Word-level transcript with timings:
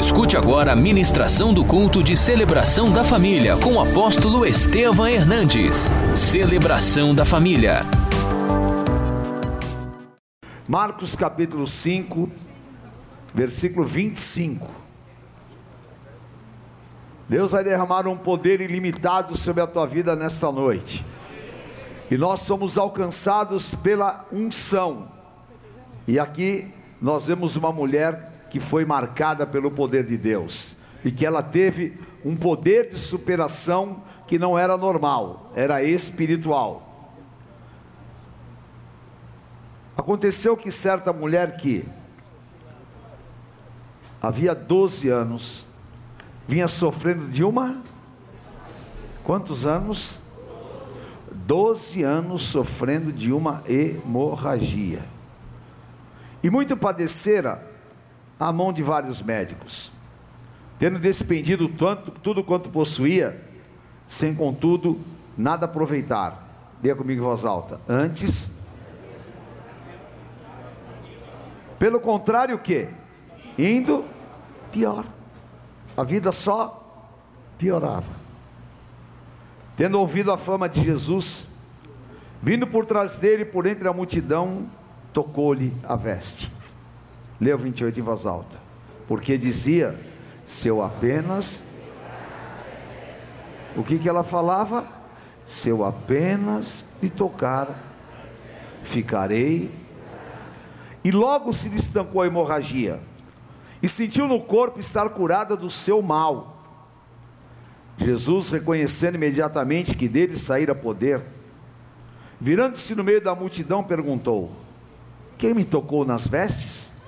Escute 0.00 0.34
agora 0.34 0.72
a 0.72 0.74
ministração 0.74 1.52
do 1.52 1.62
culto 1.62 2.02
de 2.02 2.16
celebração 2.16 2.90
da 2.90 3.04
família 3.04 3.54
com 3.58 3.74
o 3.74 3.80
apóstolo 3.80 4.46
Estevam 4.46 5.06
Hernandes. 5.06 5.90
Celebração 6.16 7.14
da 7.14 7.26
família. 7.26 7.82
Marcos 10.66 11.14
capítulo 11.14 11.66
5, 11.66 12.30
versículo 13.34 13.84
25. 13.86 14.70
Deus 17.28 17.52
vai 17.52 17.62
derramar 17.62 18.08
um 18.08 18.16
poder 18.16 18.62
ilimitado 18.62 19.36
sobre 19.36 19.62
a 19.62 19.66
tua 19.66 19.86
vida 19.86 20.16
nesta 20.16 20.50
noite. 20.50 21.04
E 22.10 22.16
nós 22.16 22.40
somos 22.40 22.78
alcançados 22.78 23.74
pela 23.74 24.26
unção. 24.32 25.08
E 26.08 26.18
aqui 26.18 26.72
nós 27.02 27.26
vemos 27.26 27.54
uma 27.54 27.70
mulher 27.70 28.29
que 28.50 28.60
foi 28.60 28.84
marcada 28.84 29.46
pelo 29.46 29.70
poder 29.70 30.04
de 30.04 30.16
Deus 30.16 30.78
e 31.04 31.10
que 31.10 31.24
ela 31.24 31.42
teve 31.42 31.98
um 32.24 32.36
poder 32.36 32.88
de 32.88 32.96
superação 32.96 34.02
que 34.26 34.38
não 34.38 34.58
era 34.58 34.76
normal, 34.76 35.50
era 35.54 35.82
espiritual. 35.82 37.14
Aconteceu 39.96 40.56
que 40.56 40.70
certa 40.70 41.12
mulher 41.12 41.56
que 41.56 41.84
havia 44.20 44.54
12 44.54 45.08
anos 45.08 45.66
vinha 46.46 46.68
sofrendo 46.68 47.28
de 47.28 47.44
uma 47.44 47.82
quantos 49.22 49.66
anos? 49.66 50.20
12 51.32 52.02
anos 52.02 52.42
sofrendo 52.42 53.12
de 53.12 53.32
uma 53.32 53.62
hemorragia. 53.68 55.04
E 56.42 56.50
muito 56.50 56.76
padecera 56.76 57.69
à 58.40 58.50
mão 58.50 58.72
de 58.72 58.82
vários 58.82 59.20
médicos, 59.20 59.92
tendo 60.78 60.98
despendido 60.98 61.68
tanto, 61.68 62.10
tudo 62.10 62.42
quanto 62.42 62.70
possuía, 62.70 63.38
sem 64.08 64.34
contudo 64.34 64.98
nada 65.36 65.66
aproveitar. 65.66 66.48
Leia 66.82 66.96
comigo 66.96 67.20
em 67.20 67.22
voz 67.22 67.44
alta. 67.44 67.78
Antes, 67.86 68.52
pelo 71.78 72.00
contrário, 72.00 72.56
o 72.56 72.58
que? 72.58 72.88
Indo 73.58 74.06
pior. 74.72 75.04
A 75.94 76.02
vida 76.02 76.32
só 76.32 77.12
piorava. 77.58 78.20
Tendo 79.76 80.00
ouvido 80.00 80.32
a 80.32 80.38
fama 80.38 80.66
de 80.66 80.82
Jesus, 80.82 81.56
vindo 82.42 82.66
por 82.66 82.86
trás 82.86 83.18
dele, 83.18 83.44
por 83.44 83.66
entre 83.66 83.86
a 83.86 83.92
multidão, 83.92 84.66
tocou-lhe 85.12 85.74
a 85.84 85.94
veste 85.94 86.59
Leu 87.40 87.56
28 87.56 87.98
em 87.98 88.02
voz 88.02 88.26
alta. 88.26 88.58
Porque 89.08 89.38
dizia: 89.38 89.98
se 90.44 90.68
eu 90.68 90.82
apenas. 90.82 91.66
O 93.76 93.82
que, 93.82 93.98
que 93.98 94.08
ela 94.08 94.24
falava? 94.24 94.86
Se 95.44 95.68
eu 95.68 95.84
apenas 95.84 96.94
me 97.00 97.08
tocar, 97.08 97.68
ficarei. 98.82 99.70
E 101.02 101.10
logo 101.10 101.52
se 101.52 101.68
lhe 101.68 101.76
estancou 101.76 102.20
a 102.20 102.26
hemorragia, 102.26 103.00
e 103.82 103.88
sentiu 103.88 104.28
no 104.28 104.40
corpo 104.42 104.80
estar 104.80 105.08
curada 105.10 105.56
do 105.56 105.70
seu 105.70 106.02
mal. 106.02 106.62
Jesus, 107.96 108.50
reconhecendo 108.50 109.14
imediatamente 109.14 109.94
que 109.94 110.08
dele 110.08 110.36
saíra 110.36 110.74
poder, 110.74 111.22
virando-se 112.40 112.94
no 112.94 113.04
meio 113.04 113.20
da 113.20 113.34
multidão, 113.34 113.82
perguntou: 113.82 114.50
Quem 115.38 115.54
me 115.54 115.64
tocou 115.64 116.04
nas 116.04 116.26
vestes? 116.26 116.99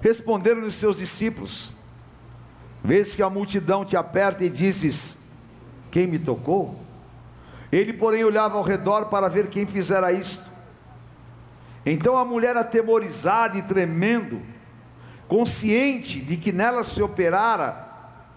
Responderam-lhe 0.00 0.66
os 0.66 0.74
seus 0.74 0.98
discípulos: 0.98 1.72
Vês 2.82 3.14
que 3.14 3.22
a 3.22 3.30
multidão 3.30 3.84
te 3.84 3.96
aperta 3.96 4.44
e 4.44 4.48
dizes: 4.48 5.28
Quem 5.90 6.06
me 6.06 6.18
tocou? 6.18 6.78
Ele, 7.70 7.92
porém, 7.92 8.24
olhava 8.24 8.56
ao 8.56 8.62
redor 8.62 9.06
para 9.06 9.28
ver 9.28 9.48
quem 9.48 9.66
fizera 9.66 10.12
isto. 10.12 10.50
Então 11.84 12.16
a 12.16 12.24
mulher, 12.24 12.56
atemorizada 12.56 13.56
e 13.56 13.62
tremendo, 13.62 14.42
consciente 15.28 16.20
de 16.20 16.36
que 16.36 16.52
nela 16.52 16.82
se 16.82 17.02
operara, 17.02 17.88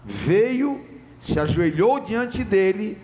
veio, 0.04 0.84
se 1.18 1.38
ajoelhou 1.40 2.00
diante 2.00 2.44
dele 2.44 2.98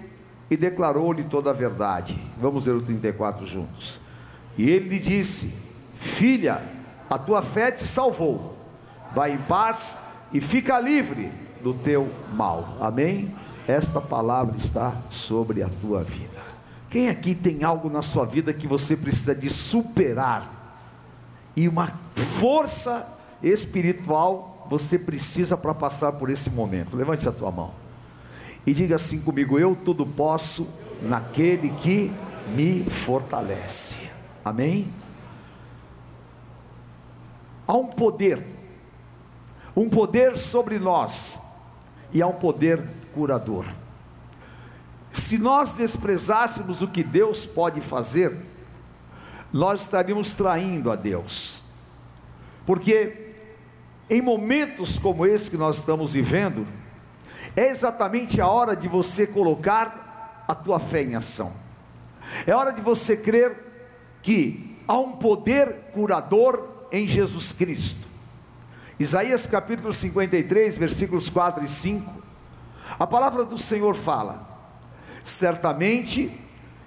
e 0.50 0.56
declarou-lhe 0.56 1.24
toda 1.24 1.50
a 1.50 1.54
verdade. 1.54 2.18
Vamos 2.40 2.66
ler 2.66 2.74
o 2.74 2.82
34 2.82 3.46
juntos. 3.46 4.00
E 4.56 4.70
ele 4.70 4.88
lhe 4.88 4.98
disse: 4.98 5.54
Filha, 5.96 6.62
a 7.10 7.18
tua 7.18 7.42
fé 7.42 7.72
te 7.72 7.84
salvou. 7.84 8.56
Vai 9.12 9.32
em 9.32 9.38
paz 9.38 10.02
e 10.32 10.40
fica 10.40 10.78
livre 10.78 11.32
do 11.60 11.74
teu 11.74 12.08
mal. 12.32 12.76
Amém? 12.80 13.34
Esta 13.66 14.00
palavra 14.00 14.56
está 14.56 14.96
sobre 15.10 15.62
a 15.62 15.68
tua 15.68 16.04
vida. 16.04 16.40
Quem 16.88 17.08
aqui 17.08 17.34
tem 17.34 17.64
algo 17.64 17.90
na 17.90 18.02
sua 18.02 18.24
vida 18.24 18.52
que 18.52 18.68
você 18.68 18.96
precisa 18.96 19.34
de 19.34 19.50
superar? 19.50 20.58
E 21.56 21.66
uma 21.66 21.92
força 22.14 23.06
espiritual 23.42 24.66
você 24.70 24.96
precisa 24.98 25.56
para 25.56 25.74
passar 25.74 26.12
por 26.12 26.30
esse 26.30 26.50
momento. 26.50 26.96
Levante 26.96 27.28
a 27.28 27.32
tua 27.32 27.50
mão. 27.50 27.72
E 28.64 28.72
diga 28.72 28.96
assim 28.96 29.20
comigo: 29.20 29.58
Eu 29.58 29.76
tudo 29.76 30.06
posso 30.06 30.72
naquele 31.02 31.70
que 31.70 32.12
me 32.54 32.84
fortalece. 32.88 34.08
Amém? 34.44 34.92
Há 37.70 37.72
um 37.72 37.86
poder, 37.86 38.44
um 39.76 39.88
poder 39.88 40.36
sobre 40.36 40.76
nós, 40.76 41.40
e 42.12 42.20
há 42.20 42.26
um 42.26 42.32
poder 42.32 42.82
curador. 43.14 43.64
Se 45.12 45.38
nós 45.38 45.74
desprezássemos 45.74 46.82
o 46.82 46.88
que 46.88 47.04
Deus 47.04 47.46
pode 47.46 47.80
fazer, 47.80 48.36
nós 49.52 49.82
estaríamos 49.82 50.34
traindo 50.34 50.90
a 50.90 50.96
Deus, 50.96 51.62
porque 52.66 53.34
em 54.08 54.20
momentos 54.20 54.98
como 54.98 55.24
esse 55.24 55.52
que 55.52 55.56
nós 55.56 55.76
estamos 55.76 56.12
vivendo, 56.12 56.66
é 57.54 57.68
exatamente 57.68 58.40
a 58.40 58.48
hora 58.48 58.74
de 58.74 58.88
você 58.88 59.28
colocar 59.28 60.44
a 60.48 60.56
tua 60.56 60.80
fé 60.80 61.04
em 61.04 61.14
ação, 61.14 61.52
é 62.44 62.52
hora 62.52 62.72
de 62.72 62.80
você 62.80 63.16
crer 63.16 63.56
que 64.22 64.76
há 64.88 64.98
um 64.98 65.12
poder 65.12 65.92
curador 65.92 66.79
em 66.92 67.06
Jesus 67.06 67.52
Cristo. 67.52 68.06
Isaías 68.98 69.46
capítulo 69.46 69.92
53, 69.92 70.76
versículos 70.76 71.30
4 71.30 71.64
e 71.64 71.68
5. 71.68 72.12
A 72.98 73.06
palavra 73.06 73.44
do 73.44 73.58
Senhor 73.58 73.94
fala: 73.94 74.46
Certamente 75.24 76.30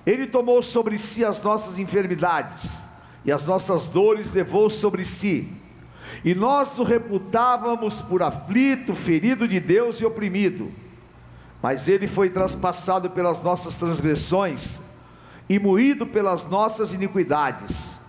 ele 0.05 0.27
tomou 0.27 0.61
sobre 0.61 0.99
si 0.99 1.25
as 1.25 1.41
nossas 1.41 1.79
enfermidades 1.79 2.83
e 3.25 3.31
as 3.31 3.47
nossas 3.47 3.89
dores 3.89 4.31
levou 4.31 4.69
sobre 4.69 5.03
si. 5.05 5.51
E 6.23 6.35
nós 6.35 6.77
o 6.77 6.83
reputávamos 6.83 8.01
por 8.01 8.21
aflito, 8.21 8.93
ferido 8.93 9.47
de 9.47 9.59
Deus 9.59 9.99
e 9.99 10.05
oprimido. 10.05 10.71
Mas 11.61 11.87
ele 11.87 12.07
foi 12.07 12.29
traspassado 12.29 13.09
pelas 13.09 13.41
nossas 13.41 13.77
transgressões 13.79 14.83
e 15.49 15.57
moído 15.57 16.05
pelas 16.05 16.47
nossas 16.47 16.93
iniquidades 16.93 18.02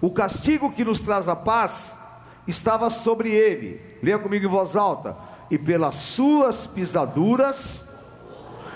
o 0.00 0.10
castigo 0.10 0.72
que 0.72 0.84
nos 0.84 1.00
traz 1.00 1.28
a 1.28 1.36
paz 1.36 2.02
estava 2.46 2.90
sobre 2.90 3.30
ele. 3.30 3.80
Leia 4.02 4.18
comigo 4.18 4.46
em 4.46 4.50
voz 4.50 4.76
alta. 4.76 5.16
E 5.50 5.56
pelas 5.58 5.96
suas 5.96 6.66
pisaduras, 6.66 7.94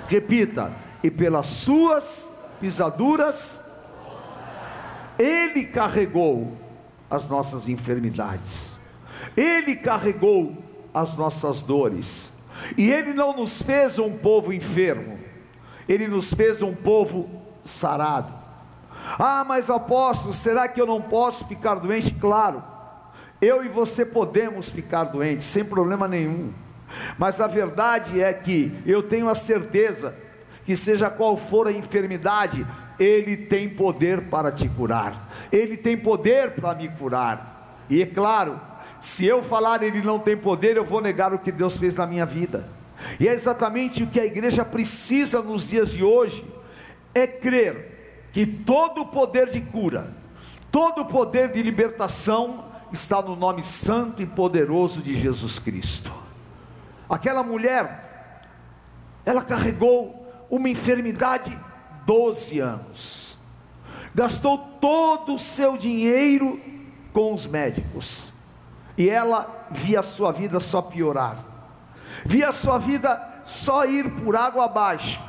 repita, 0.08 0.72
e 1.02 1.10
pelas 1.10 1.46
suas 1.48 2.32
pisaduras, 2.60 3.64
ele 5.18 5.64
carregou 5.64 6.56
as 7.10 7.28
nossas 7.28 7.68
enfermidades, 7.68 8.78
ele 9.36 9.76
carregou 9.76 10.56
as 10.94 11.16
nossas 11.16 11.62
dores, 11.62 12.38
e 12.76 12.90
ele 12.90 13.12
não 13.12 13.36
nos 13.36 13.62
fez 13.62 13.98
um 13.98 14.16
povo 14.16 14.52
enfermo, 14.52 15.18
ele 15.88 16.06
nos 16.06 16.32
fez 16.32 16.62
um 16.62 16.74
povo 16.74 17.28
sarado. 17.64 18.39
Ah, 19.18 19.44
mas 19.46 19.70
apóstolo, 19.70 20.34
será 20.34 20.68
que 20.68 20.80
eu 20.80 20.86
não 20.86 21.00
posso 21.00 21.46
ficar 21.46 21.76
doente? 21.76 22.14
Claro, 22.14 22.62
eu 23.40 23.64
e 23.64 23.68
você 23.68 24.04
podemos 24.04 24.70
ficar 24.70 25.04
doentes, 25.04 25.46
sem 25.46 25.64
problema 25.64 26.06
nenhum. 26.06 26.52
Mas 27.18 27.40
a 27.40 27.46
verdade 27.46 28.20
é 28.20 28.32
que 28.32 28.72
eu 28.84 29.02
tenho 29.02 29.28
a 29.28 29.34
certeza 29.34 30.14
que, 30.64 30.76
seja 30.76 31.10
qual 31.10 31.36
for 31.36 31.66
a 31.66 31.72
enfermidade, 31.72 32.66
Ele 32.98 33.36
tem 33.36 33.68
poder 33.68 34.22
para 34.22 34.52
te 34.52 34.68
curar, 34.68 35.28
Ele 35.50 35.76
tem 35.76 35.96
poder 35.96 36.52
para 36.52 36.74
me 36.74 36.88
curar. 36.88 37.84
E 37.88 38.02
é 38.02 38.06
claro, 38.06 38.60
se 38.98 39.24
eu 39.24 39.42
falar 39.42 39.82
Ele 39.82 40.02
não 40.02 40.18
tem 40.18 40.36
poder, 40.36 40.76
eu 40.76 40.84
vou 40.84 41.00
negar 41.00 41.32
o 41.32 41.38
que 41.38 41.50
Deus 41.50 41.76
fez 41.76 41.96
na 41.96 42.06
minha 42.06 42.26
vida. 42.26 42.68
E 43.18 43.26
é 43.26 43.32
exatamente 43.32 44.02
o 44.02 44.06
que 44.06 44.20
a 44.20 44.26
igreja 44.26 44.64
precisa 44.64 45.40
nos 45.42 45.68
dias 45.68 45.90
de 45.90 46.04
hoje: 46.04 46.44
é 47.14 47.26
crer 47.26 47.89
que 48.32 48.46
todo 48.46 49.02
o 49.02 49.06
poder 49.06 49.50
de 49.50 49.60
cura, 49.60 50.12
todo 50.70 51.02
o 51.02 51.06
poder 51.06 51.52
de 51.52 51.62
libertação 51.62 52.64
está 52.92 53.22
no 53.22 53.36
nome 53.36 53.62
santo 53.62 54.22
e 54.22 54.26
poderoso 54.26 55.00
de 55.00 55.14
Jesus 55.14 55.58
Cristo. 55.58 56.12
Aquela 57.08 57.42
mulher, 57.42 58.44
ela 59.24 59.42
carregou 59.42 60.26
uma 60.48 60.68
enfermidade 60.68 61.56
12 62.06 62.58
anos, 62.60 63.38
gastou 64.14 64.58
todo 64.80 65.34
o 65.34 65.38
seu 65.38 65.76
dinheiro 65.76 66.60
com 67.12 67.32
os 67.32 67.46
médicos, 67.46 68.34
e 68.96 69.08
ela 69.08 69.68
via 69.70 70.00
a 70.00 70.04
sua 70.04 70.32
vida 70.32 70.60
só 70.60 70.82
piorar, 70.82 71.38
via 72.24 72.48
a 72.48 72.52
sua 72.52 72.78
vida 72.78 73.28
só 73.44 73.84
ir 73.84 74.10
por 74.22 74.36
água 74.36 74.64
abaixo, 74.66 75.20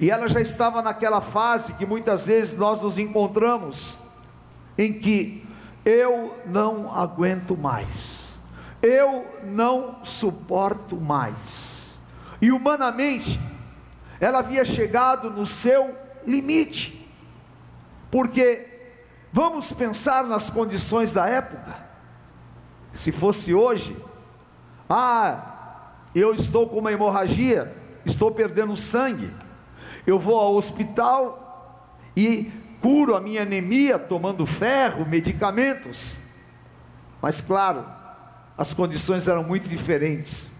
e 0.00 0.10
ela 0.10 0.28
já 0.28 0.40
estava 0.40 0.80
naquela 0.80 1.20
fase 1.20 1.74
que 1.74 1.84
muitas 1.84 2.26
vezes 2.26 2.56
nós 2.56 2.82
nos 2.82 2.98
encontramos, 2.98 4.00
em 4.76 4.92
que 4.92 5.44
eu 5.84 6.36
não 6.46 6.92
aguento 6.94 7.56
mais, 7.56 8.38
eu 8.80 9.26
não 9.44 10.04
suporto 10.04 10.96
mais, 10.96 12.00
e 12.40 12.52
humanamente, 12.52 13.40
ela 14.20 14.38
havia 14.38 14.64
chegado 14.64 15.30
no 15.30 15.46
seu 15.46 15.96
limite, 16.24 17.10
porque 18.10 18.66
vamos 19.32 19.72
pensar 19.72 20.24
nas 20.24 20.48
condições 20.48 21.12
da 21.12 21.26
época, 21.26 21.88
se 22.92 23.10
fosse 23.10 23.52
hoje, 23.52 23.96
ah, 24.88 25.92
eu 26.14 26.32
estou 26.32 26.68
com 26.68 26.78
uma 26.78 26.92
hemorragia, 26.92 27.74
estou 28.04 28.30
perdendo 28.30 28.76
sangue, 28.76 29.30
eu 30.10 30.18
vou 30.18 30.38
ao 30.38 30.54
hospital 30.54 31.92
e 32.16 32.50
curo 32.80 33.14
a 33.14 33.20
minha 33.20 33.42
anemia 33.42 33.98
tomando 33.98 34.46
ferro, 34.46 35.04
medicamentos. 35.06 36.20
Mas 37.20 37.40
claro, 37.40 37.84
as 38.56 38.72
condições 38.72 39.28
eram 39.28 39.44
muito 39.44 39.68
diferentes. 39.68 40.56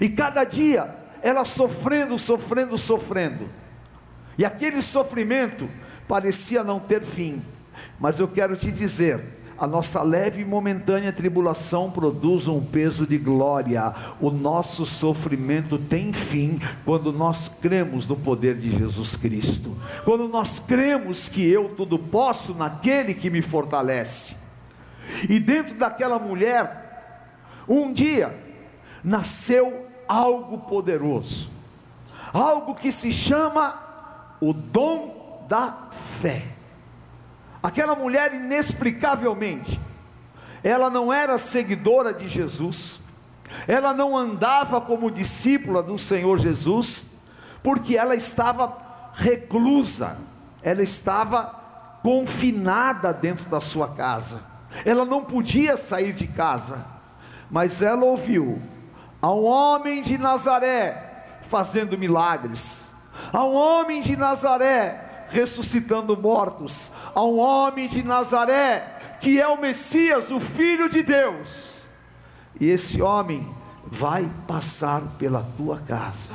E 0.00 0.08
cada 0.08 0.44
dia 0.44 0.94
ela 1.22 1.44
sofrendo, 1.44 2.18
sofrendo, 2.18 2.76
sofrendo. 2.76 3.48
E 4.36 4.44
aquele 4.44 4.82
sofrimento 4.82 5.68
parecia 6.06 6.62
não 6.62 6.80
ter 6.80 7.02
fim. 7.02 7.42
Mas 7.98 8.18
eu 8.18 8.28
quero 8.28 8.56
te 8.56 8.70
dizer, 8.70 9.24
a 9.58 9.66
nossa 9.66 10.02
leve 10.02 10.42
e 10.42 10.44
momentânea 10.44 11.12
tribulação 11.12 11.90
produz 11.90 12.48
um 12.48 12.60
peso 12.60 13.06
de 13.06 13.18
glória. 13.18 13.94
O 14.20 14.30
nosso 14.30 14.84
sofrimento 14.84 15.78
tem 15.78 16.12
fim 16.12 16.60
quando 16.84 17.12
nós 17.12 17.58
cremos 17.60 18.08
no 18.08 18.16
poder 18.16 18.56
de 18.56 18.70
Jesus 18.70 19.16
Cristo. 19.16 19.76
Quando 20.04 20.28
nós 20.28 20.58
cremos 20.58 21.28
que 21.28 21.46
eu 21.46 21.74
tudo 21.76 21.98
posso 21.98 22.54
naquele 22.54 23.14
que 23.14 23.30
me 23.30 23.42
fortalece. 23.42 24.36
E 25.28 25.38
dentro 25.38 25.74
daquela 25.74 26.18
mulher, 26.18 27.64
um 27.68 27.92
dia 27.92 28.36
nasceu 29.02 29.86
algo 30.08 30.58
poderoso. 30.58 31.50
Algo 32.32 32.74
que 32.74 32.90
se 32.90 33.12
chama 33.12 33.78
o 34.40 34.52
dom 34.52 35.44
da 35.48 35.88
fé. 35.90 36.51
Aquela 37.62 37.94
mulher 37.94 38.34
inexplicavelmente, 38.34 39.80
ela 40.64 40.90
não 40.90 41.12
era 41.12 41.38
seguidora 41.38 42.12
de 42.12 42.26
Jesus, 42.26 43.02
ela 43.68 43.92
não 43.92 44.16
andava 44.16 44.80
como 44.80 45.10
discípula 45.10 45.82
do 45.82 45.96
Senhor 45.96 46.38
Jesus, 46.38 47.12
porque 47.62 47.96
ela 47.96 48.14
estava 48.14 48.76
reclusa, 49.14 50.18
ela 50.62 50.82
estava 50.82 51.60
confinada 52.02 53.12
dentro 53.12 53.44
da 53.48 53.60
sua 53.60 53.88
casa, 53.88 54.42
ela 54.84 55.04
não 55.04 55.24
podia 55.24 55.76
sair 55.76 56.12
de 56.12 56.26
casa, 56.26 56.84
mas 57.50 57.82
ela 57.82 58.04
ouviu 58.04 58.60
a 59.20 59.32
um 59.32 59.44
homem 59.44 60.02
de 60.02 60.18
Nazaré 60.18 61.38
fazendo 61.48 61.96
milagres, 61.96 62.92
a 63.32 63.44
um 63.44 63.54
homem 63.54 64.00
de 64.00 64.16
Nazaré 64.16 65.26
ressuscitando 65.28 66.16
mortos, 66.16 66.92
a 67.14 67.22
um 67.22 67.38
homem 67.38 67.88
de 67.88 68.02
Nazaré, 68.02 69.18
que 69.20 69.40
é 69.40 69.46
o 69.46 69.60
Messias, 69.60 70.30
o 70.30 70.40
Filho 70.40 70.88
de 70.88 71.02
Deus. 71.02 71.86
E 72.60 72.68
esse 72.68 73.00
homem 73.00 73.48
vai 73.86 74.30
passar 74.46 75.02
pela 75.18 75.46
tua 75.56 75.78
casa. 75.80 76.34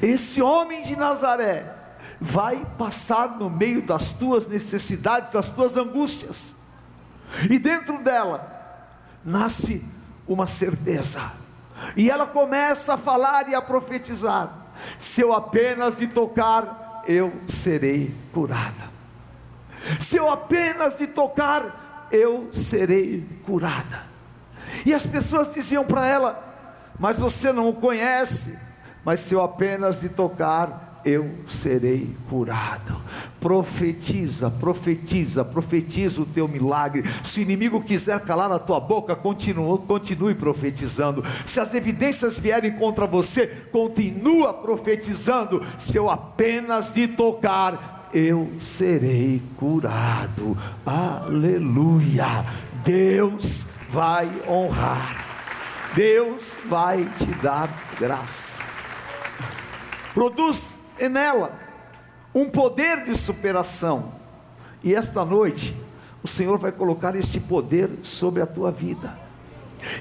Esse 0.00 0.42
homem 0.42 0.82
de 0.82 0.96
Nazaré 0.96 1.66
vai 2.20 2.64
passar 2.78 3.36
no 3.38 3.50
meio 3.50 3.82
das 3.82 4.14
tuas 4.14 4.48
necessidades, 4.48 5.32
das 5.32 5.50
tuas 5.52 5.76
angústias. 5.76 6.62
E 7.50 7.58
dentro 7.58 7.98
dela 8.02 8.50
nasce 9.24 9.84
uma 10.26 10.46
certeza. 10.46 11.32
E 11.96 12.10
ela 12.10 12.26
começa 12.26 12.94
a 12.94 12.98
falar 12.98 13.48
e 13.48 13.54
a 13.54 13.62
profetizar: 13.62 14.52
se 14.98 15.20
eu 15.20 15.32
apenas 15.32 15.98
lhe 16.00 16.08
tocar 16.08 17.02
eu 17.06 17.32
serei 17.46 18.14
curada. 18.32 18.91
Se 20.00 20.16
eu 20.16 20.30
apenas 20.30 21.00
lhe 21.00 21.06
tocar, 21.06 22.08
eu 22.10 22.48
serei 22.52 23.24
curada. 23.44 24.06
E 24.84 24.92
as 24.92 25.06
pessoas 25.06 25.54
diziam 25.54 25.84
para 25.84 26.06
ela: 26.06 26.92
Mas 26.98 27.18
você 27.18 27.52
não 27.52 27.68
o 27.68 27.74
conhece. 27.74 28.58
Mas 29.04 29.20
se 29.20 29.34
eu 29.34 29.42
apenas 29.42 30.02
lhe 30.02 30.08
tocar, 30.08 30.92
eu 31.04 31.28
serei 31.46 32.08
curado. 32.28 33.00
Profetiza, 33.40 34.50
profetiza, 34.50 35.44
profetiza 35.44 36.22
o 36.22 36.26
teu 36.26 36.46
milagre. 36.46 37.04
Se 37.24 37.40
o 37.40 37.42
inimigo 37.42 37.82
quiser 37.82 38.20
calar 38.20 38.52
a 38.52 38.58
tua 38.58 38.78
boca, 38.78 39.16
continue, 39.16 39.78
continue 39.80 40.34
profetizando. 40.34 41.24
Se 41.44 41.58
as 41.58 41.74
evidências 41.74 42.38
vierem 42.38 42.72
contra 42.72 43.06
você, 43.06 43.46
continua 43.72 44.54
profetizando. 44.54 45.64
Se 45.76 45.96
eu 45.96 46.08
apenas 46.08 46.96
lhe 46.96 47.08
tocar, 47.08 48.01
eu 48.12 48.52
serei 48.58 49.42
curado. 49.56 50.56
Aleluia. 50.84 52.26
Deus 52.84 53.68
vai 53.90 54.30
honrar. 54.48 55.26
Deus 55.94 56.60
vai 56.66 57.04
te 57.18 57.26
dar 57.42 57.68
graça. 57.98 58.62
Produz 60.14 60.82
nela 61.10 61.58
um 62.34 62.48
poder 62.48 63.04
de 63.04 63.16
superação. 63.16 64.12
E 64.82 64.94
esta 64.94 65.24
noite, 65.24 65.76
o 66.22 66.28
Senhor 66.28 66.58
vai 66.58 66.72
colocar 66.72 67.14
este 67.14 67.38
poder 67.40 67.90
sobre 68.02 68.42
a 68.42 68.46
tua 68.46 68.70
vida. 68.70 69.16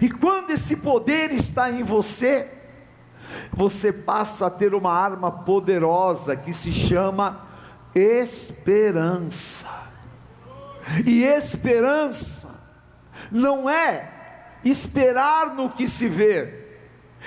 E 0.01 0.09
quando 0.09 0.51
esse 0.51 0.77
poder 0.77 1.31
está 1.31 1.71
em 1.71 1.83
você, 1.83 2.47
você 3.51 3.91
passa 3.91 4.47
a 4.47 4.49
ter 4.49 4.73
uma 4.73 4.93
arma 4.93 5.31
poderosa 5.31 6.35
que 6.35 6.53
se 6.53 6.71
chama 6.71 7.50
esperança. 7.93 9.69
E 11.05 11.23
esperança 11.23 12.59
não 13.31 13.69
é 13.69 14.11
esperar 14.63 15.55
no 15.55 15.69
que 15.69 15.87
se 15.87 16.07
vê. 16.07 16.61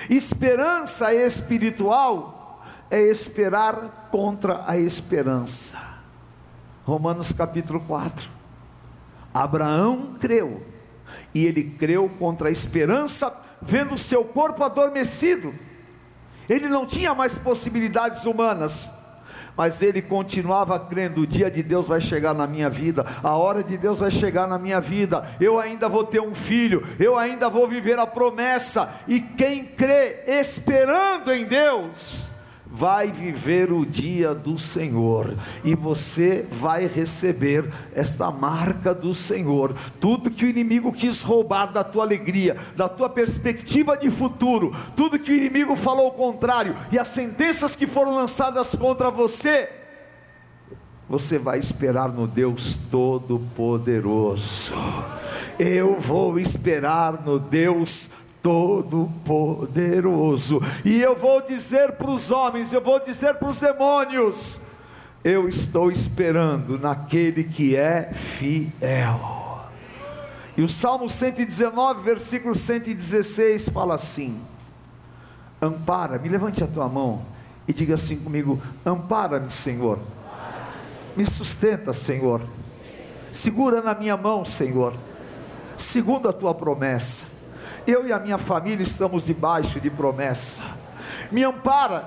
Esperança 0.09 1.13
espiritual 1.13 2.63
é 2.89 3.01
esperar 3.01 4.09
contra 4.11 4.63
a 4.67 4.77
esperança. 4.77 5.81
Romanos 6.85 7.31
capítulo 7.31 7.79
4. 7.81 8.29
Abraão 9.33 10.15
creu, 10.19 10.65
e 11.33 11.45
ele 11.45 11.63
creu 11.71 12.07
contra 12.07 12.47
a 12.47 12.51
esperança, 12.51 13.35
vendo 13.61 13.97
seu 13.97 14.23
corpo 14.23 14.63
adormecido. 14.63 15.53
Ele 16.47 16.69
não 16.69 16.85
tinha 16.85 17.13
mais 17.13 17.37
possibilidades 17.37 18.25
humanas, 18.25 18.93
mas 19.55 19.81
ele 19.81 20.01
continuava 20.01 20.79
crendo: 20.79 21.21
o 21.21 21.27
dia 21.27 21.49
de 21.49 21.63
Deus 21.63 21.87
vai 21.87 22.01
chegar 22.01 22.33
na 22.33 22.45
minha 22.45 22.69
vida, 22.69 23.05
a 23.23 23.35
hora 23.35 23.63
de 23.63 23.77
Deus 23.77 23.99
vai 23.99 24.11
chegar 24.11 24.47
na 24.47 24.59
minha 24.59 24.79
vida, 24.79 25.27
eu 25.39 25.59
ainda 25.59 25.89
vou 25.89 26.03
ter 26.03 26.21
um 26.21 26.35
filho, 26.35 26.85
eu 26.99 27.17
ainda 27.17 27.49
vou 27.49 27.67
viver 27.67 27.97
a 27.99 28.07
promessa, 28.07 28.93
e 29.07 29.19
quem 29.19 29.65
crê 29.65 30.23
esperando 30.27 31.33
em 31.33 31.45
Deus, 31.45 32.34
vai 32.75 33.11
viver 33.11 33.71
o 33.71 33.85
dia 33.85 34.33
do 34.33 34.59
Senhor 34.59 35.33
e 35.63 35.73
você 35.73 36.45
vai 36.51 36.87
receber 36.87 37.71
esta 37.93 38.29
marca 38.29 38.93
do 38.93 39.13
Senhor. 39.13 39.73
Tudo 39.99 40.29
que 40.29 40.45
o 40.45 40.49
inimigo 40.49 40.91
quis 40.91 41.21
roubar 41.21 41.71
da 41.71 41.83
tua 41.83 42.03
alegria, 42.03 42.57
da 42.75 42.89
tua 42.89 43.07
perspectiva 43.09 43.95
de 43.97 44.09
futuro, 44.09 44.75
tudo 44.95 45.17
que 45.17 45.31
o 45.31 45.35
inimigo 45.35 45.75
falou 45.75 46.09
o 46.09 46.13
contrário 46.13 46.75
e 46.91 46.99
as 46.99 47.07
sentenças 47.07 47.75
que 47.75 47.87
foram 47.87 48.13
lançadas 48.15 48.75
contra 48.75 49.09
você, 49.09 49.69
você 51.07 51.37
vai 51.37 51.59
esperar 51.59 52.09
no 52.09 52.27
Deus 52.27 52.79
Todo-Poderoso. 52.91 54.73
Eu 55.57 55.97
vou 55.99 56.37
esperar 56.37 57.23
no 57.23 57.39
Deus 57.39 58.07
Todo-Poderoso. 58.07 58.24
E 60.83 61.01
eu 61.01 61.15
vou 61.15 61.41
dizer 61.41 61.93
para 61.93 62.09
os 62.09 62.31
homens, 62.31 62.71
eu 62.73 62.81
vou 62.81 62.99
dizer 62.99 63.35
para 63.35 63.49
os 63.49 63.59
demônios: 63.59 64.63
eu 65.23 65.49
estou 65.49 65.89
esperando 65.89 66.77
naquele 66.77 67.43
que 67.43 67.75
é 67.75 68.13
fiel. 68.13 69.45
E 70.55 70.61
o 70.61 70.69
Salmo 70.69 71.09
119, 71.09 72.03
versículo 72.03 72.53
116 72.53 73.69
fala 73.69 73.95
assim: 73.95 74.39
Ampara-me, 75.61 76.29
levante 76.29 76.63
a 76.63 76.67
tua 76.67 76.87
mão 76.87 77.23
e 77.67 77.73
diga 77.73 77.95
assim 77.95 78.17
comigo: 78.17 78.61
Ampara-me, 78.85 79.49
Senhor. 79.49 79.99
Me 81.17 81.25
sustenta, 81.25 81.91
Senhor. 81.91 82.41
Segura 83.31 83.81
na 83.81 83.95
minha 83.95 84.15
mão, 84.15 84.45
Senhor. 84.45 84.93
Segundo 85.77 86.29
a 86.29 86.33
tua 86.33 86.53
promessa. 86.53 87.34
Eu 87.87 88.07
e 88.07 88.11
a 88.11 88.19
minha 88.19 88.37
família 88.37 88.83
estamos 88.83 89.25
debaixo 89.25 89.79
de 89.79 89.89
promessa. 89.89 90.63
Me 91.31 91.43
ampara 91.43 91.99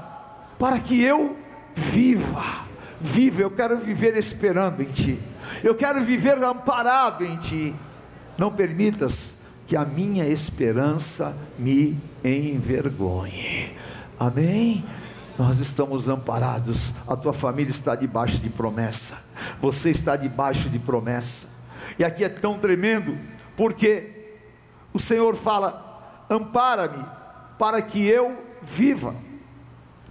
para 0.58 0.78
que 0.78 1.00
eu 1.00 1.36
viva. 1.74 2.66
Viva, 3.00 3.42
eu 3.42 3.50
quero 3.50 3.78
viver 3.78 4.16
esperando 4.16 4.82
em 4.82 4.86
ti. 4.86 5.22
Eu 5.62 5.74
quero 5.74 6.02
viver 6.02 6.42
amparado 6.42 7.24
em 7.24 7.36
ti. 7.36 7.74
Não 8.36 8.52
permitas 8.52 9.38
que 9.68 9.76
a 9.76 9.84
minha 9.84 10.26
esperança 10.26 11.36
me 11.58 12.00
envergonhe. 12.24 13.74
Amém? 14.18 14.84
Nós 15.38 15.60
estamos 15.60 16.08
amparados, 16.08 16.94
a 17.06 17.14
tua 17.14 17.32
família 17.32 17.70
está 17.70 17.94
debaixo 17.94 18.38
de 18.38 18.50
promessa, 18.50 19.22
você 19.60 19.90
está 19.90 20.16
debaixo 20.16 20.68
de 20.68 20.80
promessa, 20.80 21.50
e 21.96 22.02
aqui 22.02 22.24
é 22.24 22.28
tão 22.28 22.58
tremendo, 22.58 23.16
porque 23.56 24.17
o 24.92 25.00
Senhor 25.00 25.36
fala: 25.36 26.26
ampara-me, 26.28 27.04
para 27.58 27.80
que 27.82 28.06
eu 28.06 28.36
viva, 28.62 29.14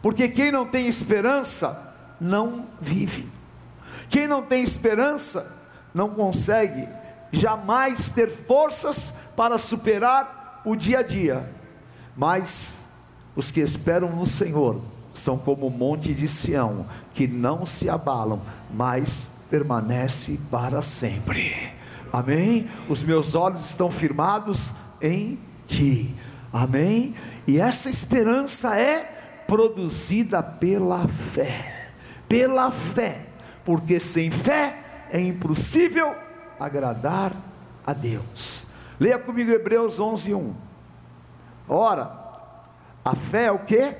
porque 0.01 0.27
quem 0.27 0.51
não 0.51 0.65
tem 0.65 0.87
esperança, 0.87 1.95
não 2.19 2.65
vive, 2.79 3.29
quem 4.09 4.27
não 4.27 4.41
tem 4.41 4.63
esperança, 4.63 5.55
não 5.93 6.09
consegue 6.09 6.87
jamais 7.31 8.11
ter 8.11 8.29
forças 8.29 9.15
para 9.35 9.57
superar 9.57 10.61
o 10.65 10.75
dia 10.75 10.99
a 10.99 11.03
dia, 11.03 11.51
mas 12.15 12.87
os 13.35 13.51
que 13.51 13.59
esperam 13.59 14.15
no 14.15 14.25
Senhor 14.25 14.81
são 15.13 15.37
como 15.37 15.67
o 15.67 15.71
monte 15.71 16.13
de 16.13 16.27
Sião, 16.27 16.85
que 17.13 17.27
não 17.27 17.65
se 17.65 17.89
abalam, 17.89 18.41
mas 18.71 19.41
permanece 19.49 20.39
para 20.51 20.81
sempre. 20.81 21.73
Amém? 22.11 22.69
Os 22.89 23.03
meus 23.03 23.35
olhos 23.35 23.65
estão 23.65 23.91
firmados 23.91 24.75
em 25.01 25.39
ti. 25.67 26.15
Amém? 26.51 27.15
E 27.45 27.59
essa 27.59 27.89
esperança 27.89 28.77
é 28.79 29.43
produzida 29.47 30.41
pela 30.41 31.07
fé. 31.07 31.91
Pela 32.27 32.71
fé. 32.71 33.25
Porque 33.65 33.99
sem 33.99 34.31
fé 34.31 34.77
é 35.11 35.19
impossível 35.19 36.15
agradar 36.59 37.33
a 37.85 37.93
Deus. 37.93 38.67
Leia 38.99 39.19
comigo 39.19 39.51
Hebreus 39.51 39.99
11, 39.99 40.33
1. 40.33 40.55
Ora, 41.69 42.11
a 43.03 43.15
fé 43.15 43.45
é 43.45 43.51
o 43.51 43.59
que? 43.59 43.95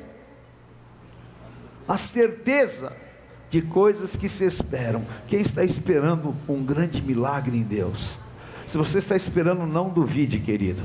A 1.88 1.98
certeza 1.98 3.07
de 3.50 3.62
coisas 3.62 4.16
que 4.16 4.28
se 4.28 4.46
esperam. 4.46 5.06
Quem 5.28 5.42
está 5.42 5.64
esperando 5.64 6.36
um 6.48 6.64
grande 6.64 7.02
milagre 7.02 7.58
em 7.58 7.64
Deus? 7.64 8.20
Se 8.68 8.78
você 8.78 8.98
está 8.98 9.16
esperando, 9.16 9.66
não 9.66 9.88
duvide, 9.88 10.40
querido. 10.40 10.84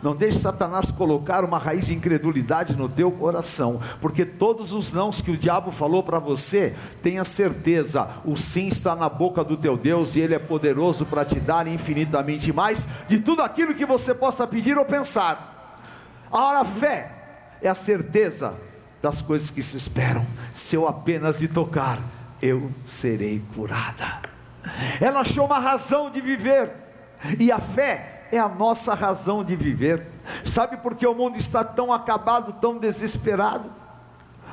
Não 0.00 0.14
deixe 0.14 0.38
Satanás 0.38 0.92
colocar 0.92 1.44
uma 1.44 1.58
raiz 1.58 1.86
de 1.86 1.94
incredulidade 1.94 2.76
no 2.76 2.88
teu 2.88 3.10
coração, 3.10 3.80
porque 4.00 4.24
todos 4.24 4.72
os 4.72 4.92
nãos 4.92 5.20
que 5.20 5.32
o 5.32 5.36
diabo 5.36 5.72
falou 5.72 6.04
para 6.04 6.20
você, 6.20 6.74
tenha 7.02 7.24
certeza, 7.24 8.08
o 8.24 8.36
sim 8.36 8.68
está 8.68 8.94
na 8.94 9.08
boca 9.08 9.42
do 9.42 9.56
teu 9.56 9.76
Deus 9.76 10.14
e 10.14 10.20
ele 10.20 10.34
é 10.34 10.38
poderoso 10.38 11.06
para 11.06 11.24
te 11.24 11.40
dar 11.40 11.66
infinitamente 11.66 12.52
mais 12.52 12.88
de 13.08 13.18
tudo 13.18 13.42
aquilo 13.42 13.74
que 13.74 13.84
você 13.84 14.14
possa 14.14 14.46
pedir 14.46 14.78
ou 14.78 14.84
pensar. 14.84 15.80
A 16.30 16.64
fé 16.64 17.58
é 17.60 17.68
a 17.68 17.74
certeza 17.74 18.54
das 19.04 19.20
coisas 19.20 19.50
que 19.50 19.62
se 19.62 19.76
esperam. 19.76 20.26
Se 20.50 20.76
eu 20.76 20.88
apenas 20.88 21.38
lhe 21.38 21.46
tocar, 21.46 21.98
eu 22.40 22.72
serei 22.86 23.44
curada. 23.54 24.22
Ela 24.98 25.20
achou 25.20 25.44
uma 25.44 25.58
razão 25.58 26.10
de 26.10 26.22
viver 26.22 26.72
e 27.38 27.52
a 27.52 27.58
fé 27.58 28.26
é 28.32 28.38
a 28.38 28.48
nossa 28.48 28.94
razão 28.94 29.44
de 29.44 29.54
viver. 29.54 30.06
Sabe 30.46 30.78
por 30.78 30.94
que 30.94 31.06
o 31.06 31.14
mundo 31.14 31.36
está 31.36 31.62
tão 31.62 31.92
acabado, 31.92 32.54
tão 32.62 32.78
desesperado? 32.78 33.70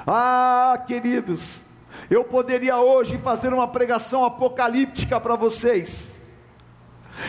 Ah, 0.05 0.84
queridos, 0.86 1.67
eu 2.10 2.25
poderia 2.25 2.77
hoje 2.77 3.17
fazer 3.20 3.53
uma 3.53 3.70
pregação 3.70 4.25
apocalíptica 4.25 5.17
para 5.17 5.38
vocês. 5.38 6.17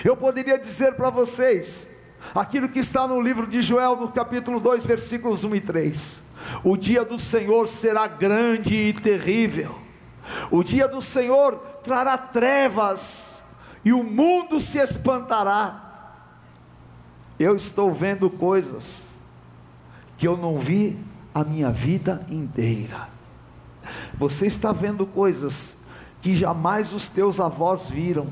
Eu 0.04 0.16
poderia 0.16 0.58
dizer 0.58 0.94
para 0.94 1.08
vocês 1.08 2.01
aquilo 2.34 2.68
que 2.68 2.78
está 2.78 3.06
no 3.06 3.20
livro 3.20 3.46
de 3.46 3.60
Joel, 3.60 3.96
no 3.96 4.08
capítulo 4.08 4.60
2, 4.60 4.86
versículos 4.86 5.44
1 5.44 5.56
e 5.56 5.60
3. 5.60 6.24
O 6.64 6.76
dia 6.76 7.04
do 7.04 7.18
Senhor 7.18 7.66
será 7.68 8.06
grande 8.06 8.74
e 8.74 8.92
terrível. 8.92 9.78
O 10.50 10.62
dia 10.62 10.88
do 10.88 11.02
Senhor 11.02 11.56
trará 11.84 12.16
trevas 12.16 13.42
e 13.84 13.92
o 13.92 14.02
mundo 14.02 14.60
se 14.60 14.78
espantará. 14.78 15.80
Eu 17.38 17.56
estou 17.56 17.92
vendo 17.92 18.30
coisas 18.30 19.16
que 20.16 20.28
eu 20.28 20.36
não 20.36 20.58
vi 20.58 20.98
a 21.34 21.42
minha 21.42 21.70
vida 21.70 22.24
inteira. 22.30 23.08
Você 24.14 24.46
está 24.46 24.70
vendo 24.70 25.06
coisas 25.06 25.82
que 26.20 26.34
jamais 26.34 26.92
os 26.92 27.08
teus 27.08 27.40
avós 27.40 27.90
viram. 27.90 28.28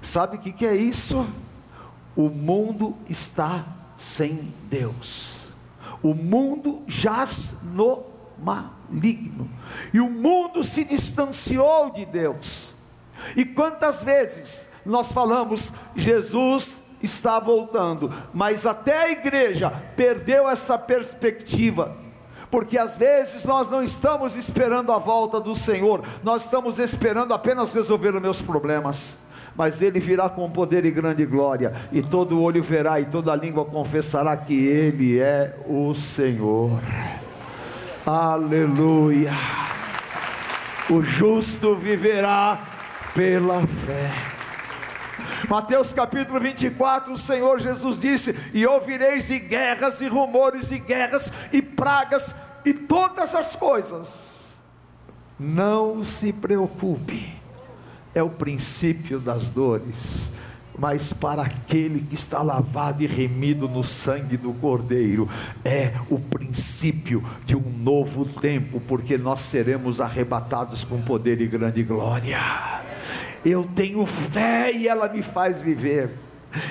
Sabe 0.00 0.36
o 0.36 0.40
que, 0.40 0.52
que 0.52 0.64
é 0.64 0.74
isso? 0.74 1.26
O 2.16 2.30
mundo 2.30 2.96
está 3.08 3.64
sem 3.96 4.54
Deus. 4.70 5.48
O 6.02 6.14
mundo 6.14 6.82
jaz 6.86 7.60
no 7.74 8.04
maligno. 8.38 9.50
E 9.92 10.00
o 10.00 10.08
mundo 10.08 10.64
se 10.64 10.84
distanciou 10.84 11.90
de 11.90 12.06
Deus. 12.06 12.76
E 13.36 13.44
quantas 13.44 14.02
vezes 14.02 14.72
nós 14.84 15.12
falamos, 15.12 15.74
Jesus 15.94 16.84
está 17.02 17.38
voltando, 17.38 18.12
mas 18.32 18.66
até 18.66 18.98
a 18.98 19.10
igreja 19.10 19.70
perdeu 19.96 20.48
essa 20.48 20.78
perspectiva. 20.78 21.96
Porque 22.50 22.78
às 22.78 22.96
vezes 22.96 23.44
nós 23.44 23.70
não 23.70 23.82
estamos 23.82 24.36
esperando 24.36 24.92
a 24.92 24.98
volta 24.98 25.40
do 25.40 25.54
Senhor, 25.54 26.02
nós 26.22 26.44
estamos 26.44 26.78
esperando 26.78 27.34
apenas 27.34 27.74
resolver 27.74 28.14
os 28.14 28.22
meus 28.22 28.40
problemas 28.40 29.25
mas 29.56 29.82
ele 29.82 29.98
virá 29.98 30.28
com 30.28 30.50
poder 30.50 30.84
e 30.84 30.90
grande 30.90 31.24
glória, 31.24 31.72
e 31.90 32.02
todo 32.02 32.40
olho 32.42 32.62
verá 32.62 33.00
e 33.00 33.06
toda 33.06 33.34
língua 33.34 33.64
confessará 33.64 34.36
que 34.36 34.54
ele 34.54 35.18
é 35.18 35.54
o 35.66 35.94
Senhor. 35.94 36.80
Aleluia. 38.04 39.32
O 40.88 41.02
justo 41.02 41.74
viverá 41.74 42.60
pela 43.14 43.66
fé. 43.66 44.10
Mateus 45.48 45.92
capítulo 45.92 46.40
24, 46.40 47.12
o 47.12 47.18
Senhor 47.18 47.60
Jesus 47.60 48.00
disse: 48.00 48.38
E 48.52 48.66
ouvireis 48.66 49.28
de 49.28 49.38
guerras 49.38 50.00
e 50.00 50.08
rumores 50.08 50.68
de 50.68 50.78
guerras 50.78 51.32
e 51.52 51.62
pragas 51.62 52.36
e 52.64 52.72
todas 52.74 53.34
as 53.34 53.56
coisas. 53.56 54.62
Não 55.38 56.04
se 56.04 56.32
preocupe, 56.32 57.35
é 58.18 58.22
o 58.22 58.30
princípio 58.30 59.20
das 59.20 59.50
dores 59.50 60.30
mas 60.78 61.12
para 61.12 61.42
aquele 61.42 62.00
que 62.00 62.14
está 62.14 62.42
lavado 62.42 63.02
e 63.02 63.06
remido 63.06 63.68
no 63.68 63.82
sangue 63.82 64.36
do 64.36 64.52
Cordeiro, 64.52 65.28
é 65.64 65.94
o 66.10 66.18
princípio 66.18 67.24
de 67.44 67.56
um 67.56 67.62
novo 67.78 68.26
tempo, 68.26 68.80
porque 68.80 69.16
nós 69.16 69.40
seremos 69.40 70.00
arrebatados 70.00 70.84
com 70.84 71.00
poder 71.00 71.40
e 71.40 71.46
grande 71.46 71.82
glória. 71.82 72.38
Eu 73.44 73.64
tenho 73.74 74.04
fé 74.04 74.72
e 74.72 74.86
ela 74.86 75.08
me 75.08 75.22
faz 75.22 75.60
viver. 75.60 76.10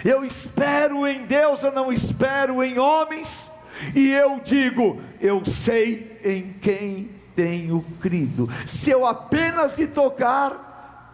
Eu 0.04 0.24
espero 0.24 1.08
em 1.08 1.26
Deus, 1.26 1.64
eu 1.64 1.72
não 1.72 1.92
espero 1.92 2.64
em 2.64 2.78
homens. 2.78 3.54
E 3.96 4.12
eu 4.12 4.40
digo, 4.44 5.02
eu 5.20 5.44
sei 5.44 6.20
em 6.24 6.54
quem 6.62 7.10
tenho 7.36 7.84
crido. 8.00 8.48
Se 8.66 8.92
eu 8.92 9.06
apenas 9.06 9.78
lhe 9.78 9.88
tocar, 9.88 10.66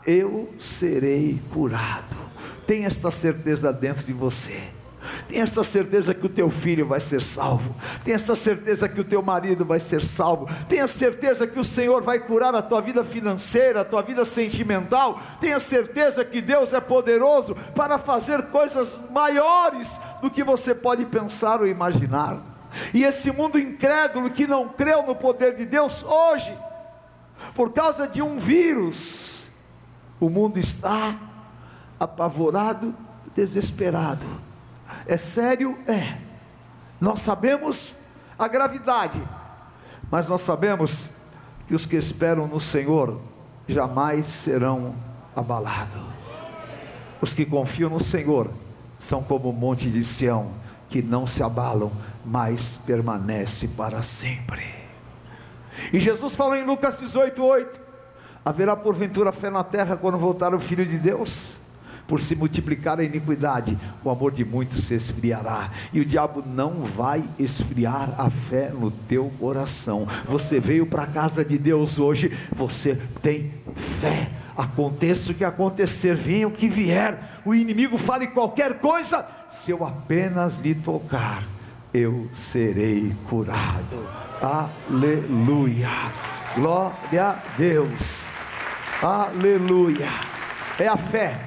eu 0.06 0.54
serei 0.60 1.42
curado. 1.54 2.16
Tenha 2.66 2.88
esta 2.88 3.12
certeza 3.12 3.72
dentro 3.72 4.06
de 4.06 4.14
você. 4.14 4.58
Tenha 5.28 5.44
essa 5.44 5.64
certeza 5.64 6.14
que 6.14 6.26
o 6.26 6.30
teu 6.30 6.50
filho 6.50 6.88
vai 6.88 7.00
ser 7.00 7.24
salvo. 7.24 7.76
Tenha 8.04 8.16
essa 8.16 8.36
certeza 8.36 8.88
que 8.88 9.00
o 9.00 9.04
teu 9.04 9.22
marido 9.22 9.66
vai 9.66 9.80
ser 9.80 10.04
salvo. 10.04 10.48
Tenha 10.68 10.88
certeza 10.88 11.48
que 11.48 11.60
o 11.60 11.64
Senhor 11.64 12.02
vai 12.02 12.20
curar 12.20 12.54
a 12.54 12.62
tua 12.62 12.82
vida 12.82 13.04
financeira, 13.04 13.82
a 13.82 13.86
tua 13.86 14.02
vida 14.02 14.26
sentimental. 14.26 15.20
Tenha 15.40 15.60
certeza 15.60 16.24
que 16.24 16.42
Deus 16.42 16.74
é 16.74 16.80
poderoso 16.80 17.56
para 17.76 17.98
fazer 17.98 18.44
coisas 18.48 19.06
maiores 19.10 20.02
do 20.22 20.30
que 20.30 20.44
você 20.44 20.76
pode 20.76 21.06
pensar 21.06 21.62
ou 21.62 21.68
imaginar. 21.68 22.40
E 22.94 23.04
esse 23.04 23.32
mundo 23.32 23.60
incrédulo 23.60 24.30
que 24.30 24.48
não 24.48 24.70
creu 24.70 25.04
no 25.04 25.16
poder 25.16 25.56
de 25.56 25.66
Deus 25.66 26.04
hoje, 26.04 26.54
por 27.54 27.74
causa 27.74 28.08
de 28.08 28.22
um 28.22 28.38
vírus, 28.38 29.41
o 30.22 30.30
mundo 30.30 30.60
está 30.60 31.16
apavorado, 32.00 32.94
desesperado. 33.36 34.26
É 35.08 35.18
sério? 35.18 35.78
É. 35.88 36.20
Nós 37.02 37.22
sabemos 37.22 38.02
a 38.38 38.48
gravidade, 38.48 39.22
mas 40.12 40.30
nós 40.30 40.44
sabemos 40.44 41.16
que 41.68 41.74
os 41.74 41.88
que 41.88 41.96
esperam 41.96 42.48
no 42.48 42.60
Senhor 42.60 43.20
jamais 43.68 44.28
serão 44.28 44.94
abalados. 45.36 46.04
Os 47.20 47.34
que 47.34 47.46
confiam 47.46 47.90
no 47.90 48.00
Senhor 48.00 48.52
são 49.00 49.24
como 49.24 49.50
o 49.50 49.54
monte 49.54 49.90
de 49.90 50.04
Sião, 50.04 50.52
que 50.88 51.02
não 51.02 51.26
se 51.26 51.42
abalam, 51.42 51.92
mas 52.24 52.82
permanece 52.86 53.70
para 53.70 54.04
sempre. 54.04 54.64
E 55.92 56.00
Jesus 56.00 56.36
falou 56.36 56.56
em 56.56 56.66
Lucas 56.66 57.02
18:8: 57.02 57.91
Haverá 58.44 58.76
porventura 58.76 59.32
fé 59.32 59.50
na 59.50 59.64
terra 59.64 59.96
quando 59.96 60.18
voltar 60.18 60.54
o 60.54 60.60
Filho 60.60 60.86
de 60.86 60.98
Deus? 60.98 61.58
Por 62.08 62.20
se 62.20 62.36
multiplicar 62.36 63.00
a 63.00 63.04
iniquidade, 63.04 63.78
o 64.04 64.10
amor 64.10 64.32
de 64.32 64.44
muitos 64.44 64.84
se 64.84 64.96
esfriará, 64.96 65.70
e 65.94 66.02
o 66.02 66.06
diabo 66.06 66.44
não 66.46 66.84
vai 66.84 67.24
esfriar 67.40 68.16
a 68.18 68.30
fé 68.30 68.70
no 68.70 68.92
teu 68.92 69.32
coração. 69.40 70.08
Você 70.28 70.60
veio 70.60 70.86
para 70.86 71.04
a 71.04 71.08
casa 71.08 71.46
de 71.46 71.58
Deus 71.58 72.00
hoje, 72.00 72.38
você 72.54 73.00
tem 73.22 73.54
fé 73.76 74.30
aconteça 74.62 75.32
o 75.32 75.36
que 75.36 75.44
acontecer, 75.44 76.16
venha 76.16 76.48
o 76.48 76.52
que 76.52 76.68
vier, 76.68 77.42
o 77.46 77.54
inimigo 77.54 77.98
fale 77.98 78.28
qualquer 78.28 78.80
coisa, 78.80 79.26
se 79.50 79.72
eu 79.72 79.86
apenas 79.86 80.60
lhe 80.60 80.76
tocar, 80.76 81.44
eu 81.94 82.30
serei 82.32 83.14
curado. 83.28 84.08
Aleluia. 84.42 85.90
Glória 86.56 87.28
a 87.28 87.34
Deus. 87.58 88.30
Aleluia. 89.02 90.08
É 90.78 90.88
a 90.88 90.98
fé. 90.98 91.40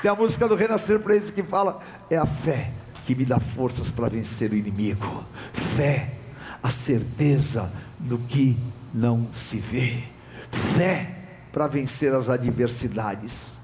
Tem 0.00 0.10
a 0.10 0.14
música 0.14 0.48
do 0.48 0.56
Renascer 0.56 0.98
para 0.98 1.18
que 1.18 1.42
fala: 1.42 1.80
é 2.10 2.16
a 2.16 2.26
fé 2.26 2.72
que 3.04 3.14
me 3.14 3.24
dá 3.24 3.38
forças 3.38 3.90
para 3.90 4.08
vencer 4.08 4.50
o 4.50 4.56
inimigo. 4.56 5.24
Fé, 5.52 6.14
a 6.62 6.70
certeza 6.70 7.72
do 7.98 8.18
que 8.18 8.58
não 8.92 9.28
se 9.32 9.58
vê. 9.58 10.02
Fé 10.50 11.18
para 11.52 11.66
vencer 11.66 12.12
as 12.12 12.28
adversidades. 12.28 13.58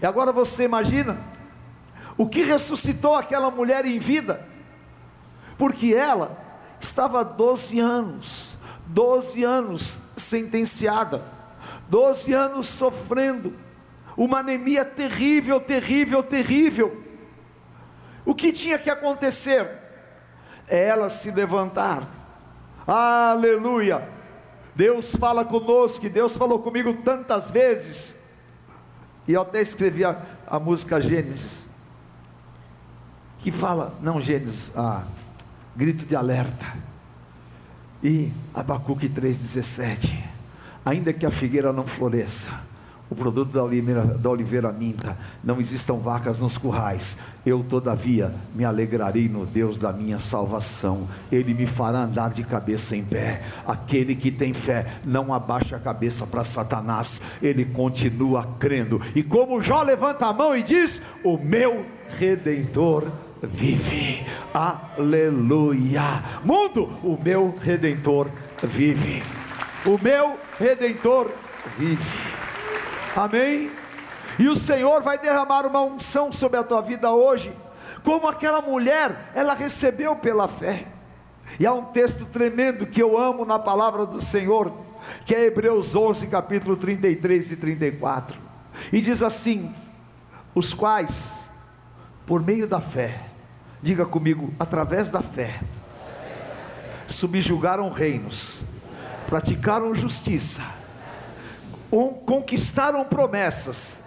E 0.00 0.06
agora 0.06 0.32
você 0.32 0.64
imagina 0.64 1.18
o 2.16 2.28
que 2.28 2.42
ressuscitou 2.42 3.14
aquela 3.14 3.50
mulher 3.50 3.84
em 3.84 3.98
vida, 3.98 4.46
porque 5.58 5.94
ela 5.94 6.38
estava 6.80 7.24
12 7.24 7.80
anos, 7.80 8.56
12 8.94 9.42
anos 9.42 10.02
sentenciada, 10.16 11.20
12 11.88 12.32
anos 12.32 12.68
sofrendo, 12.68 13.52
uma 14.16 14.38
anemia 14.38 14.84
terrível, 14.84 15.60
terrível, 15.60 16.22
terrível. 16.22 17.02
O 18.24 18.36
que 18.36 18.52
tinha 18.52 18.78
que 18.78 18.88
acontecer? 18.88 19.68
Ela 20.68 21.10
se 21.10 21.32
levantar, 21.32 22.08
aleluia, 22.86 24.08
Deus 24.76 25.16
fala 25.16 25.44
conosco, 25.44 26.08
Deus 26.08 26.36
falou 26.36 26.60
comigo 26.60 26.94
tantas 27.02 27.50
vezes. 27.50 28.22
E 29.26 29.32
eu 29.32 29.42
até 29.42 29.60
escrevi 29.60 30.04
a, 30.04 30.22
a 30.46 30.60
música 30.60 31.00
Gênesis, 31.00 31.68
que 33.40 33.50
fala, 33.50 33.92
não 34.00 34.20
Gênesis, 34.20 34.72
ah, 34.76 35.02
grito 35.74 36.06
de 36.06 36.14
alerta. 36.14 36.93
E 38.04 38.30
Abacuque 38.52 39.08
3,17: 39.08 40.14
Ainda 40.84 41.10
que 41.10 41.24
a 41.24 41.30
figueira 41.30 41.72
não 41.72 41.86
floresça, 41.86 42.52
o 43.08 43.14
produto 43.14 43.52
da 43.52 43.64
oliveira, 43.64 44.04
da 44.04 44.28
oliveira 44.28 44.70
minta, 44.70 45.16
não 45.42 45.58
existam 45.58 45.94
vacas 45.94 46.42
nos 46.42 46.58
currais, 46.58 47.20
eu 47.46 47.64
todavia 47.64 48.34
me 48.54 48.62
alegrarei 48.62 49.26
no 49.26 49.46
Deus 49.46 49.78
da 49.78 49.90
minha 49.90 50.18
salvação, 50.18 51.08
Ele 51.32 51.54
me 51.54 51.64
fará 51.64 52.00
andar 52.00 52.30
de 52.30 52.44
cabeça 52.44 52.94
em 52.94 53.02
pé. 53.02 53.42
Aquele 53.66 54.14
que 54.14 54.30
tem 54.30 54.52
fé 54.52 54.86
não 55.02 55.32
abaixa 55.32 55.76
a 55.76 55.80
cabeça 55.80 56.26
para 56.26 56.44
Satanás, 56.44 57.22
ele 57.40 57.64
continua 57.64 58.46
crendo, 58.60 59.00
e 59.14 59.22
como 59.22 59.62
Jó 59.62 59.82
levanta 59.82 60.26
a 60.26 60.32
mão 60.34 60.54
e 60.54 60.62
diz: 60.62 61.04
O 61.24 61.38
meu 61.38 61.86
redentor 62.18 63.10
vive, 63.46 64.24
aleluia. 64.52 66.22
Mundo, 66.44 66.84
o 67.02 67.18
meu 67.22 67.54
redentor 67.60 68.30
vive, 68.62 69.22
o 69.84 69.98
meu 70.02 70.38
redentor 70.58 71.30
vive. 71.76 72.12
Amém? 73.16 73.70
E 74.38 74.48
o 74.48 74.56
Senhor 74.56 75.02
vai 75.02 75.18
derramar 75.18 75.66
uma 75.66 75.82
unção 75.82 76.32
sobre 76.32 76.58
a 76.58 76.64
tua 76.64 76.80
vida 76.80 77.12
hoje, 77.12 77.52
como 78.02 78.28
aquela 78.28 78.60
mulher, 78.60 79.30
ela 79.34 79.54
recebeu 79.54 80.16
pela 80.16 80.48
fé. 80.48 80.86
E 81.58 81.66
há 81.66 81.72
um 81.72 81.84
texto 81.84 82.26
tremendo 82.26 82.86
que 82.86 83.02
eu 83.02 83.16
amo 83.16 83.44
na 83.44 83.58
palavra 83.58 84.04
do 84.04 84.20
Senhor, 84.20 84.72
que 85.24 85.34
é 85.34 85.46
Hebreus 85.46 85.94
11, 85.94 86.26
capítulo 86.26 86.76
33 86.76 87.52
e 87.52 87.56
34. 87.56 88.38
E 88.92 89.00
diz 89.00 89.22
assim: 89.22 89.72
os 90.54 90.74
quais, 90.74 91.48
por 92.26 92.42
meio 92.42 92.66
da 92.66 92.80
fé, 92.80 93.20
diga 93.84 94.06
comigo, 94.06 94.50
através 94.58 95.10
da 95.10 95.20
fé, 95.20 95.60
subjugaram 97.06 97.90
reinos, 97.90 98.62
praticaram 99.26 99.94
justiça, 99.94 100.64
conquistaram 102.24 103.04
promessas 103.04 104.04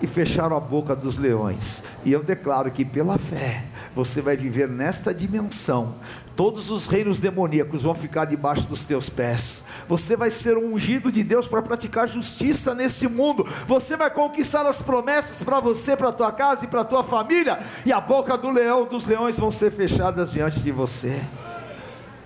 e 0.00 0.06
fecharam 0.06 0.56
a 0.56 0.60
boca 0.60 0.96
dos 0.96 1.18
leões. 1.18 1.84
E 2.06 2.10
eu 2.10 2.22
declaro 2.24 2.70
que 2.70 2.86
pela 2.86 3.18
fé 3.18 3.64
você 3.94 4.20
vai 4.20 4.36
viver 4.36 4.68
nesta 4.68 5.12
dimensão. 5.12 5.94
Todos 6.34 6.70
os 6.70 6.86
reinos 6.86 7.20
demoníacos 7.20 7.82
vão 7.82 7.94
ficar 7.94 8.24
debaixo 8.24 8.62
dos 8.62 8.84
teus 8.84 9.08
pés. 9.08 9.66
Você 9.88 10.16
vai 10.16 10.30
ser 10.30 10.56
um 10.56 10.74
ungido 10.74 11.12
de 11.12 11.22
Deus 11.22 11.46
para 11.46 11.60
praticar 11.60 12.08
justiça 12.08 12.74
nesse 12.74 13.06
mundo. 13.06 13.46
Você 13.66 13.96
vai 13.96 14.10
conquistar 14.10 14.66
as 14.66 14.80
promessas 14.80 15.42
para 15.42 15.60
você, 15.60 15.96
para 15.96 16.12
tua 16.12 16.32
casa 16.32 16.64
e 16.64 16.68
para 16.68 16.84
tua 16.84 17.04
família. 17.04 17.60
E 17.84 17.92
a 17.92 18.00
boca 18.00 18.36
do 18.38 18.50
leão, 18.50 18.86
dos 18.86 19.06
leões 19.06 19.38
vão 19.38 19.52
ser 19.52 19.70
fechadas 19.70 20.32
diante 20.32 20.60
de 20.60 20.72
você. 20.72 21.20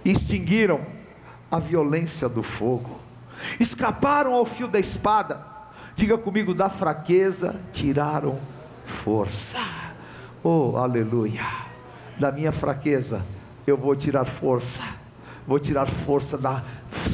Extinguiram 0.05 0.81
a 1.51 1.59
violência 1.59 2.29
do 2.29 2.43
fogo 2.43 3.07
escaparam 3.59 4.35
ao 4.35 4.45
fio 4.45 4.69
da 4.69 4.79
espada. 4.79 5.41
Diga 5.95 6.19
comigo, 6.19 6.55
da 6.55 6.69
fraqueza 6.69 7.59
tiraram 7.73 8.39
força. 8.85 9.59
Oh, 10.43 10.77
aleluia! 10.77 11.45
Da 12.19 12.31
minha 12.31 12.53
fraqueza 12.53 13.25
eu 13.67 13.77
vou 13.77 13.97
tirar 13.97 14.25
força. 14.25 14.83
Vou 15.47 15.61
tirar 15.61 15.87
força 15.87 16.37
da, 16.37 16.65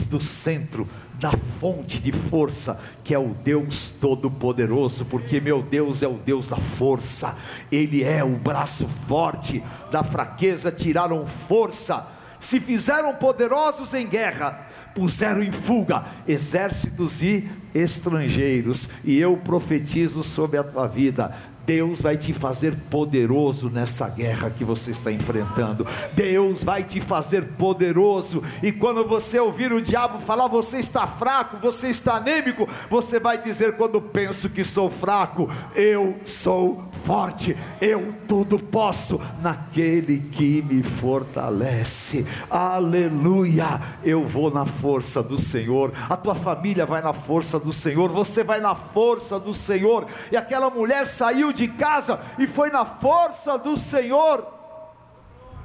do 0.08 0.20
centro, 0.20 0.88
da 1.14 1.32
fonte 1.60 1.98
de 2.00 2.12
força, 2.12 2.80
que 3.04 3.14
é 3.14 3.18
o 3.18 3.28
Deus 3.28 3.92
Todo-Poderoso, 4.00 5.04
porque 5.06 5.38
meu 5.38 5.62
Deus 5.62 6.02
é 6.02 6.08
o 6.08 6.14
Deus 6.14 6.48
da 6.48 6.56
força, 6.56 7.36
Ele 7.70 8.02
é 8.02 8.24
o 8.24 8.30
braço 8.30 8.88
forte, 8.88 9.62
da 9.90 10.02
fraqueza. 10.02 10.72
Tiraram 10.72 11.26
força, 11.26 12.06
se 12.40 12.58
fizeram 12.58 13.14
poderosos 13.14 13.92
em 13.92 14.06
guerra, 14.06 14.66
puseram 14.94 15.42
em 15.42 15.52
fuga 15.52 16.04
exércitos 16.26 17.22
e 17.22 17.48
estrangeiros, 17.74 18.90
e 19.04 19.18
eu 19.18 19.36
profetizo 19.36 20.22
sobre 20.24 20.58
a 20.58 20.64
tua 20.64 20.86
vida: 20.86 21.36
Deus 21.64 22.02
vai 22.02 22.16
te 22.16 22.32
fazer 22.32 22.74
poderoso 22.90 23.70
nessa 23.70 24.08
guerra 24.08 24.50
que 24.50 24.64
você 24.64 24.90
está 24.90 25.12
enfrentando. 25.12 25.86
Deus 26.14 26.64
vai 26.64 26.82
te 26.82 27.00
fazer 27.00 27.42
poderoso. 27.58 28.42
E 28.62 28.72
quando 28.72 29.06
você 29.06 29.38
ouvir 29.38 29.72
o 29.72 29.80
diabo 29.80 30.18
falar, 30.20 30.48
você 30.48 30.78
está 30.78 31.06
fraco, 31.06 31.58
você 31.58 31.88
está 31.88 32.14
anêmico, 32.14 32.68
você 32.90 33.20
vai 33.20 33.38
dizer: 33.38 33.76
quando 33.76 34.00
penso 34.00 34.50
que 34.50 34.64
sou 34.64 34.90
fraco, 34.90 35.48
eu 35.74 36.16
sou 36.24 36.82
forte, 37.04 37.56
eu 37.80 38.14
tudo 38.26 38.58
posso 38.58 39.20
naquele 39.40 40.18
que 40.18 40.62
me 40.62 40.82
fortalece. 40.82 42.26
Aleluia! 42.50 43.80
Eu 44.04 44.26
vou 44.26 44.50
na 44.50 44.64
força 44.64 45.22
do 45.22 45.38
Senhor. 45.38 45.92
A 46.08 46.16
tua 46.16 46.34
família 46.34 46.86
vai 46.86 47.02
na 47.02 47.12
força 47.12 47.58
do 47.58 47.72
Senhor. 47.72 48.10
Você 48.10 48.42
vai 48.42 48.60
na 48.60 48.74
força 48.74 49.38
do 49.38 49.54
Senhor. 49.54 50.06
E 50.30 50.36
aquela 50.36 50.70
mulher 50.70 51.06
saiu 51.06 51.51
de 51.52 51.68
casa 51.68 52.20
e 52.38 52.46
foi 52.46 52.70
na 52.70 52.84
força 52.84 53.58
do 53.58 53.76
Senhor. 53.76 54.46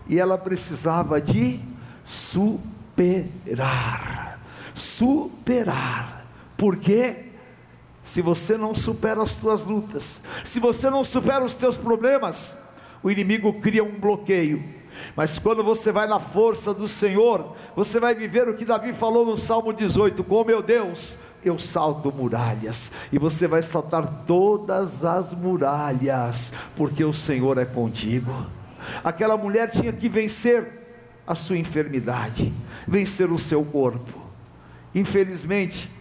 E 0.08 0.20
ela 0.20 0.38
precisava 0.38 1.20
de 1.20 1.60
superar. 2.04 3.48
Superar. 4.74 6.26
Por 6.56 6.78
quê? 6.78 7.26
Se 8.02 8.22
você 8.22 8.58
não 8.58 8.74
supera 8.74 9.22
as 9.22 9.36
tuas 9.36 9.66
lutas, 9.66 10.24
se 10.44 10.60
você 10.62 10.90
não 10.90 11.04
supera 11.04 11.44
os 11.44 11.56
teus 11.56 11.76
problemas, 11.76 12.64
o 13.04 13.12
inimigo 13.12 13.60
cria 13.60 13.84
um 13.84 14.00
bloqueio. 14.00 14.64
Mas 15.16 15.38
quando 15.38 15.64
você 15.64 15.92
vai 15.92 16.08
na 16.08 16.20
força 16.20 16.74
do 16.74 16.88
Senhor, 16.88 17.56
você 17.76 18.00
vai 18.00 18.16
viver 18.16 18.48
o 18.48 18.56
que 18.56 18.66
Davi 18.66 18.94
falou 18.94 19.26
no 19.26 19.38
Salmo 19.38 19.74
18: 19.74 20.24
com 20.24 20.44
meu 20.44 20.62
Deus, 20.62 21.20
eu 21.48 21.58
salto 21.58 22.14
muralhas, 22.14 22.92
e 23.12 23.18
você 23.18 23.48
vai 23.48 23.62
saltar 23.62 24.24
todas 24.26 25.04
as 25.04 25.34
muralhas, 25.34 26.54
porque 26.76 27.04
o 27.04 27.14
Senhor 27.14 27.58
é 27.58 27.66
contigo. 27.66 28.46
Aquela 29.04 29.36
mulher 29.38 29.70
tinha 29.70 29.92
que 29.92 30.08
vencer 30.08 30.68
a 31.26 31.36
sua 31.36 31.58
enfermidade, 31.58 32.54
vencer 32.88 33.32
o 33.32 33.40
seu 33.40 33.64
corpo. 33.66 34.22
Infelizmente, 34.96 35.92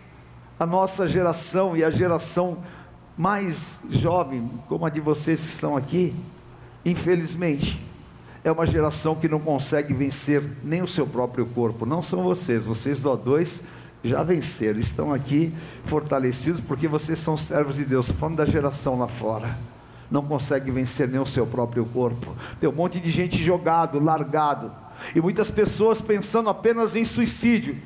a 0.58 0.64
nossa 0.64 1.08
geração 1.08 1.76
e 1.76 1.82
a 1.82 1.90
geração 1.90 2.58
mais 3.16 3.82
jovem, 3.90 4.50
como 4.68 4.86
a 4.86 4.90
de 4.90 5.00
vocês 5.00 5.44
que 5.44 5.50
estão 5.50 5.76
aqui, 5.76 6.14
infelizmente, 6.84 7.84
é 8.44 8.52
uma 8.52 8.64
geração 8.64 9.16
que 9.16 9.28
não 9.28 9.40
consegue 9.40 9.92
vencer 9.92 10.42
nem 10.62 10.80
o 10.80 10.86
seu 10.86 11.06
próprio 11.06 11.46
corpo. 11.46 11.84
Não 11.84 12.00
são 12.00 12.22
vocês, 12.22 12.64
vocês 12.64 13.00
do 13.00 13.16
dois 13.16 13.64
já 14.06 14.22
venceram, 14.22 14.78
estão 14.78 15.12
aqui 15.12 15.52
fortalecidos 15.84 16.60
porque 16.60 16.88
vocês 16.88 17.18
são 17.18 17.36
servos 17.36 17.76
de 17.76 17.84
Deus, 17.84 18.10
falando 18.10 18.36
da 18.36 18.46
geração 18.46 18.98
lá 18.98 19.08
fora. 19.08 19.58
Não 20.10 20.22
consegue 20.22 20.70
vencer 20.70 21.08
nem 21.08 21.20
o 21.20 21.26
seu 21.26 21.46
próprio 21.46 21.84
corpo. 21.86 22.36
Tem 22.60 22.68
um 22.68 22.72
monte 22.72 23.00
de 23.00 23.10
gente 23.10 23.42
jogado, 23.42 23.98
largado, 23.98 24.72
e 25.14 25.20
muitas 25.20 25.50
pessoas 25.50 26.00
pensando 26.00 26.48
apenas 26.48 26.94
em 26.94 27.04
suicídio. 27.04 27.76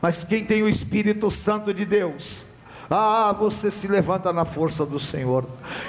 Mas 0.00 0.24
quem 0.24 0.44
tem 0.44 0.62
o 0.62 0.68
Espírito 0.68 1.30
Santo 1.30 1.72
de 1.72 1.84
Deus, 1.84 2.48
ah, 2.90 3.32
você 3.32 3.70
se 3.70 3.88
levanta 3.88 4.32
na 4.32 4.44
força 4.44 4.84
do 4.84 5.00
Senhor. 5.00 5.44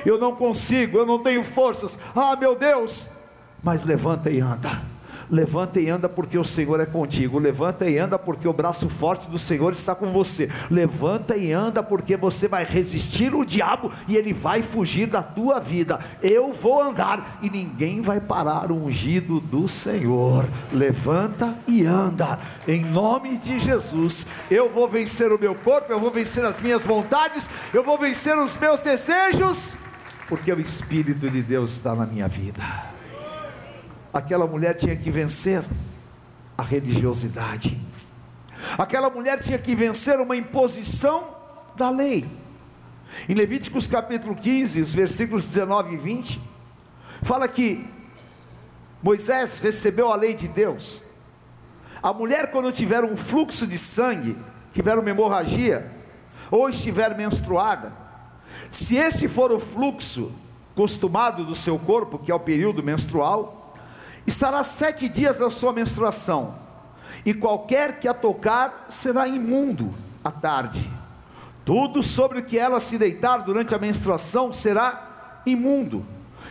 Eu 0.06 0.18
não 0.18 0.36
consigo, 0.36 0.98
eu 0.98 1.06
não 1.06 1.20
tenho 1.20 1.44
forças. 1.44 2.00
Ah, 2.16 2.36
meu 2.36 2.56
Deus, 2.56 3.12
mas 3.62 3.84
levanta 3.84 4.30
e 4.30 4.40
anda. 4.40 4.95
Levanta 5.30 5.80
e 5.80 5.90
anda 5.90 6.08
porque 6.08 6.38
o 6.38 6.44
Senhor 6.44 6.80
é 6.80 6.86
contigo. 6.86 7.40
Levanta 7.40 7.90
e 7.90 7.98
anda 7.98 8.18
porque 8.18 8.48
o 8.48 8.54
braço 8.54 8.90
forte 8.90 9.30
do 9.30 9.40
Senhor 9.40 9.74
está 9.74 9.96
com 9.96 10.12
você. 10.12 10.50
Levanta 10.70 11.36
e 11.36 11.52
anda 11.52 11.82
porque 11.82 12.16
você 12.16 12.48
vai 12.48 12.64
resistir 12.64 13.34
o 13.34 13.46
diabo 13.46 13.92
e 14.08 14.16
ele 14.16 14.34
vai 14.34 14.62
fugir 14.62 15.08
da 15.08 15.24
tua 15.24 15.60
vida. 15.60 16.00
Eu 16.22 16.54
vou 16.54 16.82
andar 16.82 17.40
e 17.42 17.50
ninguém 17.50 18.02
vai 18.02 18.20
parar 18.20 18.72
o 18.72 18.86
ungido 18.86 19.40
do 19.40 19.68
Senhor. 19.68 20.48
Levanta 20.72 21.56
e 21.68 21.86
anda 21.86 22.40
em 22.68 22.84
nome 22.84 23.38
de 23.38 23.58
Jesus. 23.58 24.28
Eu 24.50 24.70
vou 24.70 24.88
vencer 24.88 25.32
o 25.32 25.40
meu 25.40 25.56
corpo, 25.56 25.92
eu 25.92 26.00
vou 26.00 26.12
vencer 26.12 26.46
as 26.46 26.60
minhas 26.60 26.84
vontades, 26.84 27.50
eu 27.74 27.84
vou 27.84 27.98
vencer 27.98 28.38
os 28.38 28.58
meus 28.58 28.82
desejos, 28.82 29.78
porque 30.28 30.52
o 30.52 30.60
Espírito 30.60 31.30
de 31.30 31.42
Deus 31.42 31.72
está 31.72 31.96
na 31.96 32.06
minha 32.06 32.28
vida 32.28 32.95
aquela 34.16 34.48
mulher 34.48 34.76
tinha 34.76 34.96
que 34.96 35.12
vencer 35.12 35.62
a 36.58 36.64
religiosidade. 36.64 37.78
Aquela 38.78 39.10
mulher 39.10 39.42
tinha 39.42 39.58
que 39.58 39.76
vencer 39.76 40.22
uma 40.22 40.38
imposição 40.38 41.36
da 41.76 41.90
lei. 41.90 42.26
Em 43.28 43.34
Levíticos 43.34 43.88
capítulo 43.88 44.34
15, 44.34 44.82
os 44.82 44.94
versículos 44.94 45.46
19 45.50 45.96
e 45.96 45.98
20, 45.98 46.42
fala 47.22 47.46
que 47.46 47.86
Moisés 49.04 49.60
recebeu 49.60 50.10
a 50.10 50.16
lei 50.16 50.34
de 50.34 50.48
Deus. 50.48 51.08
A 52.02 52.14
mulher, 52.14 52.52
quando 52.52 52.72
tiver 52.72 53.04
um 53.04 53.18
fluxo 53.18 53.68
de 53.68 53.78
sangue, 53.78 54.38
tiver 54.72 54.98
uma 54.98 55.10
hemorragia, 55.10 55.92
ou 56.50 56.70
estiver 56.70 57.18
menstruada, 57.18 57.92
se 58.72 58.96
esse 58.96 59.28
for 59.28 59.52
o 59.52 59.60
fluxo 59.60 60.32
costumado 60.74 61.44
do 61.44 61.54
seu 61.54 61.78
corpo, 61.78 62.18
que 62.18 62.32
é 62.32 62.36
o 62.36 62.40
período 62.40 62.82
menstrual, 62.82 63.65
estará 64.26 64.64
sete 64.64 65.08
dias 65.08 65.40
na 65.40 65.50
sua 65.50 65.72
menstruação, 65.74 66.56
e 67.26 67.34
qualquer 67.34 68.00
que 68.00 68.08
a 68.08 68.14
tocar 68.14 68.86
será 68.90 69.28
imundo 69.28 69.94
à 70.24 70.32
tarde. 70.32 70.90
Tudo 71.64 72.04
sobre 72.04 72.40
o 72.40 72.46
que 72.46 72.58
ela 72.58 72.80
se 72.80 72.98
deitar 72.98 73.40
durante 73.40 73.74
a 73.74 73.80
menstruação 73.80 74.54
será 74.54 75.42
imundo, 75.46 76.06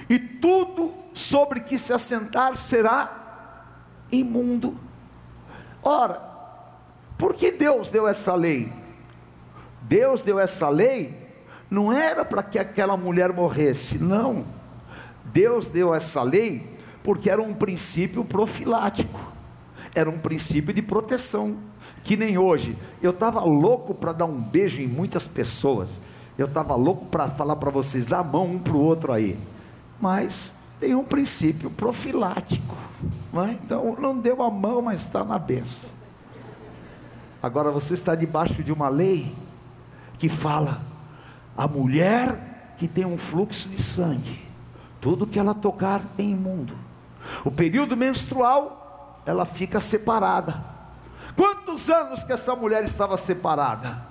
e 0.08 0.18
tudo 0.18 0.94
sobre 1.12 1.60
que 1.60 1.78
se 1.78 1.92
assentar 1.92 2.56
será 2.56 3.64
imundo. 4.10 4.78
Ora, 5.82 6.20
por 7.16 7.34
que 7.34 7.50
Deus 7.52 7.90
deu 7.90 8.08
essa 8.08 8.34
lei? 8.34 8.72
Deus 9.82 10.22
deu 10.22 10.38
essa 10.38 10.68
lei 10.68 11.24
não 11.74 11.92
era 11.92 12.24
para 12.24 12.42
que 12.42 12.58
aquela 12.58 12.96
mulher 12.96 13.32
morresse, 13.32 13.98
não. 13.98 14.44
Deus 15.24 15.68
deu 15.68 15.94
essa 15.94 16.22
lei 16.22 16.73
porque 17.04 17.28
era 17.28 17.42
um 17.42 17.52
princípio 17.52 18.24
profilático, 18.24 19.20
era 19.94 20.08
um 20.08 20.18
princípio 20.18 20.72
de 20.72 20.80
proteção, 20.80 21.58
que 22.02 22.16
nem 22.16 22.38
hoje. 22.38 22.76
Eu 23.02 23.10
estava 23.10 23.40
louco 23.44 23.94
para 23.94 24.12
dar 24.12 24.24
um 24.24 24.40
beijo 24.40 24.80
em 24.80 24.88
muitas 24.88 25.28
pessoas, 25.28 26.00
eu 26.38 26.46
estava 26.46 26.74
louco 26.74 27.04
para 27.04 27.28
falar 27.28 27.56
para 27.56 27.70
vocês, 27.70 28.06
dá 28.06 28.20
a 28.20 28.24
mão 28.24 28.46
um 28.46 28.58
para 28.58 28.72
o 28.72 28.80
outro 28.80 29.12
aí, 29.12 29.38
mas 30.00 30.56
tem 30.80 30.94
um 30.94 31.04
princípio 31.04 31.68
profilático, 31.70 32.74
não 33.30 33.44
é? 33.44 33.52
então 33.52 33.94
não 34.00 34.18
deu 34.18 34.42
a 34.42 34.50
mão, 34.50 34.80
mas 34.80 35.02
está 35.02 35.22
na 35.22 35.38
benção. 35.38 35.90
Agora 37.42 37.70
você 37.70 37.92
está 37.92 38.14
debaixo 38.14 38.64
de 38.64 38.72
uma 38.72 38.88
lei 38.88 39.34
que 40.18 40.30
fala: 40.30 40.80
a 41.54 41.68
mulher 41.68 42.74
que 42.78 42.88
tem 42.88 43.04
um 43.04 43.18
fluxo 43.18 43.68
de 43.68 43.80
sangue, 43.82 44.42
tudo 45.02 45.26
que 45.26 45.38
ela 45.38 45.54
tocar 45.54 46.02
é 46.16 46.22
imundo. 46.22 46.84
O 47.44 47.50
período 47.50 47.96
menstrual, 47.96 49.20
ela 49.26 49.44
fica 49.44 49.80
separada. 49.80 50.64
Quantos 51.37 51.90
anos 51.90 52.22
que 52.22 52.32
essa 52.32 52.54
mulher 52.54 52.84
estava 52.84 53.16
separada? 53.16 54.04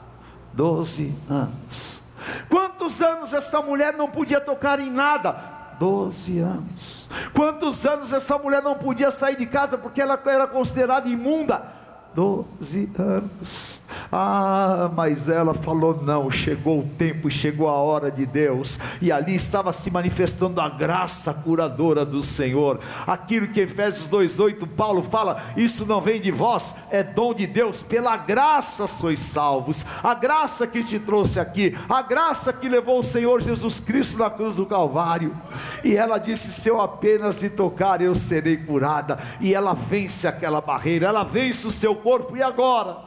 Doze 0.53 1.15
anos. 1.29 2.01
Quantos 2.49 3.01
anos 3.01 3.33
essa 3.33 3.61
mulher 3.61 3.93
não 3.93 4.09
podia 4.09 4.39
tocar 4.39 4.79
em 4.79 4.91
nada? 4.91 5.53
Doze 5.79 6.39
anos. 6.39 7.09
Quantos 7.33 7.85
anos 7.85 8.13
essa 8.13 8.37
mulher 8.37 8.61
não 8.61 8.75
podia 8.75 9.11
sair 9.11 9.35
de 9.35 9.45
casa 9.45 9.77
porque 9.77 10.01
ela 10.01 10.19
era 10.25 10.47
considerada 10.47 11.09
imunda? 11.09 11.82
Doze 12.15 12.87
anos. 12.97 13.81
Ah, 14.11 14.91
mas 14.95 15.29
ela 15.29 15.55
falou: 15.55 15.99
não, 16.03 16.29
chegou 16.29 16.79
o 16.81 16.83
tempo 16.83 17.27
e 17.27 17.31
chegou 17.31 17.67
a 17.67 17.73
hora 17.73 18.11
de 18.11 18.25
Deus, 18.25 18.79
e 19.01 19.11
ali 19.11 19.33
estava 19.33 19.73
se 19.73 19.89
manifestando 19.89 20.61
a 20.61 20.69
graça 20.69 21.33
curadora 21.33 22.05
do 22.05 22.23
Senhor. 22.23 22.79
Aquilo 23.07 23.47
que 23.47 23.61
Efésios 23.61 24.09
2,8 24.11 24.67
Paulo 24.67 25.01
fala: 25.01 25.43
isso 25.57 25.87
não 25.87 25.99
vem 25.99 26.21
de 26.21 26.29
vós, 26.29 26.75
é 26.91 27.01
dom 27.01 27.33
de 27.33 27.47
Deus, 27.47 27.81
pela 27.81 28.15
graça 28.15 28.85
sois 28.85 29.19
salvos. 29.19 29.83
A 30.03 30.13
graça 30.13 30.67
que 30.67 30.83
te 30.83 30.99
trouxe 30.99 31.39
aqui, 31.39 31.75
a 31.89 32.03
graça 32.03 32.53
que 32.53 32.69
levou 32.69 32.99
o 32.99 33.03
Senhor 33.03 33.41
Jesus 33.41 33.79
Cristo 33.79 34.19
na 34.19 34.29
cruz 34.29 34.57
do 34.57 34.67
Calvário. 34.67 35.35
E 35.83 35.95
ela 35.95 36.19
disse: 36.19 36.53
se 36.53 36.69
eu 36.69 36.79
apenas 36.79 37.41
lhe 37.41 37.49
tocar, 37.49 38.01
eu 38.01 38.13
serei 38.13 38.57
curada. 38.57 39.17
E 39.41 39.55
ela 39.55 39.73
vence 39.73 40.27
aquela 40.27 40.61
barreira, 40.61 41.07
ela 41.07 41.23
vence 41.23 41.65
o 41.65 41.71
seu 41.71 42.02
corpo, 42.03 42.37
e 42.37 42.43
agora? 42.43 42.97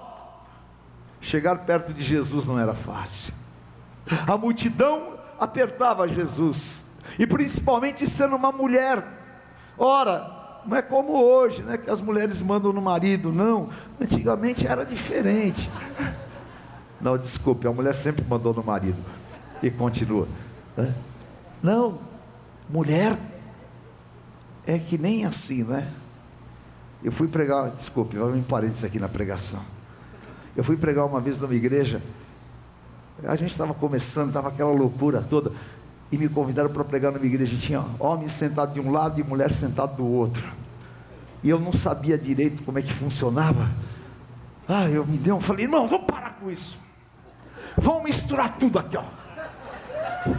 Chegar 1.20 1.58
perto 1.58 1.92
de 1.92 2.02
Jesus 2.02 2.46
não 2.46 2.58
era 2.58 2.74
fácil. 2.74 3.34
A 4.26 4.36
multidão 4.36 5.14
apertava 5.38 6.08
Jesus, 6.08 6.94
e 7.18 7.26
principalmente 7.26 8.08
sendo 8.08 8.34
uma 8.34 8.50
mulher. 8.50 9.04
Ora, 9.78 10.62
não 10.66 10.76
é 10.76 10.82
como 10.82 11.12
hoje, 11.22 11.62
né, 11.62 11.76
que 11.76 11.90
as 11.90 12.00
mulheres 12.00 12.40
mandam 12.40 12.72
no 12.72 12.80
marido, 12.80 13.32
não. 13.32 13.68
Antigamente 14.00 14.66
era 14.66 14.84
diferente. 14.84 15.70
Não, 17.00 17.16
desculpe, 17.16 17.68
a 17.68 17.72
mulher 17.72 17.94
sempre 17.94 18.24
mandou 18.26 18.54
no 18.54 18.64
marido. 18.64 18.98
E 19.62 19.70
continua. 19.70 20.26
Né? 20.76 20.94
Não, 21.62 21.98
mulher 22.68 23.16
é 24.66 24.78
que 24.78 24.98
nem 24.98 25.24
assim, 25.24 25.62
né? 25.62 25.86
Eu 27.02 27.12
fui 27.12 27.28
pregar, 27.28 27.70
desculpe, 27.70 28.16
vamos 28.16 28.38
em 28.38 28.42
parênteses 28.42 28.84
aqui 28.84 28.98
na 28.98 29.08
pregação. 29.08 29.62
Eu 30.56 30.64
fui 30.64 30.76
pregar 30.76 31.04
uma 31.04 31.20
vez 31.20 31.40
numa 31.40 31.54
igreja, 31.54 32.02
a 33.22 33.36
gente 33.36 33.52
estava 33.52 33.74
começando, 33.74 34.28
estava 34.28 34.48
aquela 34.48 34.70
loucura 34.70 35.20
toda, 35.20 35.52
e 36.10 36.16
me 36.16 36.28
convidaram 36.28 36.70
para 36.70 36.82
pregar 36.82 37.12
numa 37.12 37.26
igreja, 37.26 37.56
tinha 37.56 37.84
homem 37.98 38.28
sentado 38.28 38.72
de 38.72 38.80
um 38.80 38.90
lado 38.90 39.20
e 39.20 39.22
mulher 39.22 39.52
sentado 39.52 39.96
do 39.96 40.06
outro, 40.06 40.48
e 41.42 41.50
eu 41.50 41.60
não 41.60 41.72
sabia 41.72 42.16
direito 42.16 42.62
como 42.62 42.78
é 42.78 42.82
que 42.82 42.92
funcionava. 42.92 43.70
Ah, 44.66 44.88
eu 44.88 45.06
me 45.06 45.18
dei 45.18 45.32
um, 45.32 45.40
falei, 45.40 45.66
não, 45.66 45.86
vamos 45.86 46.06
parar 46.06 46.38
com 46.40 46.50
isso, 46.50 46.78
vamos 47.76 48.04
misturar 48.04 48.56
tudo 48.58 48.78
aqui, 48.78 48.96
ó. 48.96 49.04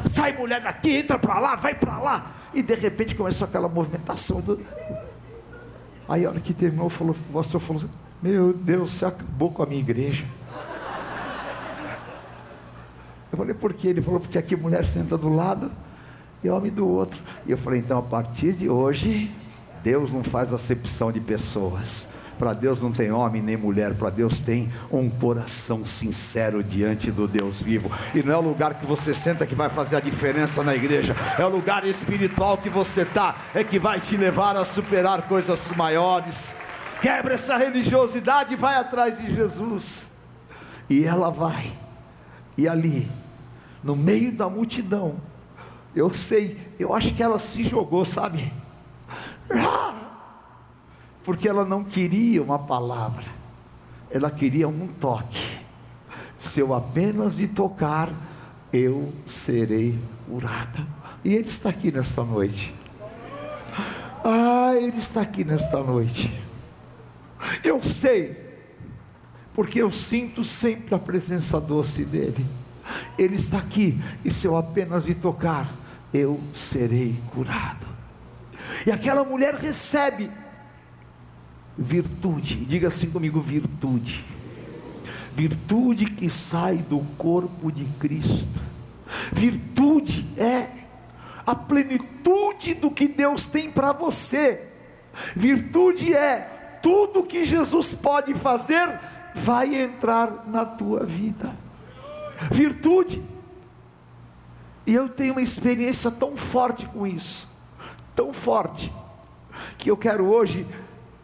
Sai 0.09 0.35
mulher 0.35 0.61
daqui, 0.61 0.97
entra 0.97 1.17
para 1.19 1.39
lá, 1.39 1.55
vai 1.55 1.75
para 1.75 1.97
lá, 1.99 2.31
e 2.53 2.63
de 2.63 2.73
repente 2.73 3.15
começou 3.15 3.47
aquela 3.47 3.69
movimentação 3.69 4.41
do... 4.41 4.59
Aí 6.07 6.25
a 6.25 6.29
hora 6.29 6.39
que 6.39 6.53
terminou, 6.53 6.89
falou, 6.89 7.15
o 7.29 7.33
pastor 7.33 7.59
falou, 7.59 7.83
meu 8.21 8.53
Deus, 8.53 8.91
você 8.91 9.05
acabou 9.05 9.51
com 9.51 9.61
a 9.61 9.65
minha 9.65 9.79
igreja. 9.79 10.25
Eu 13.31 13.37
falei, 13.37 13.53
por 13.53 13.73
quê? 13.73 13.89
Ele 13.89 14.01
falou, 14.01 14.19
porque 14.19 14.37
aqui 14.37 14.55
mulher 14.55 14.85
senta 14.85 15.17
do 15.17 15.33
lado 15.33 15.71
e 16.43 16.49
homem 16.49 16.71
do 16.71 16.87
outro. 16.87 17.19
E 17.45 17.51
eu 17.51 17.57
falei, 17.57 17.79
então 17.79 17.99
a 17.99 18.01
partir 18.01 18.53
de 18.53 18.69
hoje, 18.69 19.31
Deus 19.83 20.13
não 20.13 20.23
faz 20.23 20.53
acepção 20.53 21.11
de 21.11 21.19
pessoas. 21.19 22.11
Para 22.37 22.53
Deus 22.53 22.81
não 22.81 22.91
tem 22.91 23.11
homem 23.11 23.41
nem 23.41 23.57
mulher, 23.57 23.95
para 23.95 24.09
Deus 24.09 24.41
tem 24.41 24.71
um 24.91 25.09
coração 25.09 25.85
sincero 25.85 26.63
diante 26.63 27.11
do 27.11 27.27
Deus 27.27 27.61
vivo. 27.61 27.91
E 28.13 28.21
não 28.21 28.33
é 28.33 28.37
o 28.37 28.41
lugar 28.41 28.75
que 28.75 28.85
você 28.85 29.13
senta 29.13 29.45
que 29.45 29.55
vai 29.55 29.69
fazer 29.69 29.95
a 29.95 29.99
diferença 29.99 30.63
na 30.63 30.75
igreja, 30.75 31.15
é 31.37 31.45
o 31.45 31.49
lugar 31.49 31.85
espiritual 31.85 32.57
que 32.57 32.69
você 32.69 33.01
está, 33.01 33.35
é 33.55 33.63
que 33.63 33.79
vai 33.79 33.99
te 33.99 34.15
levar 34.15 34.55
a 34.55 34.63
superar 34.63 35.23
coisas 35.23 35.71
maiores. 35.75 36.57
Quebra 37.01 37.33
essa 37.33 37.57
religiosidade 37.57 38.53
e 38.53 38.57
vai 38.57 38.75
atrás 38.75 39.17
de 39.17 39.33
Jesus. 39.33 40.13
E 40.89 41.03
ela 41.03 41.29
vai, 41.29 41.71
e 42.57 42.67
ali, 42.67 43.11
no 43.83 43.95
meio 43.95 44.31
da 44.31 44.49
multidão, 44.49 45.17
eu 45.95 46.13
sei, 46.13 46.57
eu 46.79 46.93
acho 46.93 47.13
que 47.13 47.21
ela 47.21 47.39
se 47.39 47.63
jogou, 47.63 48.05
sabe? 48.05 48.53
Porque 51.27 51.49
ela 51.49 51.65
não 51.65 51.83
queria 51.83 52.41
uma 52.41 52.57
palavra, 52.57 53.25
ela 54.09 54.31
queria 54.31 54.65
um 54.65 54.87
toque. 54.87 55.59
Se 56.37 56.61
eu 56.61 56.73
apenas 56.73 57.37
lhe 57.37 57.49
tocar, 57.49 58.09
eu 58.71 59.11
serei 59.25 59.99
curada. 60.25 60.87
E 61.25 61.35
Ele 61.35 61.49
está 61.49 61.67
aqui 61.67 61.91
nesta 61.91 62.23
noite. 62.23 62.73
Ah, 64.23 64.71
Ele 64.77 64.95
está 64.95 65.19
aqui 65.19 65.43
nesta 65.43 65.83
noite. 65.83 66.33
Eu 67.61 67.83
sei, 67.83 68.37
porque 69.53 69.81
eu 69.81 69.91
sinto 69.91 70.45
sempre 70.45 70.95
a 70.95 70.99
presença 70.99 71.59
doce 71.59 72.05
dEle. 72.05 72.45
Ele 73.17 73.35
está 73.35 73.57
aqui, 73.57 74.01
e 74.23 74.31
se 74.31 74.47
eu 74.47 74.55
apenas 74.55 75.07
lhe 75.07 75.15
tocar, 75.15 75.69
eu 76.13 76.39
serei 76.53 77.19
curado. 77.33 77.85
E 78.85 78.91
aquela 78.93 79.25
mulher 79.25 79.55
recebe 79.55 80.31
virtude, 81.77 82.55
diga 82.65 82.87
assim 82.87 83.11
comigo: 83.11 83.39
virtude. 83.39 84.25
Virtude 85.35 86.05
que 86.05 86.29
sai 86.29 86.77
do 86.77 86.99
corpo 87.17 87.71
de 87.71 87.85
Cristo. 87.99 88.61
Virtude 89.31 90.25
é 90.37 90.67
a 91.45 91.53
plenitude 91.53 92.73
do 92.73 92.89
que 92.89 93.07
Deus 93.07 93.47
tem 93.47 93.71
para 93.71 93.91
você. 93.91 94.63
Virtude 95.35 96.13
é 96.13 96.79
tudo 96.81 97.23
que 97.23 97.45
Jesus 97.45 97.93
pode 97.93 98.33
fazer 98.33 98.99
vai 99.35 99.75
entrar 99.75 100.45
na 100.47 100.65
tua 100.65 101.05
vida. 101.05 101.55
Virtude 102.51 103.21
e 104.87 104.93
eu 104.93 105.09
tenho 105.09 105.33
uma 105.33 105.41
experiência 105.41 106.09
tão 106.09 106.37
forte 106.37 106.85
com 106.85 107.05
isso, 107.05 107.49
tão 108.15 108.31
forte, 108.31 108.89
que 109.77 109.91
eu 109.91 109.97
quero 109.97 110.25
hoje, 110.25 110.65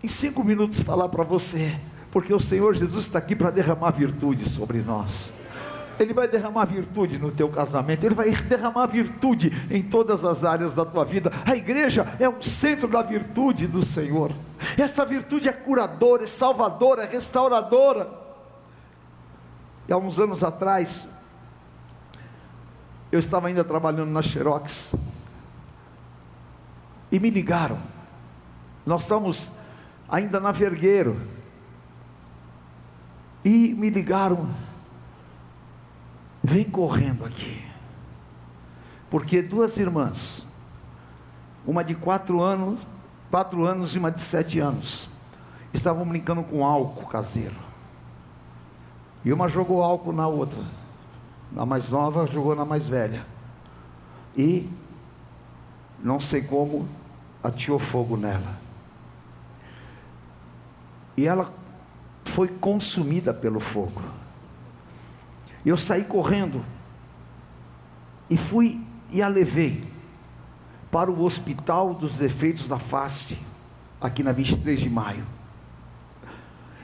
em 0.04 0.08
cinco 0.10 0.44
minutos, 0.44 0.82
falar 0.82 1.08
para 1.08 1.24
você, 1.24 1.74
porque 2.12 2.34
o 2.34 2.40
Senhor 2.40 2.76
Jesus 2.76 3.06
está 3.06 3.20
aqui 3.20 3.36
para 3.36 3.50
derramar 3.50 3.92
virtude 3.92 4.48
sobre 4.48 4.82
nós. 4.82 5.36
Ele 5.98 6.14
vai 6.14 6.28
derramar 6.28 6.66
virtude 6.66 7.18
no 7.18 7.32
teu 7.32 7.48
casamento, 7.48 8.06
Ele 8.06 8.16
vai 8.16 8.32
derramar 8.32 8.88
virtude 8.88 9.54
em 9.72 9.82
todas 9.82 10.26
as 10.26 10.44
áreas 10.44 10.76
da 10.76 10.84
tua 10.84 11.06
vida. 11.06 11.32
A 11.46 11.56
igreja 11.56 12.16
é 12.20 12.28
o 12.28 12.42
centro 12.42 12.88
da 12.88 13.02
virtude 13.02 13.66
do 13.66 13.86
Senhor. 13.86 14.32
Essa 14.78 15.06
virtude 15.06 15.48
é 15.48 15.54
curadora, 15.54 16.26
é 16.26 16.28
salvadora, 16.28 17.04
é 17.04 17.08
restauradora. 17.08 18.10
E 19.88 19.94
há 19.94 19.98
uns 19.98 20.20
anos 20.20 20.44
atrás, 20.44 21.12
eu 23.12 23.20
estava 23.20 23.48
ainda 23.48 23.64
trabalhando 23.64 24.10
na 24.10 24.22
Xerox 24.22 24.96
e 27.12 27.20
me 27.20 27.30
ligaram. 27.30 27.78
Nós 28.86 29.04
estamos 29.04 29.63
ainda 30.14 30.40
na 30.40 30.52
Vergueiro 30.52 31.20
e 33.44 33.74
me 33.74 33.90
ligaram. 33.90 34.48
Vem 36.44 36.66
correndo 36.66 37.26
aqui, 37.26 37.64
porque 39.10 39.42
duas 39.42 39.78
irmãs, 39.78 40.48
uma 41.66 41.84
de 41.84 41.96
quatro 41.96 42.42
anos, 42.44 42.80
quatro 43.32 43.66
anos 43.66 43.96
e 43.96 44.00
uma 44.00 44.12
de 44.12 44.22
sete 44.22 44.60
anos, 44.60 45.10
estavam 45.74 46.06
brincando 46.06 46.44
com 46.44 46.64
álcool 46.64 47.08
caseiro. 47.08 47.56
E 49.26 49.34
uma 49.34 49.48
jogou 49.48 49.82
álcool 49.82 50.14
na 50.14 50.28
outra. 50.28 50.64
A 51.56 51.66
mais 51.66 51.90
nova 51.90 52.28
jogou 52.28 52.56
na 52.56 52.66
mais 52.66 52.88
velha. 52.88 53.26
E 54.38 54.70
não 56.04 56.20
sei 56.20 56.42
como 56.42 56.88
atirou 57.42 57.80
fogo 57.80 58.18
nela. 58.18 58.63
E 61.16 61.28
ela 61.28 61.54
foi 62.26 62.48
consumida 62.48 63.34
pelo 63.34 63.60
fogo. 63.60 64.02
Eu 65.66 65.78
saí 65.78 66.04
correndo 66.04 66.64
e 68.30 68.38
fui 68.38 68.82
e 69.12 69.22
a 69.22 69.28
levei 69.28 69.86
para 70.92 71.12
o 71.12 71.24
Hospital 71.24 71.94
dos 71.94 72.22
Efeitos 72.22 72.68
da 72.68 72.78
Face, 72.78 73.40
aqui 74.00 74.22
na 74.22 74.32
23 74.32 74.80
de 74.80 74.90
maio. 74.90 75.26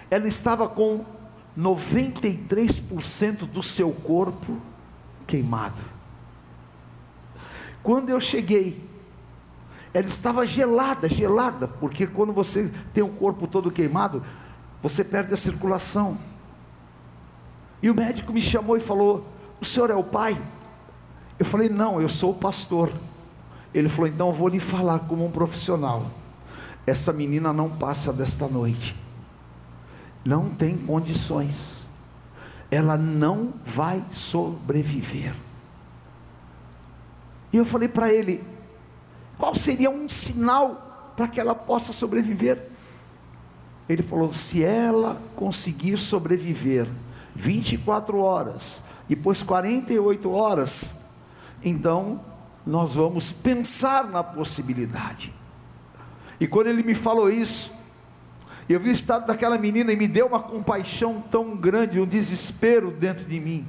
Ela 0.09 0.27
estava 0.27 0.67
com 0.67 1.05
93% 1.57 3.45
do 3.45 3.61
seu 3.61 3.91
corpo 3.91 4.57
queimado. 5.27 5.81
Quando 7.83 8.09
eu 8.09 8.19
cheguei, 8.19 8.88
ela 9.93 10.07
estava 10.07 10.45
gelada, 10.45 11.09
gelada, 11.09 11.67
porque 11.67 12.05
quando 12.05 12.31
você 12.31 12.71
tem 12.93 13.03
o 13.03 13.09
corpo 13.09 13.47
todo 13.47 13.71
queimado, 13.71 14.23
você 14.81 15.03
perde 15.03 15.33
a 15.33 15.37
circulação. 15.37 16.17
E 17.81 17.89
o 17.89 17.95
médico 17.95 18.31
me 18.31 18.41
chamou 18.41 18.77
e 18.77 18.81
falou: 18.81 19.25
O 19.59 19.65
senhor 19.65 19.89
é 19.89 19.95
o 19.95 20.03
pai? 20.03 20.39
Eu 21.37 21.45
falei: 21.45 21.69
Não, 21.69 22.01
eu 22.01 22.09
sou 22.09 22.31
o 22.31 22.35
pastor. 22.35 22.91
Ele 23.73 23.89
falou: 23.89 24.07
Então 24.07 24.27
eu 24.27 24.33
vou 24.33 24.47
lhe 24.47 24.59
falar 24.59 24.99
como 24.99 25.25
um 25.25 25.31
profissional. 25.31 26.05
Essa 26.85 27.11
menina 27.13 27.51
não 27.51 27.69
passa 27.69 28.13
desta 28.13 28.47
noite 28.47 28.95
não 30.23 30.49
tem 30.49 30.77
condições, 30.77 31.79
ela 32.69 32.97
não 32.97 33.53
vai 33.65 34.03
sobreviver. 34.11 35.33
E 37.51 37.57
eu 37.57 37.65
falei 37.65 37.87
para 37.87 38.13
ele: 38.13 38.43
qual 39.39 39.55
seria 39.55 39.89
um 39.89 40.09
sinal 40.09 41.13
para 41.15 41.29
que 41.29 41.39
ela 41.39 41.55
possa 41.55 41.93
sobreviver? 41.93 42.61
Ele 43.87 44.03
falou: 44.03 44.33
se 44.33 44.61
ela 44.61 45.19
conseguir 45.35 45.97
sobreviver 45.97 46.85
24 47.33 48.19
horas, 48.19 48.83
depois 49.07 49.41
48 49.41 50.29
horas, 50.29 51.05
então 51.63 52.19
nós 52.65 52.93
vamos 52.93 53.31
pensar 53.31 54.09
na 54.09 54.21
possibilidade. 54.21 55.33
E 56.37 56.45
quando 56.45 56.67
ele 56.67 56.83
me 56.83 56.93
falou 56.93 57.29
isso, 57.29 57.71
eu 58.67 58.79
vi 58.79 58.89
o 58.89 58.91
estado 58.91 59.25
daquela 59.25 59.57
menina 59.57 59.93
e 59.93 59.95
me 59.95 60.07
deu 60.07 60.27
uma 60.27 60.41
compaixão 60.41 61.21
tão 61.31 61.55
grande, 61.55 61.99
um 61.99 62.05
desespero 62.05 62.91
dentro 62.91 63.23
de 63.23 63.39
mim. 63.39 63.65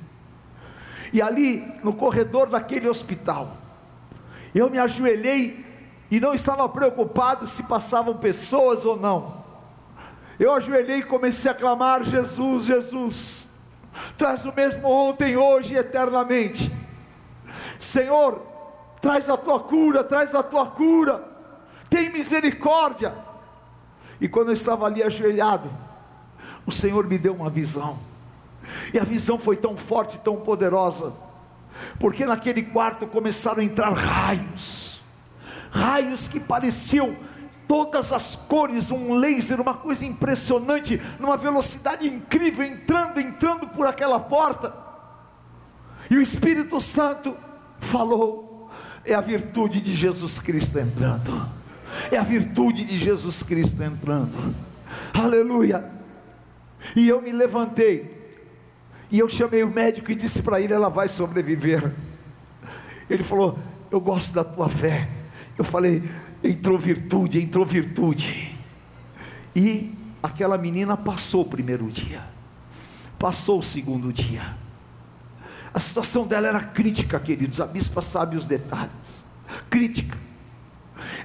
E 1.12 1.22
ali, 1.22 1.72
no 1.82 1.92
corredor 1.92 2.48
daquele 2.48 2.88
hospital, 2.88 3.59
eu 4.54 4.70
me 4.70 4.78
ajoelhei 4.78 5.64
e 6.10 6.18
não 6.18 6.34
estava 6.34 6.68
preocupado 6.68 7.46
se 7.46 7.64
passavam 7.64 8.16
pessoas 8.16 8.84
ou 8.84 8.96
não. 8.96 9.44
Eu 10.38 10.52
ajoelhei 10.52 10.98
e 10.98 11.04
comecei 11.04 11.50
a 11.50 11.54
clamar: 11.54 12.04
Jesus, 12.04 12.64
Jesus, 12.64 13.48
és 14.18 14.44
o 14.44 14.52
mesmo 14.54 14.88
ontem, 14.88 15.36
hoje 15.36 15.74
e 15.74 15.78
eternamente. 15.78 16.72
Senhor, 17.78 18.40
traz 19.00 19.28
a 19.28 19.36
tua 19.36 19.60
cura, 19.60 20.02
traz 20.04 20.34
a 20.34 20.42
tua 20.42 20.66
cura, 20.66 21.24
tem 21.88 22.10
misericórdia 22.10 23.14
e 24.20 24.28
quando 24.28 24.48
eu 24.48 24.54
estava 24.54 24.86
ali 24.86 25.02
ajoelhado, 25.02 25.70
o 26.66 26.70
Senhor 26.70 27.06
me 27.06 27.16
deu 27.16 27.34
uma 27.34 27.48
visão. 27.48 27.98
E 28.92 28.98
a 28.98 29.04
visão 29.04 29.38
foi 29.38 29.56
tão 29.56 29.76
forte, 29.76 30.18
tão 30.18 30.36
poderosa, 30.36 31.14
porque 31.98 32.24
naquele 32.24 32.62
quarto 32.62 33.06
começaram 33.06 33.60
a 33.60 33.64
entrar 33.64 33.92
raios, 33.92 35.00
raios 35.70 36.28
que 36.28 36.40
pareciam 36.40 37.16
todas 37.68 38.12
as 38.12 38.34
cores, 38.34 38.90
um 38.90 39.14
laser, 39.14 39.60
uma 39.60 39.74
coisa 39.74 40.04
impressionante, 40.04 41.00
numa 41.18 41.36
velocidade 41.36 42.06
incrível, 42.06 42.64
entrando, 42.64 43.20
entrando 43.20 43.68
por 43.68 43.86
aquela 43.86 44.18
porta. 44.18 44.74
E 46.10 46.16
o 46.16 46.22
Espírito 46.22 46.80
Santo 46.80 47.36
falou: 47.78 48.70
é 49.04 49.14
a 49.14 49.20
virtude 49.20 49.80
de 49.80 49.94
Jesus 49.94 50.40
Cristo 50.40 50.78
entrando 50.78 51.60
é 52.10 52.16
a 52.16 52.22
virtude 52.22 52.84
de 52.84 52.96
Jesus 52.96 53.42
Cristo 53.42 53.82
entrando. 53.82 54.54
Aleluia. 55.12 55.90
E 56.96 57.08
eu 57.08 57.20
me 57.20 57.32
levantei, 57.32 58.19
e 59.10 59.18
eu 59.18 59.28
chamei 59.28 59.64
o 59.64 59.70
médico 59.70 60.10
e 60.12 60.14
disse 60.14 60.42
para 60.42 60.60
ele: 60.60 60.72
ela 60.72 60.88
vai 60.88 61.08
sobreviver. 61.08 61.92
Ele 63.08 63.24
falou: 63.24 63.58
Eu 63.90 64.00
gosto 64.00 64.34
da 64.34 64.44
tua 64.44 64.68
fé. 64.68 65.08
Eu 65.58 65.64
falei: 65.64 66.02
Entrou 66.42 66.78
virtude, 66.78 67.42
entrou 67.42 67.66
virtude. 67.66 68.56
E 69.54 69.94
aquela 70.22 70.56
menina 70.56 70.96
passou 70.96 71.42
o 71.42 71.48
primeiro 71.48 71.90
dia, 71.90 72.22
passou 73.18 73.58
o 73.58 73.62
segundo 73.62 74.12
dia. 74.12 74.56
A 75.72 75.80
situação 75.80 76.26
dela 76.26 76.48
era 76.48 76.60
crítica, 76.60 77.18
queridos. 77.18 77.60
A 77.60 77.66
bispa 77.66 78.02
sabe 78.02 78.36
os 78.36 78.46
detalhes. 78.46 79.24
Crítica. 79.68 80.16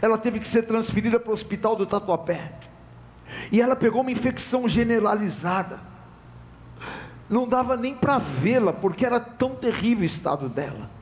Ela 0.01 0.17
teve 0.17 0.39
que 0.39 0.47
ser 0.47 0.63
transferida 0.63 1.19
para 1.19 1.31
o 1.31 1.33
hospital 1.33 1.75
do 1.75 1.85
Tatuapé. 1.85 2.53
E 3.51 3.61
ela 3.61 3.75
pegou 3.75 4.01
uma 4.01 4.11
infecção 4.11 4.67
generalizada. 4.69 5.79
Não 7.29 7.47
dava 7.47 7.75
nem 7.75 7.95
para 7.95 8.19
vê-la, 8.19 8.71
porque 8.71 9.05
era 9.05 9.19
tão 9.19 9.55
terrível 9.55 10.03
o 10.03 10.05
estado 10.05 10.47
dela. 10.47 10.95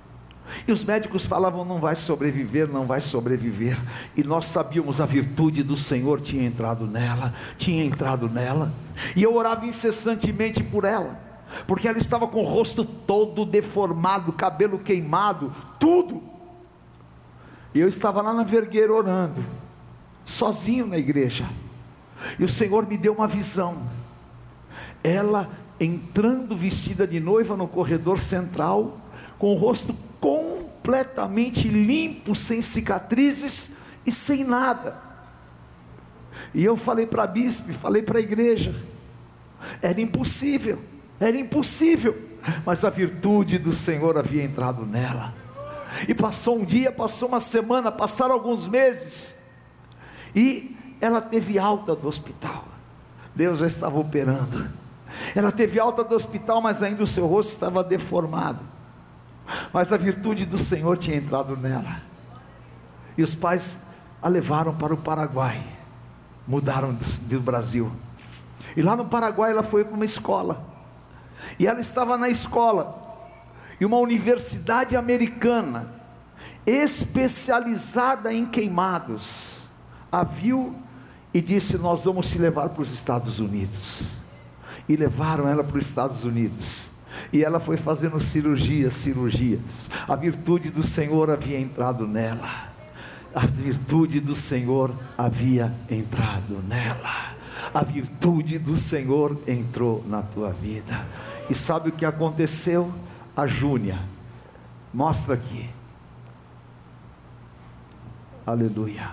E 0.67 0.71
os 0.71 0.83
médicos 0.83 1.25
falavam: 1.25 1.65
não 1.65 1.79
vai 1.79 1.95
sobreviver, 1.95 2.67
não 2.67 2.85
vai 2.85 3.01
sobreviver. 3.01 3.77
E 4.15 4.23
nós 4.23 4.45
sabíamos 4.45 5.01
a 5.01 5.05
virtude 5.05 5.63
do 5.63 5.75
Senhor 5.75 6.21
tinha 6.21 6.45
entrado 6.45 6.85
nela, 6.85 7.33
tinha 7.57 7.83
entrado 7.83 8.29
nela. 8.29 8.73
E 9.15 9.23
eu 9.23 9.35
orava 9.35 9.65
incessantemente 9.65 10.63
por 10.63 10.83
ela, 10.83 11.19
porque 11.67 11.87
ela 11.87 11.97
estava 11.97 12.27
com 12.27 12.41
o 12.41 12.47
rosto 12.47 12.85
todo 12.85 13.45
deformado, 13.45 14.31
cabelo 14.33 14.79
queimado, 14.79 15.51
tudo. 15.79 16.21
E 17.73 17.79
eu 17.79 17.87
estava 17.87 18.21
lá 18.21 18.33
na 18.33 18.43
vergueira 18.43 18.93
orando, 18.93 19.43
sozinho 20.23 20.85
na 20.85 20.97
igreja. 20.97 21.49
E 22.37 22.43
o 22.43 22.49
Senhor 22.49 22.87
me 22.87 22.97
deu 22.97 23.13
uma 23.13 23.27
visão. 23.27 23.81
Ela 25.03 25.49
entrando 25.83 26.55
vestida 26.55 27.05
de 27.05 27.19
noiva 27.19 27.55
no 27.57 27.67
corredor 27.67 28.19
central, 28.19 28.99
com 29.37 29.53
o 29.53 29.57
rosto 29.57 29.95
completamente 30.19 31.67
limpo, 31.67 32.35
sem 32.35 32.61
cicatrizes 32.61 33.77
e 34.05 34.11
sem 34.11 34.43
nada. 34.43 34.97
E 36.53 36.63
eu 36.63 36.77
falei 36.77 37.05
para 37.05 37.23
a 37.23 37.27
bispo, 37.27 37.73
falei 37.73 38.01
para 38.01 38.19
a 38.19 38.21
igreja, 38.21 38.75
era 39.81 39.99
impossível, 39.99 40.79
era 41.19 41.37
impossível, 41.37 42.17
mas 42.65 42.83
a 42.83 42.89
virtude 42.89 43.57
do 43.57 43.73
Senhor 43.73 44.17
havia 44.17 44.43
entrado 44.43 44.85
nela. 44.85 45.33
E 46.07 46.13
passou 46.13 46.59
um 46.59 46.65
dia, 46.65 46.91
passou 46.91 47.29
uma 47.29 47.39
semana, 47.39 47.91
passaram 47.91 48.33
alguns 48.33 48.67
meses, 48.67 49.43
e 50.35 50.75
ela 50.99 51.21
teve 51.21 51.59
alta 51.59 51.95
do 51.95 52.07
hospital. 52.07 52.65
Deus 53.35 53.59
já 53.59 53.67
estava 53.67 53.99
operando. 53.99 54.82
Ela 55.35 55.51
teve 55.51 55.79
alta 55.79 56.03
do 56.03 56.15
hospital, 56.15 56.61
mas 56.61 56.83
ainda 56.83 57.03
o 57.03 57.07
seu 57.07 57.27
rosto 57.27 57.51
estava 57.51 57.83
deformado. 57.83 58.59
Mas 59.71 59.91
a 59.91 59.97
virtude 59.97 60.45
do 60.45 60.57
Senhor 60.57 60.97
tinha 60.97 61.17
entrado 61.17 61.57
nela. 61.57 62.01
E 63.17 63.23
os 63.23 63.35
pais 63.35 63.81
a 64.21 64.27
levaram 64.27 64.75
para 64.75 64.93
o 64.93 64.97
Paraguai. 64.97 65.63
Mudaram 66.47 66.93
do 66.93 67.39
Brasil. 67.39 67.91
E 68.75 68.81
lá 68.81 68.95
no 68.95 69.05
Paraguai 69.05 69.51
ela 69.51 69.63
foi 69.63 69.83
para 69.83 69.95
uma 69.95 70.05
escola. 70.05 70.63
E 71.59 71.67
ela 71.67 71.79
estava 71.79 72.17
na 72.17 72.29
escola. 72.29 73.01
E 73.79 73.85
uma 73.85 73.97
universidade 73.97 74.95
americana, 74.95 75.91
especializada 76.65 78.33
em 78.33 78.45
queimados, 78.45 79.67
a 80.11 80.23
viu 80.23 80.75
e 81.33 81.41
disse: 81.41 81.77
Nós 81.77 82.05
vamos 82.05 82.29
te 82.29 82.37
levar 82.37 82.69
para 82.69 82.81
os 82.81 82.91
Estados 82.91 83.39
Unidos. 83.39 84.22
E 84.87 84.95
levaram 84.95 85.47
ela 85.47 85.63
para 85.63 85.77
os 85.77 85.85
Estados 85.85 86.23
Unidos. 86.23 86.91
E 87.31 87.43
ela 87.43 87.59
foi 87.59 87.77
fazendo 87.77 88.19
cirurgias, 88.19 88.93
cirurgias. 88.93 89.89
A 90.07 90.15
virtude 90.15 90.69
do 90.69 90.83
Senhor 90.83 91.29
havia 91.29 91.59
entrado 91.59 92.07
nela. 92.07 92.73
A 93.33 93.45
virtude 93.45 94.19
do 94.19 94.35
Senhor 94.35 94.93
havia 95.17 95.73
entrado 95.89 96.61
nela. 96.67 97.33
A 97.73 97.83
virtude 97.83 98.59
do 98.59 98.75
Senhor 98.75 99.39
entrou 99.47 100.03
na 100.07 100.21
tua 100.21 100.51
vida. 100.51 101.05
E 101.49 101.55
sabe 101.55 101.89
o 101.89 101.91
que 101.91 102.05
aconteceu? 102.05 102.93
A 103.35 103.47
Júnia, 103.47 103.99
mostra 104.93 105.33
aqui. 105.33 105.69
Aleluia. 108.45 109.11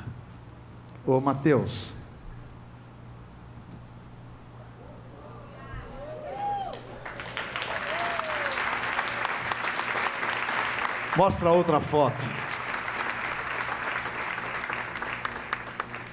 Ô 1.06 1.20
Mateus, 1.20 1.94
Mostra 11.20 11.50
outra 11.50 11.80
foto. 11.80 12.24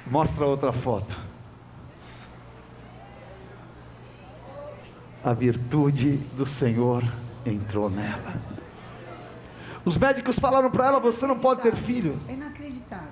Mostra 0.05 0.45
outra 0.45 0.73
foto. 0.73 1.17
A 5.23 5.31
virtude 5.31 6.17
do 6.35 6.45
Senhor 6.45 7.09
entrou 7.45 7.89
nela. 7.89 8.35
Os 9.85 9.97
médicos 9.97 10.37
falaram 10.39 10.69
para 10.69 10.87
ela: 10.87 10.99
você 10.99 11.25
não 11.25 11.39
pode 11.39 11.61
ter 11.61 11.73
filho. 11.73 12.19
É 12.27 12.33
inacreditável. 12.33 13.07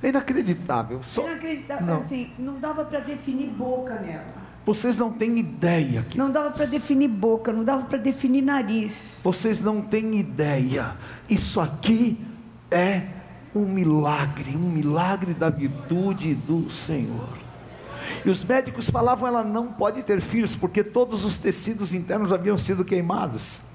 É 0.00 0.08
inacreditável. 0.10 1.02
Só... 1.02 1.28
Inacreditável. 1.28 1.86
Não. 1.86 1.96
Assim, 1.96 2.32
não 2.38 2.60
dava 2.60 2.84
para 2.84 3.00
definir 3.00 3.50
boca 3.50 3.96
nela. 3.96 4.41
Vocês 4.64 4.96
não 4.98 5.10
têm 5.12 5.38
ideia. 5.38 6.06
Que... 6.08 6.16
Não 6.16 6.30
dava 6.30 6.50
para 6.52 6.66
definir 6.66 7.08
boca, 7.08 7.52
não 7.52 7.64
dava 7.64 7.84
para 7.84 7.98
definir 7.98 8.42
nariz. 8.42 9.20
Vocês 9.24 9.62
não 9.62 9.82
têm 9.82 10.20
ideia. 10.20 10.96
Isso 11.28 11.60
aqui 11.60 12.18
é 12.70 13.02
um 13.54 13.66
milagre, 13.66 14.56
um 14.56 14.70
milagre 14.70 15.34
da 15.34 15.50
virtude 15.50 16.34
do 16.34 16.70
Senhor. 16.70 17.38
E 18.24 18.30
os 18.30 18.44
médicos 18.44 18.88
falavam: 18.88 19.26
ela 19.26 19.42
não 19.42 19.68
pode 19.72 20.02
ter 20.02 20.20
filhos, 20.20 20.54
porque 20.54 20.84
todos 20.84 21.24
os 21.24 21.38
tecidos 21.38 21.92
internos 21.92 22.32
haviam 22.32 22.56
sido 22.56 22.84
queimados. 22.84 23.71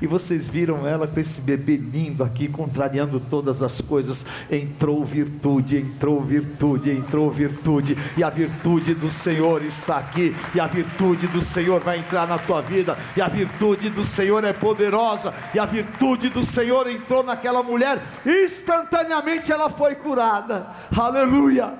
E 0.00 0.06
vocês 0.06 0.48
viram 0.48 0.86
ela 0.86 1.06
com 1.06 1.18
esse 1.18 1.40
bebê 1.40 1.76
lindo 1.76 2.24
aqui, 2.24 2.48
contrariando 2.48 3.20
todas 3.20 3.62
as 3.62 3.80
coisas. 3.80 4.26
Entrou 4.50 5.04
virtude, 5.04 5.78
entrou 5.78 6.22
virtude, 6.22 6.90
entrou 6.90 7.30
virtude. 7.30 7.96
E 8.16 8.24
a 8.24 8.30
virtude 8.30 8.94
do 8.94 9.10
Senhor 9.10 9.64
está 9.64 9.98
aqui. 9.98 10.34
E 10.54 10.60
a 10.60 10.66
virtude 10.66 11.26
do 11.28 11.42
Senhor 11.42 11.80
vai 11.80 11.98
entrar 11.98 12.26
na 12.26 12.38
tua 12.38 12.60
vida. 12.60 12.96
E 13.16 13.20
a 13.20 13.28
virtude 13.28 13.90
do 13.90 14.04
Senhor 14.04 14.44
é 14.44 14.52
poderosa. 14.52 15.34
E 15.54 15.58
a 15.58 15.66
virtude 15.66 16.28
do 16.28 16.44
Senhor 16.44 16.88
entrou 16.88 17.22
naquela 17.22 17.62
mulher. 17.62 18.02
Instantaneamente 18.24 19.52
ela 19.52 19.68
foi 19.68 19.94
curada. 19.94 20.66
Aleluia. 20.96 21.74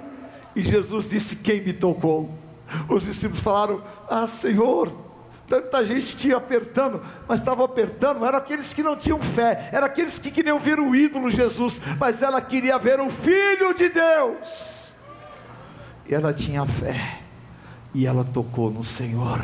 E 0.55 0.63
Jesus 0.63 1.11
disse: 1.11 1.37
Quem 1.37 1.63
me 1.63 1.73
tocou? 1.73 2.31
Os 2.89 3.05
discípulos 3.05 3.43
falaram: 3.43 3.83
Ah, 4.09 4.27
Senhor 4.27 5.06
tanta 5.49 5.85
gente 5.85 6.17
tinha 6.17 6.37
apertando, 6.37 7.03
mas 7.27 7.41
estava 7.41 7.65
apertando, 7.65 8.25
eram 8.25 8.39
aqueles 8.39 8.75
que 8.75 8.83
não 8.83 8.97
tinham 8.97 9.21
fé, 9.21 9.69
eram 9.73 9.87
aqueles 9.87 10.19
que 10.19 10.31
queriam 10.31 10.59
ver 10.59 10.79
o 10.79 10.95
ídolo 10.95 11.31
Jesus, 11.31 11.83
mas 11.99 12.23
ela 12.23 12.41
queria 12.41 12.79
ver 12.79 13.01
o 13.01 13.11
Filho 13.11 13.75
de 13.75 13.89
Deus, 13.89 14.97
e 16.09 16.15
ela 16.15 16.33
tinha 16.33 16.67
fé, 16.67 17.21
e 17.95 18.07
ela 18.07 18.25
tocou 18.25 18.71
no 18.71 18.85
Senhor, 18.85 19.41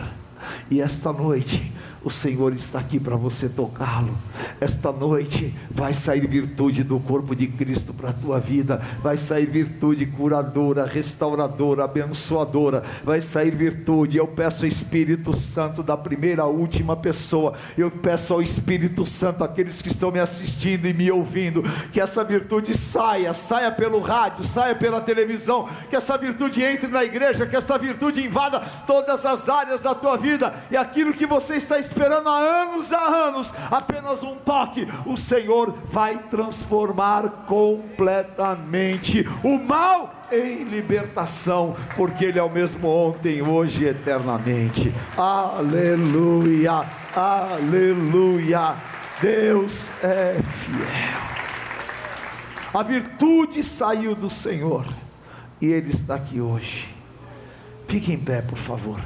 e 0.71 0.81
esta 0.81 1.13
noite, 1.13 1.73
o 2.05 2.11
Senhor 2.11 2.53
está 2.53 2.81
aqui 2.81 2.99
para 2.99 3.15
você 3.15 3.49
tocá-lo. 3.49 4.17
Esta 4.61 4.91
noite 4.91 5.55
vai 5.71 5.95
sair 5.95 6.27
virtude 6.27 6.83
do 6.83 6.99
corpo 6.99 7.35
de 7.35 7.47
Cristo 7.47 7.93
para 7.93 8.11
a 8.11 8.13
tua 8.13 8.41
vida. 8.41 8.81
Vai 9.01 9.17
sair 9.17 9.47
virtude 9.47 10.07
curadora, 10.07 10.85
restauradora, 10.85 11.85
abençoadora. 11.85 12.83
Vai 13.05 13.21
sair 13.21 13.55
virtude. 13.55 14.17
Eu 14.17 14.27
peço 14.27 14.65
ao 14.65 14.69
Espírito 14.69 15.37
Santo 15.37 15.83
da 15.83 15.97
primeira 15.97 16.43
à 16.43 16.47
última 16.47 16.97
pessoa. 16.97 17.55
Eu 17.79 17.91
peço 17.91 18.35
ao 18.35 18.43
Espírito 18.43 19.07
Santo, 19.07 19.45
aqueles 19.45 19.81
que 19.81 19.89
estão 19.89 20.11
me 20.11 20.19
assistindo 20.19 20.87
e 20.87 20.93
me 20.93 21.11
ouvindo, 21.11 21.63
que 21.93 22.01
essa 22.01 22.25
virtude 22.25 22.77
saia, 22.77 23.33
saia 23.33 23.71
pelo 23.71 24.01
rádio, 24.01 24.45
saia 24.45 24.75
pela 24.75 25.01
televisão, 25.01 25.69
que 25.89 25.95
essa 25.95 26.19
virtude 26.19 26.63
entre 26.63 26.89
na 26.89 27.05
igreja, 27.05 27.47
que 27.47 27.57
essa 27.57 27.79
virtude 27.79 28.25
invada 28.25 28.61
todas 28.87 29.25
as 29.25 29.49
áreas 29.49 29.83
da 29.83 29.95
tua 29.95 30.17
vida 30.17 30.53
e 30.71 30.77
aquilo 30.77 31.13
que 31.13 31.27
você 31.27 31.57
está 31.57 31.79
esperando 31.79 31.92
esperando 31.93 32.29
há 32.29 32.39
anos, 32.39 32.93
há 32.93 33.07
anos, 33.07 33.55
apenas 33.71 34.23
um 34.23 34.37
toque, 34.37 34.89
o 35.05 35.17
Senhor 35.17 35.75
vai 35.85 36.19
transformar 36.31 37.45
completamente 37.47 39.29
o 39.45 39.59
mal 39.59 40.13
em 40.33 40.65
libertação, 40.65 41.77
porque 41.95 42.25
Ele 42.25 42.39
é 42.39 42.43
o 42.43 42.51
mesmo 42.51 42.89
ontem, 42.89 43.43
hoje 43.43 43.85
e 43.85 43.89
eternamente. 43.89 44.93
Aleluia, 45.17 46.87
aleluia. 47.15 48.75
Deus 49.21 49.91
é 50.03 50.41
fiel. 50.43 51.33
A 52.73 52.83
virtude 52.83 53.63
saiu 53.63 54.15
do 54.15 54.31
Senhor 54.31 54.87
e 55.61 55.67
Ele 55.67 55.91
está 55.91 56.15
aqui 56.15 56.41
hoje. 56.41 56.89
Fique 57.87 58.11
em 58.11 58.19
pé, 58.19 58.41
por 58.41 58.57
favor. 58.57 58.99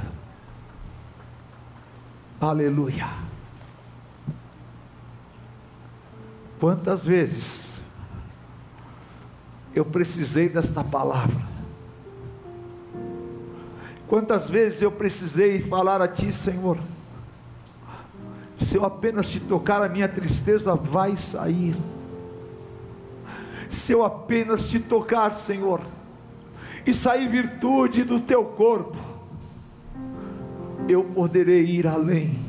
Aleluia. 2.39 3.09
Quantas 6.59 7.03
vezes 7.03 7.79
eu 9.73 9.83
precisei 9.83 10.47
desta 10.47 10.83
palavra? 10.83 11.41
Quantas 14.07 14.49
vezes 14.49 14.83
eu 14.83 14.91
precisei 14.91 15.61
falar 15.61 16.01
a 16.01 16.07
Ti, 16.07 16.31
Senhor, 16.31 16.77
se 18.59 18.77
eu 18.77 18.85
apenas 18.85 19.29
te 19.29 19.39
tocar, 19.39 19.81
a 19.81 19.89
minha 19.89 20.07
tristeza 20.07 20.75
vai 20.75 21.17
sair. 21.17 21.75
Se 23.69 23.91
eu 23.91 24.03
apenas 24.03 24.69
te 24.69 24.79
tocar, 24.79 25.33
Senhor, 25.33 25.81
e 26.85 26.93
sair 26.93 27.27
virtude 27.27 28.03
do 28.03 28.19
teu 28.19 28.45
corpo, 28.45 29.06
eu 30.87 31.03
poderei 31.03 31.63
ir 31.65 31.87
além. 31.87 32.39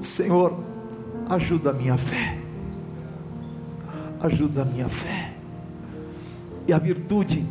Senhor, 0.00 0.58
ajuda 1.28 1.70
a 1.70 1.72
minha 1.72 1.98
fé, 1.98 2.38
ajuda 4.20 4.62
a 4.62 4.64
minha 4.64 4.88
fé, 4.88 5.34
e 6.66 6.72
a 6.72 6.78
virtude 6.78 7.44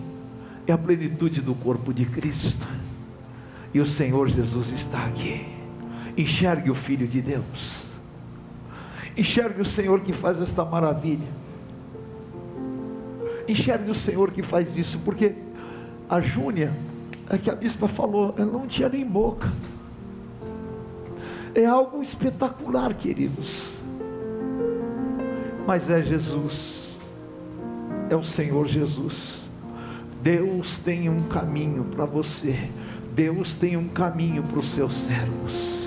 é 0.65 0.71
a 0.71 0.77
plenitude 0.77 1.41
do 1.41 1.53
corpo 1.53 1.93
de 1.93 2.05
Cristo, 2.05 2.67
e 3.73 3.79
o 3.79 3.85
Senhor 3.85 4.27
Jesus 4.29 4.71
está 4.71 5.05
aqui. 5.05 5.45
Enxergue 6.17 6.71
o 6.71 6.75
Filho 6.75 7.05
de 7.05 7.21
Deus, 7.21 7.91
enxergue 9.17 9.61
o 9.61 9.65
Senhor 9.65 9.99
que 9.99 10.13
faz 10.13 10.41
esta 10.41 10.63
maravilha, 10.63 11.27
enxergue 13.49 13.91
o 13.91 13.95
Senhor 13.95 14.31
que 14.31 14.41
faz 14.41 14.77
isso, 14.77 14.99
porque 14.99 15.33
a 16.09 16.21
Júnia, 16.21 16.73
é 17.29 17.37
que 17.37 17.49
a 17.49 17.55
bispa 17.55 17.87
falou, 17.87 18.33
ela 18.37 18.51
não 18.51 18.67
tinha 18.67 18.89
nem 18.89 19.05
boca, 19.05 19.51
é 21.53 21.65
algo 21.65 22.01
espetacular, 22.01 22.93
queridos, 22.93 23.77
mas 25.65 25.89
é 25.89 26.01
Jesus, 26.01 26.93
é 28.09 28.15
o 28.15 28.23
Senhor 28.23 28.67
Jesus. 28.67 29.49
Deus 30.21 30.79
tem 30.79 31.07
um 31.07 31.23
caminho 31.23 31.85
para 31.85 32.05
você, 32.05 32.69
Deus 33.13 33.55
tem 33.55 33.77
um 33.77 33.87
caminho 33.87 34.41
para 34.43 34.59
os 34.59 34.65
seus 34.65 34.93
servos 34.93 35.85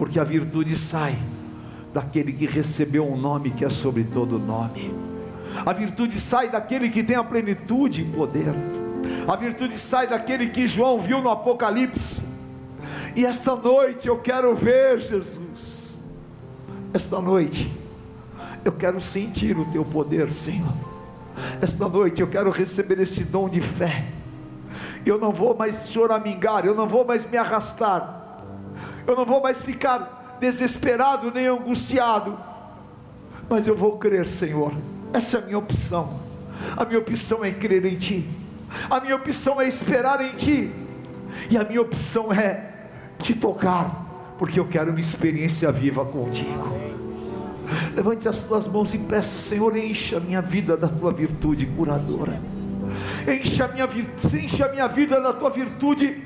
porque 0.00 0.18
a 0.18 0.24
virtude 0.24 0.74
sai 0.74 1.14
daquele 1.92 2.32
que 2.32 2.46
recebeu 2.46 3.06
um 3.06 3.18
nome 3.18 3.50
que 3.50 3.66
é 3.66 3.68
sobre 3.68 4.02
todo 4.02 4.38
nome. 4.38 4.94
A 5.66 5.74
virtude 5.74 6.18
sai 6.18 6.48
daquele 6.48 6.88
que 6.88 7.04
tem 7.04 7.16
a 7.16 7.22
plenitude 7.22 8.00
e 8.00 8.04
poder. 8.06 8.46
A 9.26 9.36
virtude 9.36 9.78
sai 9.78 10.06
daquele 10.06 10.48
que 10.48 10.66
João 10.66 11.00
viu 11.00 11.20
no 11.20 11.30
Apocalipse. 11.30 12.22
E 13.14 13.24
esta 13.24 13.54
noite 13.56 14.08
eu 14.08 14.18
quero 14.18 14.54
ver 14.54 15.00
Jesus. 15.00 15.94
Esta 16.92 17.20
noite 17.20 17.70
eu 18.64 18.72
quero 18.72 19.00
sentir 19.00 19.56
o 19.58 19.64
teu 19.66 19.84
poder, 19.84 20.30
Senhor. 20.32 20.72
Esta 21.60 21.88
noite 21.88 22.20
eu 22.20 22.28
quero 22.28 22.50
receber 22.50 23.00
este 23.00 23.24
dom 23.24 23.48
de 23.48 23.60
fé. 23.60 24.06
Eu 25.04 25.18
não 25.18 25.32
vou 25.32 25.54
mais 25.56 25.90
choramingar, 25.90 26.66
eu 26.66 26.74
não 26.74 26.86
vou 26.86 27.04
mais 27.04 27.28
me 27.28 27.36
arrastar 27.36 28.20
eu 29.10 29.16
não 29.16 29.24
vou 29.24 29.42
mais 29.42 29.60
ficar 29.60 30.38
desesperado 30.40 31.30
nem 31.32 31.46
angustiado, 31.46 32.38
mas 33.48 33.66
eu 33.66 33.76
vou 33.76 33.98
crer, 33.98 34.26
Senhor. 34.26 34.72
Essa 35.12 35.38
é 35.38 35.42
a 35.42 35.44
minha 35.44 35.58
opção. 35.58 36.20
A 36.76 36.84
minha 36.84 37.00
opção 37.00 37.44
é 37.44 37.50
crer 37.50 37.84
em 37.84 37.96
Ti, 37.96 38.28
a 38.90 39.00
minha 39.00 39.16
opção 39.16 39.60
é 39.60 39.68
esperar 39.68 40.20
em 40.24 40.34
Ti, 40.34 40.72
e 41.48 41.56
a 41.56 41.64
minha 41.64 41.80
opção 41.80 42.32
é 42.32 42.70
te 43.18 43.34
tocar, 43.34 44.34
porque 44.38 44.58
eu 44.58 44.66
quero 44.66 44.90
uma 44.90 45.00
experiência 45.00 45.70
viva 45.70 46.04
contigo. 46.04 46.74
Levante 47.94 48.28
as 48.28 48.42
tuas 48.42 48.66
mãos 48.66 48.94
e 48.94 48.98
peça, 48.98 49.38
Senhor, 49.38 49.76
encha 49.76 50.16
a 50.16 50.20
minha 50.20 50.40
vida 50.40 50.76
da 50.76 50.88
tua 50.88 51.12
virtude 51.12 51.66
curadora. 51.66 52.40
Encha 53.28 53.66
a 53.66 53.68
minha, 53.68 53.88
encha 54.42 54.68
minha 54.68 54.88
vida 54.88 55.20
da 55.20 55.32
tua 55.32 55.50
virtude 55.50 56.24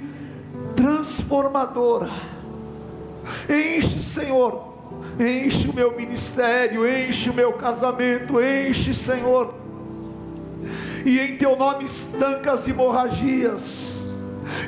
transformadora 0.74 2.08
Enche, 3.48 4.00
Senhor, 4.00 4.74
enche 5.18 5.68
o 5.68 5.74
meu 5.74 5.96
ministério, 5.96 6.86
enche 6.86 7.30
o 7.30 7.34
meu 7.34 7.54
casamento, 7.54 8.40
enche, 8.40 8.94
Senhor. 8.94 9.54
E 11.04 11.20
em 11.20 11.36
teu 11.36 11.56
nome 11.56 11.84
estanca 11.84 12.52
as 12.52 12.66
hemorragias, 12.66 14.10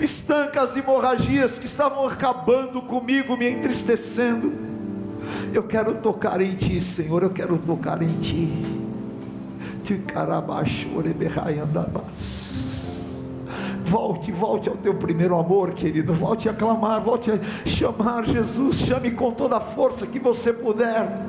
estanca 0.00 0.62
as 0.62 0.76
hemorragias 0.76 1.58
que 1.58 1.66
estavam 1.66 2.06
acabando 2.06 2.82
comigo, 2.82 3.36
me 3.36 3.48
entristecendo. 3.48 4.52
Eu 5.52 5.62
quero 5.62 5.94
tocar 5.96 6.40
em 6.40 6.54
ti, 6.54 6.80
Senhor, 6.80 7.22
eu 7.22 7.30
quero 7.30 7.58
tocar 7.58 8.02
em 8.02 8.20
ti. 8.20 8.52
Volte, 13.84 14.32
volte 14.32 14.68
ao 14.68 14.76
teu 14.76 14.94
primeiro 14.94 15.38
amor, 15.38 15.72
querido. 15.72 16.12
Volte 16.12 16.48
a 16.48 16.52
clamar, 16.52 17.00
volte 17.00 17.30
a 17.30 17.38
chamar 17.64 18.26
Jesus. 18.26 18.80
Chame 18.80 19.12
com 19.12 19.30
toda 19.30 19.56
a 19.56 19.60
força 19.60 20.06
que 20.06 20.18
você 20.18 20.52
puder. 20.52 21.24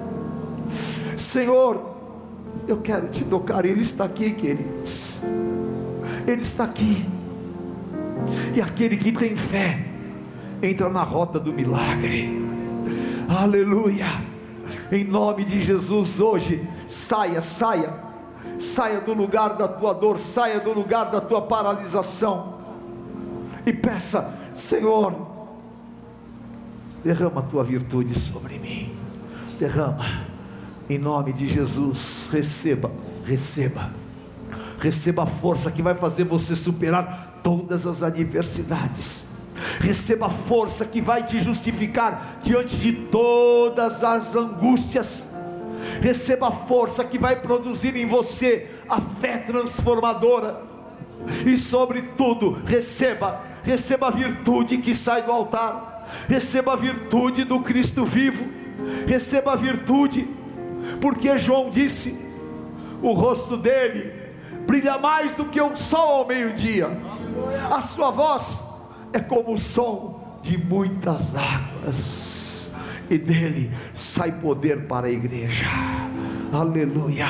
Senhor, 1.18 1.97
eu 2.68 2.78
quero 2.78 3.08
te 3.08 3.24
tocar. 3.24 3.66
Ele 3.66 3.82
está 3.82 4.06
aqui, 4.06 4.32
queridos. 4.32 5.22
Ele 6.28 6.42
está 6.42 6.64
aqui. 6.64 7.06
E 8.56 8.62
aquele 8.62 8.98
que 8.98 9.12
tem 9.12 9.36
fé 9.36 9.86
entra 10.62 10.90
na 10.90 11.04
rota 11.04 11.40
do 11.40 11.54
milagre. 11.54 12.46
Aleluia. 13.30 14.08
Em 14.92 15.04
nome 15.04 15.46
de 15.46 15.60
Jesus, 15.60 16.20
hoje, 16.20 16.68
saia, 16.88 17.42
saia 17.42 18.08
saia 18.60 19.00
do 19.00 19.14
lugar 19.14 19.56
da 19.56 19.68
tua 19.68 19.94
dor, 19.94 20.20
saia 20.20 20.60
do 20.60 20.74
lugar 20.74 21.12
da 21.12 21.22
tua 21.22 21.42
paralisação 21.42 22.56
e 23.66 23.74
peça: 23.74 24.34
Senhor, 24.56 25.28
derrama 27.04 27.42
a 27.42 27.44
tua 27.44 27.64
virtude 27.64 28.18
sobre 28.18 28.58
mim, 28.60 28.96
derrama, 29.60 30.06
em 30.90 30.98
nome 30.98 31.34
de 31.34 31.48
Jesus, 31.48 32.30
receba, 32.32 32.92
receba, 33.26 33.92
receba 34.80 35.24
a 35.24 35.28
força 35.28 35.72
que 35.72 35.82
vai 35.82 35.96
fazer 35.96 36.24
você 36.24 36.56
superar 36.56 37.42
todas 37.44 37.86
as 37.86 38.04
adversidades. 38.04 39.30
Receba 39.80 40.28
a 40.28 40.30
força 40.30 40.86
que 40.86 41.02
vai 41.02 41.26
te 41.26 41.40
justificar 41.40 42.40
diante 42.44 42.78
de 42.78 42.94
todas 42.94 44.04
as 44.04 44.36
angústias. 44.36 45.34
Receba 46.02 46.50
a 46.50 46.52
força 46.52 47.04
que 47.04 47.18
vai 47.18 47.38
produzir 47.38 47.96
em 47.96 48.08
você 48.08 48.68
a 48.88 49.02
fé 49.02 49.40
transformadora, 49.40 50.62
e 51.46 51.58
sobretudo, 51.58 52.52
receba, 52.66 53.42
receba 53.64 54.08
a 54.08 54.12
virtude 54.12 54.78
que 54.78 54.96
sai 54.96 55.24
do 55.24 55.32
altar, 55.32 56.08
receba 56.28 56.74
a 56.74 56.76
virtude 56.76 57.44
do 57.44 57.60
Cristo 57.62 58.06
vivo, 58.06 58.48
receba 59.08 59.54
a 59.54 59.56
virtude, 59.56 60.28
porque 61.02 61.38
João 61.38 61.70
disse: 61.70 62.26
o 63.02 63.14
rosto 63.14 63.58
dele 63.58 64.14
brilha 64.66 64.98
mais 64.98 65.36
do 65.36 65.46
que 65.46 65.62
o 65.62 65.76
sol 65.76 66.20
ao 66.20 66.28
meio-dia, 66.28 66.90
a 67.72 67.82
sua 67.82 68.12
voz 68.12 68.66
é 69.14 69.20
como 69.20 69.54
o 69.54 69.58
som 69.58 70.40
de 70.42 70.58
muitas 70.58 71.36
águas 71.36 72.74
e 73.10 73.18
dele 73.18 73.72
sai 73.94 74.32
poder 74.34 74.88
para 74.88 75.08
a 75.08 75.12
igreja. 75.12 75.66
Aleluia. 76.52 77.28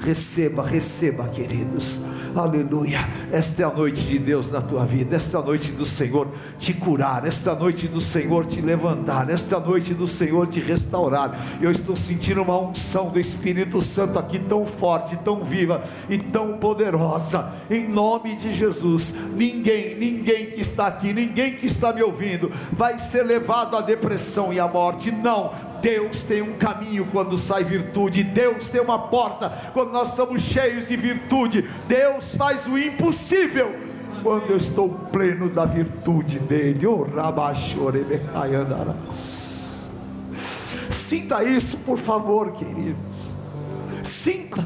Receba, 0.00 0.66
receba, 0.66 1.28
queridos. 1.28 2.02
Aleluia. 2.34 3.00
Esta 3.30 3.62
é 3.62 3.64
a 3.64 3.70
noite 3.70 4.02
de 4.02 4.18
Deus 4.18 4.50
na 4.50 4.60
tua 4.60 4.84
vida. 4.86 5.16
Esta 5.16 5.38
é 5.38 5.42
noite 5.42 5.72
do 5.72 5.84
Senhor 5.84 6.28
te 6.58 6.72
curar. 6.72 7.26
Esta 7.26 7.50
é 7.50 7.54
noite 7.54 7.88
do 7.88 8.00
Senhor 8.00 8.46
te 8.46 8.60
levantar. 8.60 9.28
Esta 9.28 9.56
é 9.56 9.60
noite 9.60 9.92
do 9.92 10.08
Senhor 10.08 10.46
te 10.46 10.60
restaurar. 10.60 11.38
Eu 11.60 11.70
estou 11.70 11.94
sentindo 11.94 12.42
uma 12.42 12.58
unção 12.58 13.10
do 13.10 13.20
Espírito 13.20 13.82
Santo 13.82 14.18
aqui 14.18 14.38
tão 14.38 14.64
forte, 14.64 15.16
tão 15.18 15.44
viva 15.44 15.82
e 16.08 16.18
tão 16.18 16.58
poderosa. 16.58 17.52
Em 17.70 17.88
nome 17.88 18.36
de 18.36 18.52
Jesus. 18.52 19.14
Ninguém, 19.34 19.96
ninguém 19.98 20.46
que 20.46 20.60
está 20.60 20.86
aqui, 20.86 21.12
ninguém 21.12 21.56
que 21.56 21.66
está 21.66 21.92
me 21.92 22.02
ouvindo, 22.02 22.50
vai 22.72 22.98
ser 22.98 23.24
levado 23.24 23.76
à 23.76 23.80
depressão 23.80 24.52
e 24.52 24.58
à 24.58 24.66
morte. 24.66 25.10
Não 25.10 25.71
Deus 25.82 26.22
tem 26.22 26.40
um 26.40 26.52
caminho 26.52 27.08
quando 27.10 27.36
sai 27.36 27.64
virtude, 27.64 28.22
Deus 28.22 28.70
tem 28.70 28.80
uma 28.80 28.98
porta 28.98 29.50
quando 29.74 29.90
nós 29.90 30.10
estamos 30.10 30.40
cheios 30.40 30.86
de 30.88 30.96
virtude, 30.96 31.68
Deus 31.88 32.36
faz 32.36 32.68
o 32.68 32.78
impossível 32.78 33.74
quando 34.22 34.50
eu 34.50 34.56
estou 34.56 34.88
pleno 34.88 35.50
da 35.50 35.64
virtude 35.64 36.38
dele. 36.38 36.86
Oh, 36.86 37.04
Sinta 40.90 41.42
isso, 41.42 41.78
por 41.78 41.98
favor, 41.98 42.52
querido. 42.52 42.96
Sinta, 44.04 44.64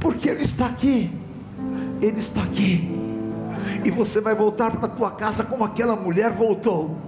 porque 0.00 0.28
Ele 0.28 0.42
está 0.42 0.66
aqui. 0.66 1.10
Ele 2.02 2.18
está 2.18 2.42
aqui. 2.42 2.90
E 3.84 3.90
você 3.90 4.20
vai 4.20 4.34
voltar 4.34 4.72
para 4.72 4.86
a 4.86 4.90
tua 4.90 5.12
casa 5.12 5.44
como 5.44 5.62
aquela 5.64 5.94
mulher 5.94 6.32
voltou 6.32 7.07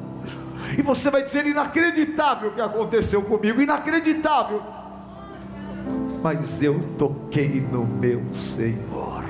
e 0.79 0.83
você 0.83 1.11
vai 1.11 1.23
dizer: 1.23 1.47
inacreditável 1.47 2.51
o 2.51 2.55
que 2.55 2.61
aconteceu 2.61 3.23
comigo, 3.23 3.61
inacreditável. 3.61 4.63
Mas 6.23 6.63
eu 6.63 6.79
toquei 6.99 7.61
no 7.73 7.87
meu 7.87 8.23
Senhor, 8.35 9.25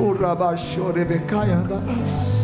O 0.00 0.12
rabachoremecai 0.12 1.50
andarás. 1.50 2.37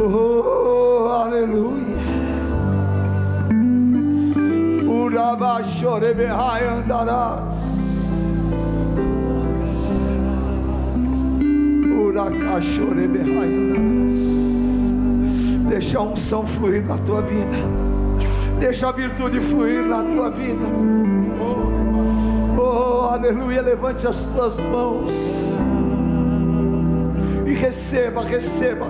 Oh, 0.00 1.08
aleluia. 1.24 1.98
O 4.88 5.08
rabachore 5.08 6.14
berrai 6.14 6.66
andarás. 6.66 7.78
O 12.00 12.12
racachore 12.12 13.06
berrai 13.06 13.54
andarás. 13.54 14.18
Deixa 15.68 15.98
a 15.98 16.02
unção 16.02 16.46
fluir 16.46 16.84
na 16.86 16.98
tua 16.98 17.22
vida. 17.22 17.87
Deixa 18.58 18.88
a 18.88 18.92
virtude 18.92 19.40
fluir 19.40 19.84
na 19.84 20.02
tua 20.02 20.30
vida. 20.30 20.66
Oh, 22.58 23.08
aleluia. 23.12 23.62
Levante 23.62 24.06
as 24.06 24.26
tuas 24.26 24.58
mãos 24.58 25.54
e 27.46 27.54
receba, 27.54 28.22
receba. 28.22 28.86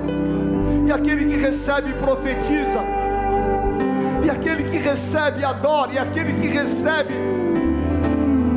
E 0.86 0.90
aquele 0.90 1.26
que 1.26 1.36
recebe, 1.36 1.92
profetiza. 1.94 2.80
E 4.24 4.30
aquele 4.30 4.70
que 4.70 4.78
recebe, 4.78 5.44
adora. 5.44 5.92
E 5.92 5.98
aquele 5.98 6.32
que 6.40 6.46
recebe, 6.46 7.14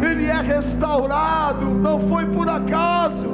ele 0.01 0.27
é 0.27 0.41
restaurado. 0.41 1.65
Não 1.65 1.99
foi 2.07 2.25
por 2.25 2.47
acaso. 2.47 3.29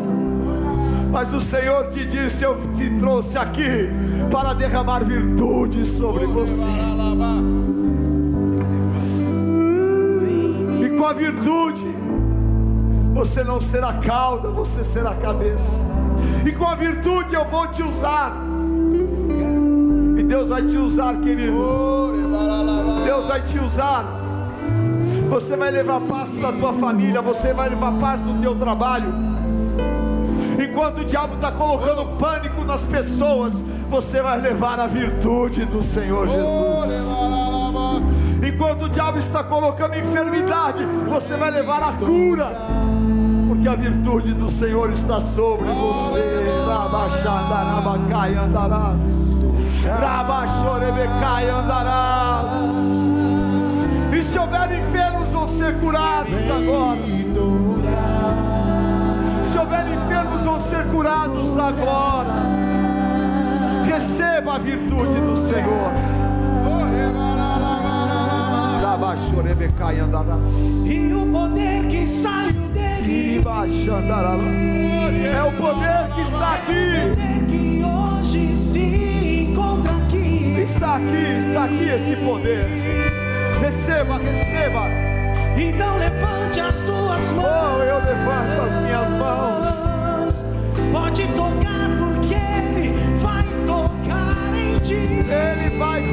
Mas 1.11 1.33
o 1.33 1.39
Senhor 1.39 1.89
te 1.89 2.05
disse: 2.05 2.43
Eu 2.43 2.57
te 2.75 2.89
trouxe 2.99 3.37
aqui 3.37 3.89
para 4.31 4.53
derramar 4.53 5.03
virtude 5.03 5.85
sobre 5.85 6.25
você. 6.25 6.86
E 10.81 10.89
com 10.97 11.05
a 11.05 11.13
virtude, 11.13 11.85
você 13.13 13.43
não 13.43 13.59
será 13.59 13.93
cauda, 13.93 14.49
você 14.49 14.83
será 14.83 15.15
cabeça. 15.15 15.83
E 16.45 16.51
com 16.51 16.65
a 16.65 16.75
virtude 16.75 17.33
eu 17.33 17.45
vou 17.45 17.67
te 17.67 17.83
usar. 17.83 18.35
E 20.17 20.23
Deus 20.23 20.49
vai 20.49 20.63
te 20.63 20.77
usar, 20.77 21.15
querido. 21.15 21.57
Deus 23.05 23.25
vai 23.25 23.41
te 23.41 23.59
usar. 23.59 24.05
Você 25.29 25.57
vai 25.57 25.71
levar 25.71 25.99
paz 26.01 26.31
para 26.31 26.49
a 26.49 26.53
tua 26.53 26.73
família, 26.73 27.21
você 27.21 27.53
vai 27.53 27.69
levar 27.69 27.93
paz 27.99 28.23
no 28.23 28.39
teu 28.41 28.55
trabalho. 28.55 29.26
Enquanto 30.77 30.99
o 30.99 31.05
diabo 31.05 31.33
está 31.33 31.51
colocando 31.51 32.05
pânico 32.19 32.63
nas 32.63 32.83
pessoas, 32.83 33.65
você 33.89 34.21
vai 34.21 34.39
levar 34.39 34.79
a 34.79 34.85
virtude 34.85 35.65
do 35.65 35.81
Senhor 35.81 36.27
Jesus. 36.27 37.17
Enquanto 38.47 38.83
o 38.83 38.89
diabo 38.89 39.17
está 39.17 39.43
colocando 39.43 39.95
enfermidade, 39.95 40.85
você 41.09 41.35
vai 41.35 41.49
levar 41.49 41.81
a 41.81 41.93
cura, 41.93 42.51
porque 43.47 43.67
a 43.67 43.73
virtude 43.73 44.35
do 44.35 44.47
Senhor 44.47 44.93
está 44.93 45.19
sobre 45.19 45.65
você. 45.65 46.45
Rabaxandarabacai 46.67 48.35
andarás, 48.35 49.45
Rabaxorebecai 49.99 51.49
andarás. 51.49 52.59
E 54.15 54.23
se 54.23 54.37
houver 54.37 54.79
enfermos, 54.79 55.31
vão 55.31 55.49
ser 55.49 55.73
curados 55.79 56.43
agora. 56.51 58.06
Vão 60.57 60.65
ser 60.65 60.87
curados 60.87 61.55
agora. 61.55 62.33
Receba 63.85 64.55
a 64.55 64.57
virtude 64.57 65.21
do 65.21 65.37
Senhor. 65.37 65.91
E 70.83 71.13
o 71.13 71.31
poder 71.31 71.87
que 71.89 72.07
saiu 72.07 72.67
dele 72.73 73.43
é 75.27 75.43
o 75.43 75.51
poder 75.61 76.15
que 76.15 76.21
está 76.21 76.53
aqui. 76.55 77.13
que 77.47 77.83
hoje 77.85 78.55
se 78.55 79.49
encontra 79.51 79.91
aqui. 79.91 80.59
Está 80.59 80.95
aqui, 80.95 81.37
está 81.37 81.65
aqui 81.65 81.87
esse 81.87 82.15
poder. 82.15 82.65
Receba, 83.61 84.17
receba. 84.17 84.87
Então 85.55 85.97
levante 85.97 86.59
as 86.59 86.75
tuas 86.77 87.31
mãos. 87.33 87.77
Oh, 87.77 87.83
eu 87.83 87.97
levanto 87.97 88.61
as 88.65 88.81
minhas 88.81 89.09
mãos. 89.11 89.96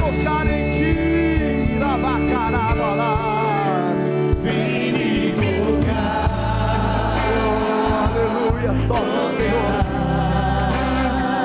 Tocar 0.04 0.46
em 0.46 0.72
ti. 0.76 0.92
Rabacarabalás. 1.78 4.02
Vem 4.42 4.92
me 4.92 5.32
tocar. 5.32 6.28
Aleluia. 8.04 8.72
Toca, 8.86 9.22
Senhor. 9.34 9.72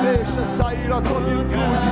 Deixa 0.02 0.42
sair 0.44 0.92
a 0.92 1.00
tua 1.00 1.20
virtude 1.20 1.90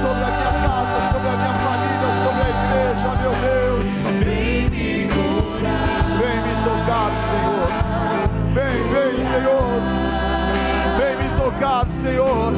sobre 0.00 0.24
a 0.24 0.30
minha 0.36 0.52
casa, 0.62 0.98
sobre 1.12 1.28
a 1.28 1.36
minha 1.36 1.54
família, 1.64 2.10
sobre 2.22 2.42
a 2.42 2.44
igreja, 2.56 3.10
meu 3.20 3.34
Deus. 3.46 3.96
Vem 4.24 4.62
me 4.70 4.88
tocar. 5.08 5.86
Vem 6.18 6.38
me 6.46 6.54
tocar, 6.64 7.10
Senhor. 7.16 7.68
Vem, 8.54 8.76
vem, 8.92 9.14
Senhor. 9.20 9.70
Vem 10.98 11.14
me 11.16 11.28
tocar, 11.36 11.84
Senhor. 11.88 12.52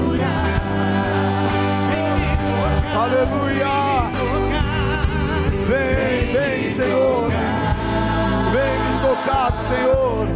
Aleluia. 2.96 4.08
Vem, 5.66 6.32
vem, 6.32 6.64
Senhor. 6.64 7.28
Vem 8.52 8.78
me 8.78 9.00
tocar, 9.00 9.56
Senhor. 9.56 10.33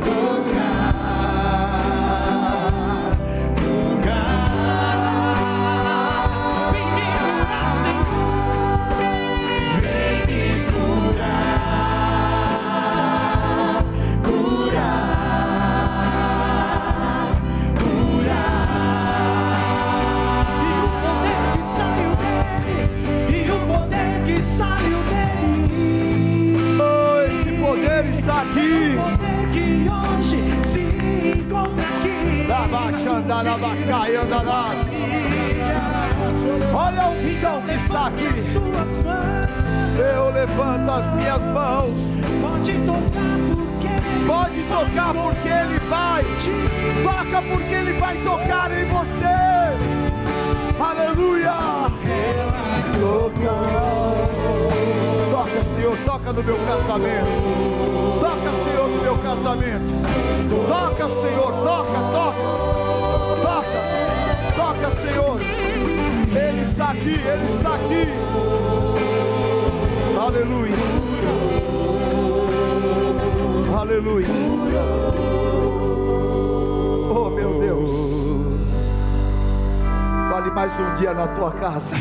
Mais 80.68 80.80
um 80.80 80.94
dia 80.96 81.14
na 81.14 81.26
tua 81.26 81.50
casa. 81.52 81.96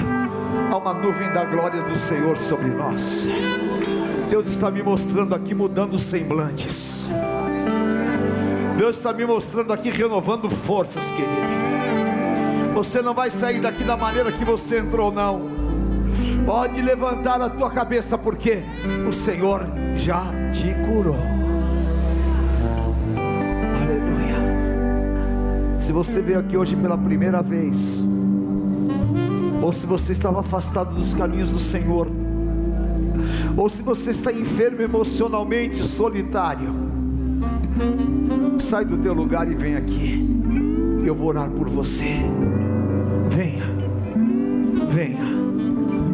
Há 0.69 0.75
uma 0.75 0.93
nuvem 0.93 1.31
da 1.31 1.45
glória 1.45 1.81
do 1.83 1.97
Senhor 1.97 2.37
sobre 2.37 2.67
nós. 2.67 3.25
Deus 4.29 4.47
está 4.47 4.69
me 4.69 4.83
mostrando 4.83 5.33
aqui 5.33 5.55
mudando 5.55 5.97
semblantes. 5.97 7.09
Deus 8.77 8.97
está 8.97 9.13
me 9.13 9.25
mostrando 9.25 9.71
aqui 9.71 9.89
renovando 9.89 10.49
forças, 10.49 11.09
querido. 11.11 11.31
Você 12.73 13.01
não 13.01 13.13
vai 13.13 13.31
sair 13.31 13.61
daqui 13.61 13.85
da 13.85 13.95
maneira 13.95 14.33
que 14.33 14.43
você 14.43 14.79
entrou, 14.79 15.13
não. 15.13 15.49
Pode 16.45 16.81
levantar 16.81 17.41
a 17.41 17.49
tua 17.49 17.71
cabeça, 17.71 18.17
porque 18.17 18.63
o 19.07 19.13
Senhor 19.13 19.65
já 19.95 20.25
te 20.51 20.73
curou. 20.85 21.15
Aleluia. 23.81 24.35
Se 25.77 25.93
você 25.93 26.21
veio 26.21 26.39
aqui 26.39 26.57
hoje 26.57 26.75
pela 26.75 26.97
primeira 26.97 27.41
vez, 27.41 28.05
ou 29.61 29.73
se 29.73 29.85
você 29.85 30.13
estava 30.13 30.39
afastado 30.39 30.93
dos 30.93 31.13
caminhos 31.13 31.51
do 31.51 31.59
Senhor, 31.59 32.07
ou 33.55 33.69
se 33.69 33.81
você 33.81 34.11
está 34.11 34.31
enfermo 34.31 34.81
emocionalmente, 34.81 35.83
solitário, 35.83 36.69
sai 38.57 38.85
do 38.85 38.97
teu 38.97 39.13
lugar 39.13 39.51
e 39.51 39.55
vem 39.55 39.75
aqui. 39.75 40.25
Eu 41.03 41.15
vou 41.15 41.29
orar 41.29 41.49
por 41.49 41.69
você. 41.69 42.17
Venha, 43.29 43.63
venha, 44.89 45.25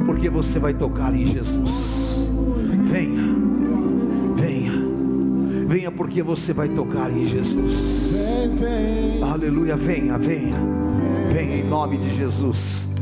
porque 0.05 0.29
você 0.29 0.59
vai 0.59 0.73
tocar 0.73 1.13
em 1.13 1.25
Jesus. 1.25 2.29
Venha, 2.83 3.23
venha, 4.35 4.73
venha, 5.67 5.91
porque 5.91 6.21
você 6.21 6.53
vai 6.53 6.69
tocar 6.69 7.11
em 7.11 7.25
Jesus. 7.25 8.13
Aleluia, 9.21 9.75
venha, 9.75 10.17
venha, 10.17 10.55
venha 11.31 11.55
em 11.57 11.67
nome 11.67 11.97
de 11.97 12.15
Jesus. 12.15 12.92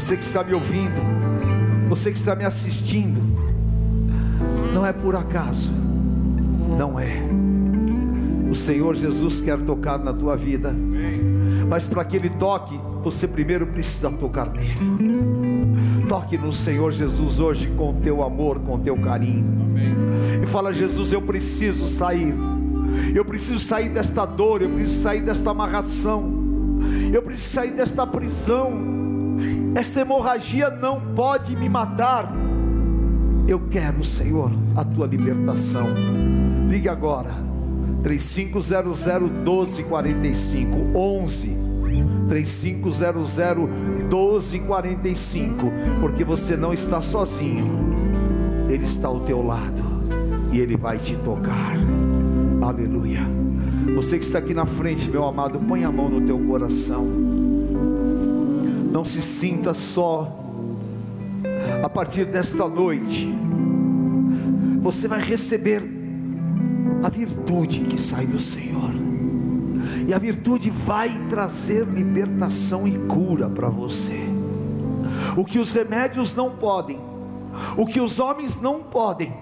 Você 0.00 0.16
que 0.16 0.24
está 0.24 0.42
me 0.42 0.54
ouvindo, 0.54 0.98
você 1.86 2.10
que 2.10 2.16
está 2.16 2.34
me 2.34 2.42
assistindo, 2.42 3.20
não 4.72 4.84
é 4.84 4.94
por 4.94 5.14
acaso, 5.14 5.70
não 6.78 6.98
é. 6.98 7.20
O 8.50 8.54
Senhor 8.54 8.96
Jesus 8.96 9.42
quer 9.42 9.58
tocar 9.58 9.98
na 9.98 10.14
tua 10.14 10.38
vida, 10.38 10.74
mas 11.68 11.84
para 11.84 12.02
que 12.02 12.16
Ele 12.16 12.30
toque, 12.30 12.80
você 13.04 13.28
primeiro 13.28 13.66
precisa 13.66 14.10
tocar 14.10 14.48
nele. 14.48 16.06
Toque 16.08 16.38
no 16.38 16.50
Senhor 16.50 16.92
Jesus 16.92 17.38
hoje 17.38 17.70
com 17.76 17.92
teu 18.00 18.22
amor, 18.22 18.58
com 18.60 18.80
teu 18.80 18.96
carinho. 18.96 19.44
E 20.42 20.46
fala: 20.46 20.72
Jesus, 20.72 21.12
eu 21.12 21.20
preciso 21.20 21.86
sair. 21.86 22.34
Eu 23.14 23.24
preciso 23.24 23.58
sair 23.58 23.90
desta 23.90 24.24
dor, 24.24 24.62
eu 24.62 24.70
preciso 24.70 25.02
sair 25.02 25.20
desta 25.20 25.50
amarração. 25.50 26.48
Eu 27.12 27.20
preciso 27.20 27.50
sair 27.50 27.72
desta 27.72 28.06
prisão. 28.06 28.99
Esta 29.74 30.00
hemorragia 30.00 30.68
não 30.68 31.00
pode 31.14 31.54
me 31.56 31.68
matar. 31.68 32.32
Eu 33.46 33.60
quero, 33.70 34.04
Senhor, 34.04 34.50
a 34.76 34.84
tua 34.84 35.06
libertação. 35.06 35.86
Ligue 36.68 36.88
agora. 36.88 37.30
3500 38.02 39.06
1245 39.06 40.96
11 40.96 41.56
3500 42.28 43.36
1245 44.08 45.72
porque 46.00 46.24
você 46.24 46.56
não 46.56 46.72
está 46.72 47.00
sozinho. 47.02 47.68
Ele 48.68 48.84
está 48.84 49.08
ao 49.08 49.20
teu 49.20 49.44
lado 49.44 49.82
e 50.52 50.58
ele 50.58 50.76
vai 50.76 50.98
te 50.98 51.14
tocar. 51.16 51.76
Aleluia. 52.62 53.20
Você 53.94 54.18
que 54.18 54.24
está 54.24 54.38
aqui 54.38 54.54
na 54.54 54.66
frente, 54.66 55.10
meu 55.10 55.24
amado, 55.24 55.58
põe 55.60 55.84
a 55.84 55.92
mão 55.92 56.08
no 56.08 56.26
teu 56.26 56.38
coração. 56.38 57.29
Não 58.90 59.04
se 59.04 59.22
sinta 59.22 59.72
só. 59.74 60.36
A 61.82 61.88
partir 61.88 62.24
desta 62.24 62.68
noite, 62.68 63.32
você 64.82 65.06
vai 65.06 65.20
receber 65.20 65.82
a 67.02 67.08
virtude 67.08 67.80
que 67.80 68.00
sai 68.00 68.26
do 68.26 68.38
Senhor. 68.38 68.90
E 70.06 70.12
a 70.12 70.18
virtude 70.18 70.70
vai 70.70 71.08
trazer 71.28 71.86
libertação 71.86 72.86
e 72.86 72.98
cura 73.06 73.48
para 73.48 73.68
você. 73.68 74.20
O 75.36 75.44
que 75.44 75.58
os 75.58 75.72
remédios 75.72 76.34
não 76.34 76.50
podem, 76.50 77.00
o 77.76 77.86
que 77.86 78.00
os 78.00 78.18
homens 78.18 78.60
não 78.60 78.82
podem, 78.82 79.32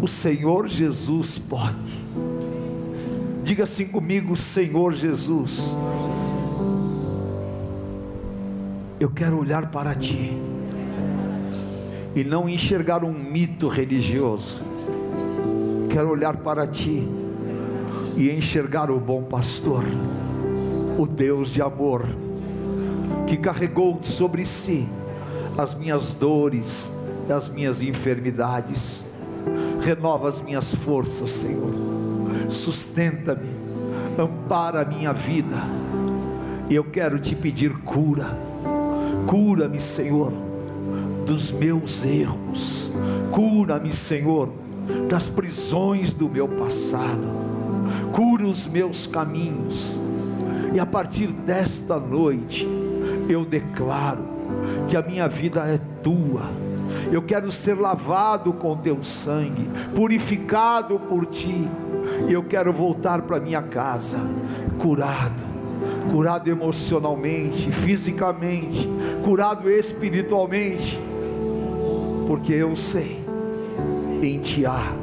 o 0.00 0.08
Senhor 0.08 0.68
Jesus 0.68 1.38
pode. 1.38 2.00
Diga 3.44 3.64
assim 3.64 3.88
comigo, 3.88 4.36
Senhor 4.36 4.94
Jesus. 4.94 5.76
Eu 9.00 9.08
quero 9.08 9.38
olhar 9.38 9.70
para 9.70 9.94
ti 9.94 10.30
e 12.14 12.22
não 12.22 12.46
enxergar 12.46 13.02
um 13.02 13.10
mito 13.10 13.66
religioso. 13.66 14.62
Quero 15.88 16.10
olhar 16.10 16.36
para 16.36 16.66
ti 16.66 17.08
e 18.14 18.28
enxergar 18.28 18.90
o 18.90 19.00
bom 19.00 19.22
pastor, 19.22 19.84
o 20.98 21.06
Deus 21.06 21.48
de 21.48 21.62
amor, 21.62 22.06
que 23.26 23.38
carregou 23.38 24.00
sobre 24.02 24.44
si 24.44 24.86
as 25.56 25.74
minhas 25.74 26.14
dores, 26.14 26.92
as 27.34 27.48
minhas 27.48 27.80
enfermidades. 27.80 29.06
Renova 29.80 30.28
as 30.28 30.42
minhas 30.42 30.74
forças, 30.74 31.30
Senhor. 31.30 31.72
Sustenta-me, 32.50 33.48
ampara 34.18 34.82
a 34.82 34.84
minha 34.84 35.14
vida. 35.14 35.56
Eu 36.68 36.84
quero 36.84 37.18
te 37.18 37.34
pedir 37.34 37.72
cura. 37.78 38.49
Cura-me, 39.26 39.80
Senhor, 39.80 40.32
dos 41.26 41.52
meus 41.52 42.04
erros. 42.04 42.92
Cura-me, 43.30 43.92
Senhor, 43.92 44.50
das 45.08 45.28
prisões 45.28 46.14
do 46.14 46.28
meu 46.28 46.48
passado. 46.48 47.28
Cura 48.12 48.44
os 48.44 48.66
meus 48.66 49.06
caminhos, 49.06 49.98
e 50.74 50.80
a 50.80 50.86
partir 50.86 51.28
desta 51.28 51.98
noite, 51.98 52.66
eu 53.28 53.44
declaro 53.44 54.24
que 54.88 54.96
a 54.96 55.02
minha 55.02 55.28
vida 55.28 55.60
é 55.66 55.78
tua, 56.02 56.42
eu 57.12 57.22
quero 57.22 57.50
ser 57.52 57.74
lavado 57.74 58.52
com 58.52 58.76
teu 58.76 59.02
sangue, 59.02 59.68
purificado 59.94 60.98
por 60.98 61.24
ti, 61.26 61.68
e 62.28 62.32
eu 62.32 62.42
quero 62.42 62.72
voltar 62.72 63.22
para 63.22 63.38
minha 63.40 63.62
casa, 63.62 64.20
curado, 64.78 65.42
curado 66.10 66.50
emocionalmente, 66.50 67.70
fisicamente, 67.70 68.88
curado 69.22 69.70
espiritualmente, 69.70 70.98
porque 72.26 72.52
eu 72.52 72.74
sei, 72.76 73.18
em 74.22 74.38
ti 74.38 74.66
há 74.66 74.94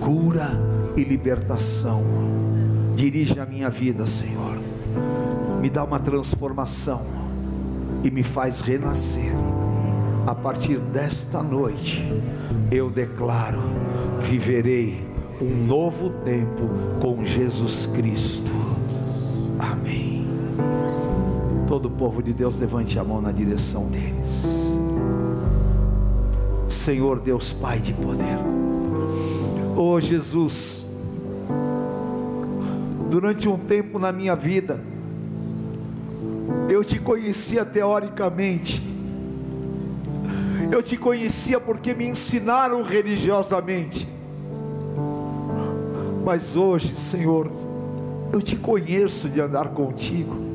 cura 0.00 0.50
e 0.96 1.04
libertação. 1.04 2.02
Dirige 2.94 3.38
a 3.38 3.46
minha 3.46 3.70
vida, 3.70 4.06
Senhor. 4.06 4.58
Me 5.60 5.70
dá 5.70 5.84
uma 5.84 5.98
transformação 5.98 7.04
e 8.02 8.10
me 8.10 8.22
faz 8.22 8.60
renascer. 8.60 9.32
A 10.26 10.34
partir 10.34 10.78
desta 10.78 11.42
noite, 11.42 12.04
eu 12.70 12.90
declaro: 12.90 13.62
viverei 14.20 15.06
um 15.40 15.66
novo 15.66 16.10
tempo 16.24 16.68
com 17.00 17.24
Jesus 17.24 17.86
Cristo. 17.86 18.77
Todo 21.78 21.86
o 21.86 21.90
povo 21.92 22.20
de 22.20 22.32
Deus 22.32 22.58
levante 22.58 22.98
a 22.98 23.04
mão 23.04 23.20
na 23.20 23.30
direção 23.30 23.86
deles. 23.86 24.44
Senhor 26.66 27.20
Deus 27.20 27.52
Pai 27.52 27.78
de 27.78 27.92
poder. 27.92 28.36
Oh 29.76 30.00
Jesus, 30.00 30.88
durante 33.08 33.48
um 33.48 33.56
tempo 33.56 33.96
na 33.96 34.10
minha 34.10 34.34
vida, 34.34 34.80
eu 36.68 36.82
te 36.82 36.98
conhecia 36.98 37.64
teoricamente, 37.64 38.82
eu 40.72 40.82
te 40.82 40.96
conhecia 40.96 41.60
porque 41.60 41.94
me 41.94 42.08
ensinaram 42.08 42.82
religiosamente, 42.82 44.08
mas 46.24 46.56
hoje, 46.56 46.96
Senhor, 46.96 47.48
eu 48.32 48.42
te 48.42 48.56
conheço 48.56 49.28
de 49.28 49.40
andar 49.40 49.68
contigo, 49.68 50.47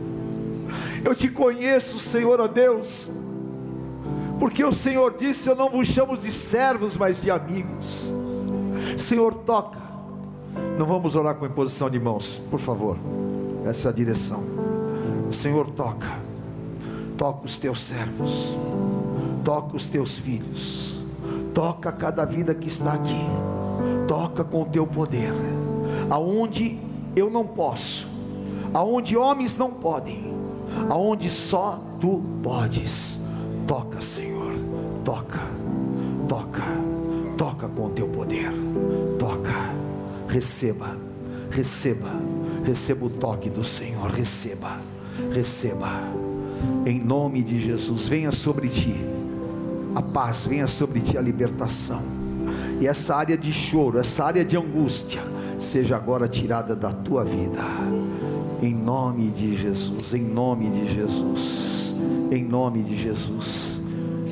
eu 1.04 1.16
te 1.16 1.30
conheço, 1.30 2.00
Senhor, 2.00 2.40
ó 2.40 2.48
Deus, 2.48 3.12
porque 4.40 4.64
o 4.64 4.72
Senhor 4.72 5.16
disse: 5.18 5.50
Eu 5.50 5.56
não 5.56 5.70
vos 5.70 5.88
chamo 5.88 6.16
de 6.18 6.32
servos, 6.32 6.98
mas 6.98 7.22
de 7.22 7.30
amigos. 7.30 8.10
Senhor, 8.98 9.34
toca 9.34 9.84
não 10.78 10.86
vamos 10.86 11.16
orar 11.16 11.36
com 11.36 11.46
imposição 11.46 11.90
de 11.90 12.00
mãos, 12.00 12.42
por 12.50 12.60
favor. 12.60 12.98
Essa 13.66 13.90
é 13.90 13.92
a 13.92 13.94
direção. 13.94 14.44
Senhor, 15.32 15.68
toca. 15.70 16.08
Toca 17.18 17.46
os 17.46 17.58
teus 17.58 17.82
servos. 17.82 18.56
Toca 19.44 19.76
os 19.76 19.90
teus 19.90 20.18
filhos. 20.18 20.96
Toca 21.54 21.92
cada 21.92 22.26
vida 22.26 22.54
que 22.54 22.68
está 22.68 22.94
aqui. 22.94 23.26
Toca 24.08 24.44
com 24.44 24.64
o 24.64 24.66
teu 24.66 24.86
poder. 24.86 25.34
Aonde 26.10 26.80
eu 27.16 27.30
não 27.30 27.46
posso. 27.46 28.08
Aonde 28.74 29.16
homens 29.16 29.58
não 29.58 29.72
podem. 29.72 30.33
Aonde 30.90 31.30
só 31.30 31.80
tu 32.00 32.22
podes. 32.42 33.22
Toca, 33.68 34.02
Senhor. 34.02 34.54
Toca. 35.04 35.40
Toca. 36.28 36.64
Toca 37.38 37.68
com 37.68 37.88
o 37.88 37.90
teu 37.90 38.08
poder. 38.08 38.52
Receba, 40.34 40.98
receba, 41.52 42.10
receba 42.66 43.06
o 43.06 43.10
toque 43.12 43.52
do 43.52 43.64
Senhor, 43.64 44.10
receba, 44.10 44.82
Receba, 45.32 45.92
em 46.88 47.00
nome 47.00 47.44
de 47.44 47.60
Jesus, 47.60 48.08
venha 48.08 48.32
sobre 48.32 48.68
ti 48.68 48.96
a 49.94 50.02
paz, 50.02 50.48
venha 50.48 50.68
sobre 50.68 51.02
ti 51.02 51.20
a 51.20 51.22
libertação, 51.22 52.02
e 52.82 52.88
essa 52.88 53.16
área 53.16 53.38
de 53.38 53.54
choro, 53.54 54.00
essa 54.00 54.26
área 54.26 54.44
de 54.44 54.58
angústia, 54.58 55.22
seja 55.60 55.96
agora 55.98 56.28
tirada 56.28 56.76
da 56.76 56.92
tua 56.92 57.24
vida, 57.24 57.62
em 58.64 58.74
nome 58.74 59.30
de 59.30 59.58
Jesus, 59.58 60.14
em 60.14 60.24
nome 60.24 60.70
de 60.70 60.94
Jesus, 60.94 61.94
em 62.32 62.46
nome 62.46 62.82
de 62.82 62.96
Jesus, 62.96 63.82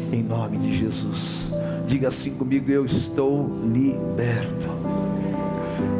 em 0.09 0.23
nome 0.23 0.57
de 0.57 0.77
Jesus. 0.77 1.53
Diga 1.85 2.07
assim 2.07 2.35
comigo: 2.35 2.71
eu 2.71 2.85
estou 2.85 3.45
liberto, 3.61 4.69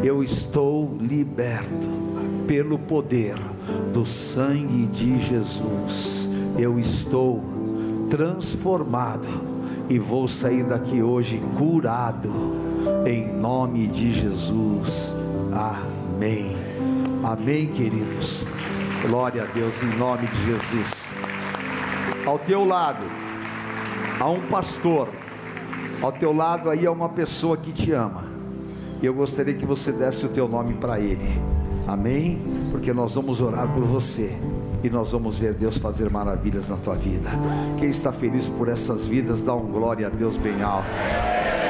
eu 0.02 0.24
estou 0.24 0.96
liberto 0.98 1.92
pelo 2.48 2.80
poder 2.80 3.36
do 3.92 4.06
sangue 4.06 4.88
de 4.88 5.20
Jesus, 5.20 6.30
eu 6.58 6.80
estou 6.80 7.44
transformado 8.10 9.28
e 9.90 10.00
vou 10.00 10.26
sair 10.26 10.64
daqui 10.64 11.02
hoje 11.02 11.42
curado, 11.58 12.32
em 13.06 13.28
nome 13.28 13.88
de 13.88 14.10
Jesus. 14.14 15.14
Amém. 15.52 16.61
Amém, 17.24 17.68
queridos. 17.68 18.46
Glória 19.08 19.44
a 19.44 19.46
Deus, 19.46 19.84
em 19.84 19.96
nome 19.96 20.28
de 20.28 20.46
Jesus. 20.46 21.14
Ao 22.26 22.40
teu 22.40 22.66
lado, 22.66 23.06
há 24.20 24.28
um 24.28 24.42
pastor, 24.48 25.08
ao 26.02 26.12
teu 26.12 26.34
lado 26.34 26.68
aí 26.68 26.86
há 26.86 26.92
uma 26.92 27.10
pessoa 27.10 27.56
que 27.56 27.72
te 27.72 27.92
ama. 27.92 28.24
Eu 29.04 29.14
gostaria 29.14 29.54
que 29.54 29.66
você 29.66 29.92
desse 29.92 30.26
o 30.26 30.30
teu 30.30 30.48
nome 30.48 30.74
para 30.74 31.00
ele. 31.00 31.40
Amém? 31.88 32.42
Porque 32.72 32.92
nós 32.92 33.14
vamos 33.14 33.40
orar 33.40 33.68
por 33.68 33.84
você 33.84 34.36
e 34.84 34.90
nós 34.90 35.12
vamos 35.12 35.38
ver 35.38 35.54
Deus 35.54 35.78
fazer 35.78 36.10
maravilhas 36.10 36.70
na 36.70 36.78
tua 36.78 36.96
vida. 36.96 37.30
Quem 37.78 37.90
está 37.90 38.12
feliz 38.12 38.50
por 38.50 38.68
essas 38.68 39.06
vidas, 39.06 39.44
dá 39.44 39.54
um 39.54 39.72
glória 39.72 40.08
a 40.08 40.10
Deus 40.10 40.38
bem 40.38 40.62
alto. 40.64 40.90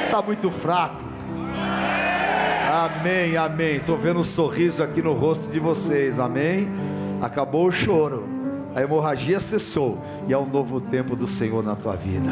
Está 0.05 0.21
muito 0.21 0.49
fraco. 0.49 1.10
Amém, 2.71 3.35
amém. 3.35 3.75
Estou 3.75 3.97
vendo 3.97 4.21
um 4.21 4.23
sorriso 4.23 4.81
aqui 4.81 5.01
no 5.01 5.11
rosto 5.11 5.51
de 5.51 5.59
vocês. 5.59 6.21
Amém. 6.21 6.69
Acabou 7.21 7.67
o 7.67 7.71
choro. 7.71 8.23
A 8.73 8.81
hemorragia 8.81 9.41
cessou 9.41 9.97
e 10.25 10.31
é 10.31 10.37
um 10.37 10.49
novo 10.49 10.79
tempo 10.79 11.13
do 11.13 11.27
Senhor 11.27 11.61
na 11.61 11.75
tua 11.75 11.97
vida. 11.97 12.31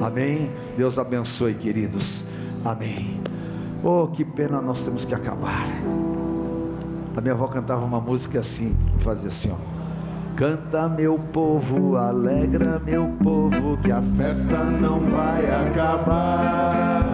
Amém. 0.00 0.48
Deus 0.76 0.96
abençoe, 0.96 1.54
queridos. 1.54 2.26
Amém. 2.64 3.20
Oh, 3.82 4.06
que 4.06 4.24
pena 4.24 4.62
nós 4.62 4.84
temos 4.84 5.04
que 5.04 5.12
acabar. 5.12 5.66
A 7.16 7.20
minha 7.20 7.34
avó 7.34 7.48
cantava 7.48 7.84
uma 7.84 8.00
música 8.00 8.38
assim, 8.38 8.76
que 8.96 9.02
fazia 9.02 9.28
assim, 9.28 9.50
ó. 9.50 9.56
Canta 10.36 10.88
meu 10.88 11.18
povo, 11.18 11.96
alegra 11.96 12.78
meu 12.78 13.08
povo, 13.24 13.76
que 13.82 13.90
a 13.90 14.00
festa 14.16 14.56
não 14.56 15.00
vai 15.00 15.44
acabar. 15.68 17.04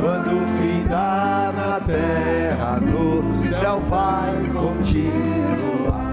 Quando 0.00 0.46
findar 0.94 1.52
na 1.52 1.80
terra, 1.80 2.78
no 2.80 3.52
céu 3.52 3.80
vai 3.80 4.32
continuar. 4.52 6.04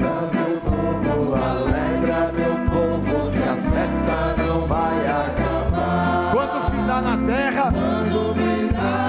Canta 0.00 0.36
meu 0.36 0.60
povo, 0.60 1.34
alegra 1.36 2.32
meu 2.32 2.54
povo, 2.66 3.30
que 3.30 3.38
a 3.38 3.56
festa 3.70 4.42
não 4.42 4.66
vai 4.66 5.06
acabar. 5.06 6.32
Quando 6.32 6.70
findar 6.70 7.02
na 7.02 7.16
terra, 7.32 7.72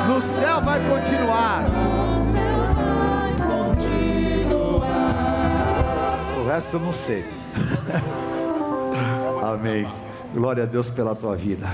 no 0.07 0.21
céu 0.21 0.61
vai 0.61 0.79
continuar. 0.87 1.65
O 6.37 6.47
resto 6.47 6.75
eu 6.75 6.79
não 6.79 6.93
sei. 6.93 7.25
Amém. 9.43 9.87
Glória 10.33 10.63
a 10.63 10.65
Deus 10.65 10.89
pela 10.91 11.15
tua 11.15 11.35
vida. 11.35 11.67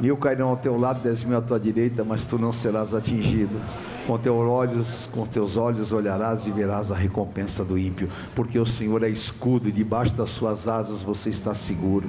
Mil 0.00 0.16
cairão 0.16 0.50
ao 0.50 0.56
teu 0.56 0.78
lado, 0.78 1.02
dez 1.02 1.24
mil 1.24 1.36
à 1.36 1.40
tua 1.40 1.58
direita, 1.58 2.04
mas 2.04 2.24
tu 2.24 2.38
não 2.38 2.52
serás 2.52 2.94
atingido. 2.94 3.60
Com 4.06 4.16
teus 4.16 4.38
olhos, 4.38 5.08
com 5.12 5.26
teus 5.26 5.56
olhos 5.56 5.92
olharás 5.92 6.46
e 6.46 6.50
verás 6.50 6.90
a 6.90 6.94
recompensa 6.94 7.64
do 7.64 7.76
ímpio, 7.76 8.08
porque 8.34 8.58
o 8.58 8.64
Senhor 8.64 9.02
é 9.02 9.08
escudo 9.08 9.68
e 9.68 9.72
debaixo 9.72 10.14
das 10.14 10.30
suas 10.30 10.66
asas 10.66 11.02
você 11.02 11.30
está 11.30 11.54
seguro. 11.54 12.08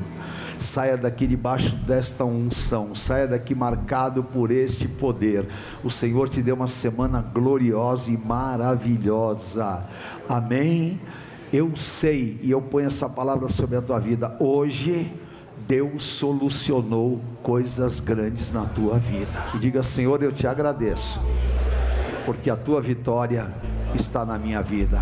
Saia 0.57 0.95
daqui 0.95 1.25
debaixo 1.25 1.75
desta 1.75 2.23
unção, 2.23 2.93
saia 2.93 3.27
daqui 3.27 3.55
marcado 3.55 4.23
por 4.23 4.51
este 4.51 4.87
poder. 4.87 5.47
O 5.83 5.89
Senhor 5.89 6.29
te 6.29 6.41
deu 6.41 6.55
uma 6.55 6.67
semana 6.67 7.21
gloriosa 7.21 8.11
e 8.11 8.17
maravilhosa. 8.17 9.83
Amém. 10.27 11.01
Eu 11.51 11.75
sei, 11.75 12.39
e 12.43 12.51
eu 12.51 12.61
ponho 12.61 12.87
essa 12.87 13.09
palavra 13.09 13.49
sobre 13.49 13.75
a 13.75 13.81
tua 13.81 13.99
vida. 13.99 14.37
Hoje, 14.39 15.11
Deus 15.69 16.03
solucionou 16.03 17.21
coisas 17.43 17.99
grandes 17.99 18.51
na 18.51 18.65
tua 18.65 18.97
vida. 18.97 19.51
E 19.53 19.59
diga, 19.59 19.83
Senhor, 19.83 20.23
eu 20.23 20.31
te 20.31 20.47
agradeço, 20.47 21.21
porque 22.25 22.49
a 22.49 22.55
tua 22.55 22.81
vitória 22.81 23.53
está 23.93 24.25
na 24.25 24.39
minha 24.39 24.63
vida. 24.63 24.99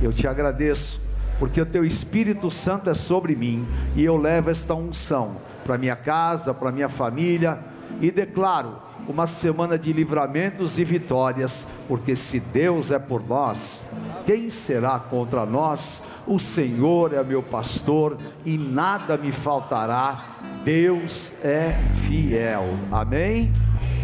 Eu 0.00 0.14
te 0.14 0.26
agradeço, 0.26 1.02
porque 1.38 1.60
o 1.60 1.66
teu 1.66 1.84
Espírito 1.84 2.50
Santo 2.50 2.88
é 2.88 2.94
sobre 2.94 3.36
mim, 3.36 3.68
e 3.94 4.06
eu 4.06 4.16
levo 4.16 4.48
esta 4.48 4.74
unção 4.74 5.36
para 5.66 5.76
minha 5.76 5.94
casa, 5.94 6.54
para 6.54 6.72
minha 6.72 6.88
família, 6.88 7.58
e 8.00 8.10
declaro 8.10 8.80
uma 9.06 9.26
semana 9.26 9.78
de 9.78 9.92
livramentos 9.92 10.78
e 10.78 10.84
vitórias, 10.84 11.68
porque 11.86 12.16
se 12.16 12.40
Deus 12.40 12.90
é 12.90 12.98
por 12.98 13.22
nós, 13.22 13.86
quem 14.26 14.50
será 14.50 14.98
contra 14.98 15.46
nós? 15.46 16.02
O 16.26 16.40
Senhor 16.40 17.14
é 17.14 17.22
meu 17.22 17.42
pastor 17.42 18.18
e 18.44 18.58
nada 18.58 19.16
me 19.16 19.30
faltará. 19.30 20.62
Deus 20.64 21.34
é 21.44 21.78
fiel. 22.06 22.76
Amém? 22.90 23.54